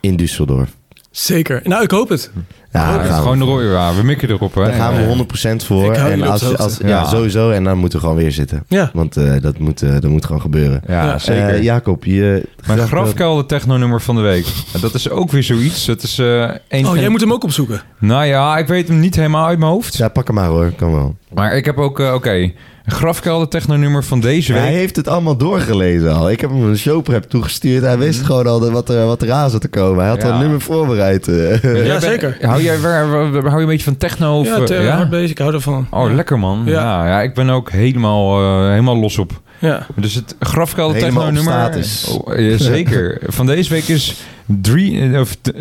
[0.00, 0.70] in Düsseldorf.
[1.10, 1.60] zeker.
[1.64, 2.30] Nou, ik hoop het.
[2.72, 4.62] Ja, daar Ja, gaan gewoon de rode we mikken erop, hè.
[4.64, 5.92] Daar gaan we 100% voor.
[5.92, 7.04] Ik hou En als, als, ja, Ja.
[7.04, 7.50] sowieso.
[7.50, 8.64] En dan moeten we gewoon weer zitten.
[8.68, 8.90] Ja.
[8.92, 10.82] Want eh, dat, moet, eh, dat moet gewoon gebeuren.
[10.86, 11.18] Ja, Ja.
[11.18, 11.48] zeker.
[11.48, 12.48] Eh, Jacob, je...
[12.66, 14.46] Mijn graf- grafkelder techno-nummer van de week.
[14.80, 15.84] Dat is ook weer zoiets.
[15.86, 17.80] Dat is eh een, Oh, jij moet hem ook opzoeken.
[17.98, 19.96] Nou ja, ik weet hem niet helemaal uit mijn hoofd.
[19.96, 20.70] Ja, pak hem maar hoor.
[20.76, 21.16] Kan wel.
[21.34, 22.52] Maar ik heb ook, eh, oké,
[22.86, 24.70] een grafkelder techno-nummer van deze Hij week.
[24.74, 26.30] heeft het allemaal doorgelezen al.
[26.30, 27.82] Ik heb hem een showprep toegestuurd.
[27.82, 29.98] Hij wist gewoon al de- wat, er, wat eraan zat te komen.
[30.00, 30.28] Hij had Ja.
[30.28, 31.28] al een nummer voorbereid.
[31.28, 31.86] eh.
[31.86, 32.36] Ja, zeker.
[32.40, 34.38] Hou jij waar- waar- waar- hou je een beetje van techno?
[34.38, 34.96] Of, Ja, eh, te ja?
[34.96, 35.30] hard bezig.
[35.30, 35.86] Ik hou ervan.
[35.90, 36.62] Oh, lekker man.
[36.64, 36.72] Ja.
[36.72, 37.06] Ja.
[37.06, 39.40] Ja, ik ben ook helemaal, eh, helemaal los op.
[39.58, 39.86] Ja.
[39.96, 41.54] Dus het grafkelder techno-nummer...
[42.24, 43.18] Oh, ja, zeker.
[43.26, 44.14] van deze week is
[44.46, 45.52] 3, of t-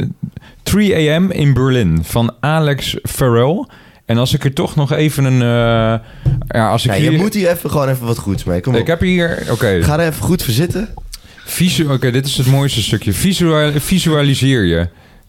[0.64, 3.66] 3 AM in Berlin van Alex Farrell.
[4.06, 5.42] En als ik er toch nog even een...
[5.42, 6.08] eh,
[6.48, 7.12] ja, als ik Ja, hier...
[7.12, 8.62] je moet hier even gewoon even wat goeds mee.
[8.62, 8.80] Kom op.
[8.80, 9.44] Ik heb hier...
[9.52, 9.84] Oké.
[9.84, 10.90] Ga er even goed voor zitten.
[11.46, 13.14] Visu Oké, dit is het mooiste stukje.
[13.14, 14.88] Visual visualiseer je.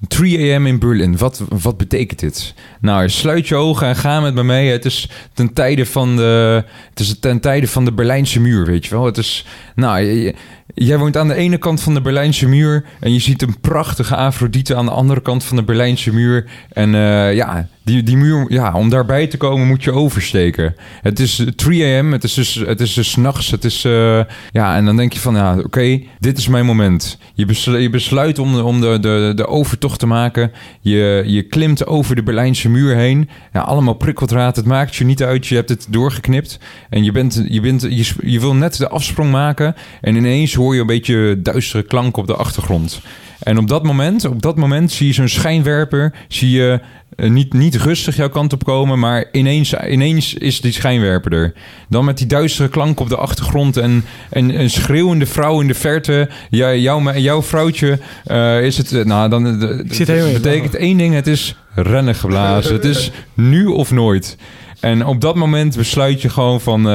[0.09, 0.67] 3 a.m.
[0.67, 1.17] in Berlin.
[1.19, 2.55] Wat, wat betekent dit?
[2.81, 4.71] Nou, sluit je ogen en ga met me mee.
[4.71, 8.85] Het is ten tijde van de, het is ten tijde van de Berlijnse muur, weet
[8.87, 9.05] je wel.
[9.05, 10.35] Het is, nou, je-
[10.75, 14.17] jij woont aan de ene kant van de Berlijnse muur en je ziet een prachtige
[14.17, 16.45] Afrodite aan de andere kant van de Berlijnse muur.
[16.73, 20.75] En eh, ja, die, die muur, ja, om daarbij te komen moet je oversteken.
[21.03, 23.51] Het is 3 a.m., het is dus, het is dus nachts.
[23.51, 24.21] Het is, eh,
[24.53, 27.19] ja, en dan denk je van, ja, oké, dit is mijn moment.
[27.35, 30.53] Je, je besluit om, de, om de, de, de overtocht te maken.
[30.81, 33.29] Je, je klimt over de Berlijnse muur heen.
[33.53, 34.57] Ja, allemaal prikkeldraad.
[34.57, 35.47] Het maakt je niet uit.
[35.47, 36.59] Je hebt het doorgeknipt.
[36.91, 39.75] En je, bent, je, bent, je, je wil net de afsprong maken.
[40.01, 43.01] En ineens hoor je een beetje duistere klank op de achtergrond.
[43.43, 46.13] En op dat moment, op dat moment zie je zo'n schijnwerper.
[46.29, 46.81] Zie je
[47.17, 51.53] eh, niet, niet rustig jouw kant op komen, maar ineens, ineens is die schijnwerper er.
[51.89, 55.75] Dan met die duistere klank op de achtergrond en, en een schreeuwende vrouw in de
[55.75, 56.29] verte.
[56.51, 58.93] Ja, jouw, jouw vrouwtje eh, is het.
[58.93, 59.89] eh, Nou, dan het
[60.33, 62.75] betekent één ding: het is rennen geblazen.
[62.75, 64.37] het is nu of nooit.
[64.81, 66.87] En op dat moment besluit je gewoon van.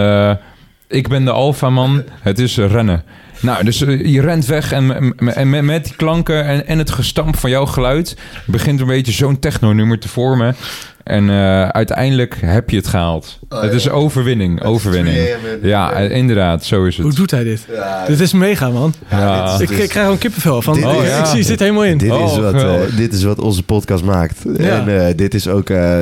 [0.91, 3.03] Ik ben de alfaman, het is rennen.
[3.41, 7.35] Nou, dus eh, je rent weg en, en met, die klanken en, en het gestamp
[7.37, 8.17] van jouw geluid...
[8.45, 10.55] begint een beetje zo'n techno-nummer te vormen.
[11.03, 13.39] En eh, uiteindelijk heb je het gehaald.
[13.49, 15.17] het is overwinning, overwinning.
[15.61, 17.15] Ja, inderdaad, zo is Hoe het.
[17.15, 17.65] doet hij dit?
[18.07, 18.93] Dit is mega, man.
[19.09, 19.53] Ja.
[19.59, 20.73] Ik, ik krijg er een kippenvel van.
[20.73, 21.97] Dit Oh, is- Ik zie, zit helemaal in.
[21.97, 24.41] Dit, is Oh, wat, eh, dit is wat onze podcast maakt.
[24.57, 24.63] Ja.
[24.85, 25.69] En eh, dit is ook...
[25.69, 26.01] eh,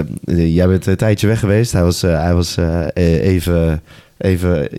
[0.55, 1.71] jij bent een tijdje weg geweest.
[1.71, 2.85] Hij was, hij was eh,
[3.21, 3.81] even,
[4.19, 4.69] even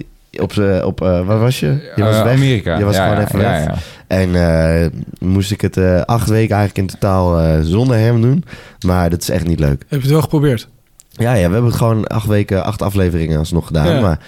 [0.41, 0.53] op...
[0.85, 1.91] op eh, waar was je?
[1.97, 2.33] Je was weg.
[2.35, 2.79] Amerika.
[2.79, 3.65] Je was Ja, gewoon ja, even ja, weg.
[3.65, 3.75] ja.
[4.07, 4.87] En eh,
[5.19, 8.45] moest ik het eh, acht weken eigenlijk in totaal eh, zonder hem doen.
[8.87, 9.81] Maar dat is echt niet leuk.
[9.81, 10.69] Heb je het wel geprobeerd?
[11.11, 13.95] Ja, ja, we hebben gewoon acht weken, acht afleveringen alsnog gedaan.
[13.95, 14.01] Ja.
[14.01, 14.19] Maar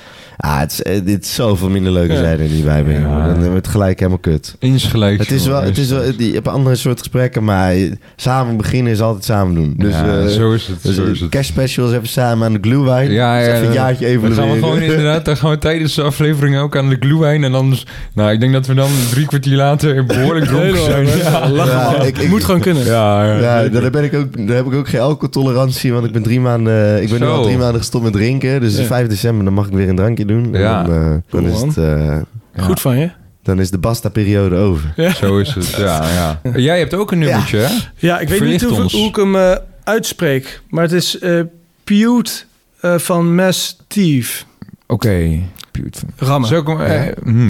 [0.43, 2.25] ah, het, is, eh, dit is zoveel minder leuk als Ja.
[2.25, 2.97] jij er niet bij bent.
[2.99, 3.03] Ja.
[3.03, 3.27] jongen.
[3.29, 4.57] Dan wordt het gelijk helemaal kut.
[4.59, 5.19] Insgelijks.
[5.29, 7.75] Het is wel, het is wel, je hebt andere soort gesprekken, maar
[8.17, 9.75] samen beginnen is altijd samen doen.
[9.77, 10.83] Dus, ja, eh, zo is het.
[10.83, 11.29] dus zo is het.
[11.31, 13.11] cash specials even samen aan de glühwein.
[13.13, 15.59] Ja, Dus ja, even een jaartje even Dan gaan we gewoon inderdaad, dan gaan we
[15.59, 17.45] tijdens de aflevering ook aan de glühwein.
[17.45, 17.75] En dan,
[18.15, 21.07] nou, ik denk dat we dan drie kwartier later behoorlijk dronken zijn.
[21.07, 22.85] Ja, Lachen, Ja, ik- ik- Moet gewoon kunnen.
[22.85, 23.61] ja, ja.
[23.63, 26.41] Ja, daar, ben ik ook, daar heb ik ook geen alcoholtolerantie, want ik ben drie
[26.41, 28.61] maanden, ik ben nu al drie maanden gestopt met drinken.
[28.61, 28.85] Dus Ja.
[28.85, 30.31] 5 december dan mag ik weer een drankje doen.
[30.37, 30.83] En Ja.
[30.83, 32.17] dan, eh, dan, is het, eh,
[32.55, 32.63] Ja.
[32.63, 33.11] Goed van je.
[33.43, 34.95] dan is de basta-periode over.
[35.17, 36.41] Zo is het, ja, ja.
[36.59, 37.69] Jij hebt ook een nummertje, hè?
[37.97, 40.63] Ja, ik weet niet hoe, hoe ik hem eh, uitspreek.
[40.71, 41.41] Maar het is eh
[41.85, 42.47] Pewt
[42.81, 44.45] eh, van Mass Steve.
[44.87, 45.39] Oké.
[45.71, 46.09] Beautiful.
[46.17, 46.49] Rammen.
[46.49, 47.49] Zo kom, eh, hmm.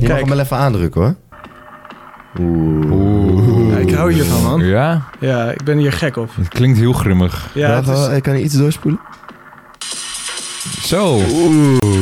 [0.00, 1.14] Je mag hem wel even aandrukken hoor.
[2.40, 3.70] Oeh.
[3.70, 4.64] Ja, ik hou hiervan, man.
[4.64, 6.30] Ja, Ja, ik ben hier gek op.
[6.36, 7.50] het klinkt heel grimmig.
[7.54, 9.00] Ja, Ja, het is- kan je iets doorspoelen?
[10.94, 11.18] Zo.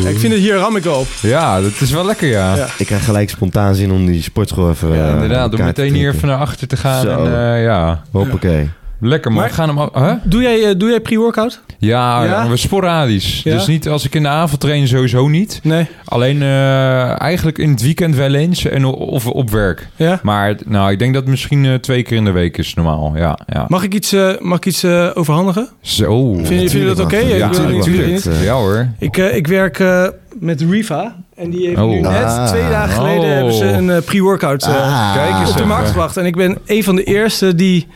[0.08, 1.06] ik vind het hier ram ik op.
[1.20, 2.56] Ja, dat is wel lekker, ja.
[2.56, 2.66] Ja.
[2.78, 4.94] Ik krijg gelijk spontaan zin om die sportschool even...
[4.94, 5.44] Ja, eh, inderdaad.
[5.44, 7.02] Om elkaar te meteen hier even naar achter te gaan.
[7.02, 7.24] Zo.
[7.24, 8.70] En, eh, ja, Hoppakee.
[9.02, 9.40] Lekker man.
[9.40, 9.88] Maar- We gaan hem...
[10.04, 10.12] Huh?
[10.24, 11.60] Doe jij, eh, doe jij pre-workout?
[11.78, 12.48] Ja, Ja?
[12.48, 13.40] we sporadisch.
[13.44, 13.54] Ja?
[13.54, 15.60] Dus niet als ik in de avond train, sowieso niet.
[15.62, 15.86] Nee.
[16.04, 19.88] Alleen eh, eigenlijk in het weekend wel eens en of op werk.
[19.96, 20.20] Ja?
[20.22, 23.12] Maar nou, ik denk dat het misschien eh, twee keer in de week is normaal.
[23.16, 23.64] Ja, ja.
[23.68, 24.84] Mag ik iets, eh, mag ik iets
[25.14, 25.68] overhandigen?
[25.80, 26.34] Zo.
[26.34, 27.16] Vind je, vind je dat oké?
[27.16, 27.86] Ik Ja, wil tuurlijk niet- mag.
[27.86, 28.34] jullie Het, niet.
[28.34, 28.88] eh, Ja hoor.
[28.98, 30.06] Ik, eh, ik werk eh,
[30.38, 31.16] met Riva.
[31.36, 31.88] En die heeft Oh.
[31.90, 32.46] nu net Ah.
[32.46, 33.34] twee dagen geleden Oh.
[33.34, 35.48] hebben ze een pre-workout eh, Ah.
[35.50, 36.16] Op de markt gebracht.
[36.16, 37.86] En ik ben een van de eerste die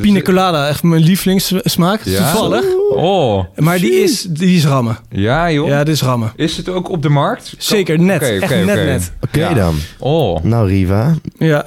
[0.00, 2.00] pina colada, echt mijn lievelingssmaak.
[2.04, 2.30] Ja?
[2.32, 2.64] Toevallig.
[2.90, 4.98] Oh, Maar die is, die is rammen.
[5.10, 5.68] ja joh.
[5.68, 6.32] Ja, dit is rammen.
[6.36, 7.54] Is het ook op de markt?
[7.58, 8.16] Zeker, net.
[8.22, 8.84] Oké, echt oké, net, oké.
[8.84, 9.12] net.
[9.20, 9.54] Oké Ja.
[9.54, 9.74] dan.
[9.98, 11.64] Oh, Nou Riva, Ja,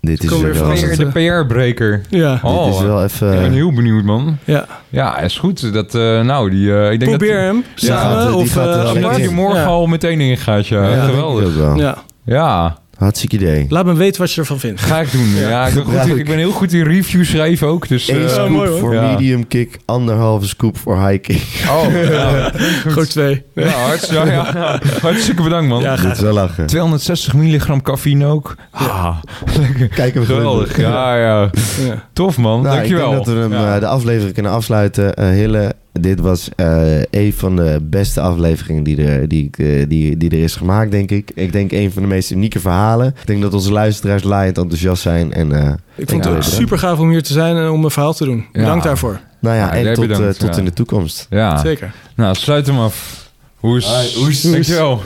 [0.00, 2.00] dit is, Kom weer PR, de PR-breker.
[2.08, 3.52] ja, Oh, dit is wel ik ben even...
[3.52, 4.38] heel benieuwd man.
[4.44, 4.66] ja.
[4.88, 5.72] Ja, is goed.
[5.72, 8.74] Dat, eh, nou, die, eh, ik denk Probeer dat, hem samen eh, die of gaat
[8.94, 9.16] eh, apart.
[9.16, 9.66] hij morgen Ja.
[9.66, 10.88] al meteen in gaat, ja.
[10.90, 11.56] Ja, Geweldig.
[11.76, 11.96] Ja.
[12.24, 12.78] Ja.
[13.00, 13.66] Hartstikke idee.
[13.68, 14.80] Laat me weten wat je ervan vindt.
[14.80, 15.28] Ga ik doen.
[15.48, 17.88] Ja, ik, ben goed, ik ben heel goed in reviews schrijven ook.
[17.88, 19.10] Dus, Eén eh, scoop mooi, voor Ja.
[19.10, 21.42] medium kick, anderhalve scoop voor high kick.
[21.70, 22.50] oh, ja.
[22.82, 23.42] Gewoon twee.
[23.54, 24.80] Ja, hartstikke, ja, ja.
[25.02, 25.82] hartstikke bedankt, man.
[25.82, 26.66] Ja, Dit is wel lachen.
[26.66, 28.54] 260 milligram cafeïne ook.
[28.70, 29.16] Ah,
[29.58, 29.88] lekker.
[29.88, 30.76] Kijk hem Geweldig.
[30.76, 31.50] Ja, ja.
[31.86, 32.08] Ja.
[32.12, 32.62] Tof, man.
[32.62, 33.04] Nou, Dankjewel.
[33.04, 33.74] Ik denk dat we hem, Ja.
[33.74, 35.14] eh, de aflevering kunnen afsluiten.
[35.14, 39.88] Eh, Hille, dit was eh, een van de beste afleveringen die er, die, ik, eh,
[39.88, 41.30] die, die er is gemaakt, denk ik.
[41.34, 43.06] Ik denk een van de meest unieke verhalen.
[43.06, 45.32] Ik denk dat onze luisteraars laaiend enthousiast zijn.
[45.32, 47.90] En, eh, Ik vond het ook super gaaf om hier te zijn en om een
[47.90, 48.44] verhaal te doen.
[48.52, 48.88] Bedankt Ja.
[48.88, 49.20] daarvoor.
[49.40, 50.58] nou ja, Ja, en tot, bedankt, tot ja.
[50.58, 51.26] in de toekomst.
[51.30, 51.58] Ja.
[51.58, 51.94] Zeker.
[52.14, 53.28] Nou, sluit hem af.
[53.56, 54.14] Hoes.
[54.14, 54.40] Hoes.
[54.42, 55.02] Dankjewel.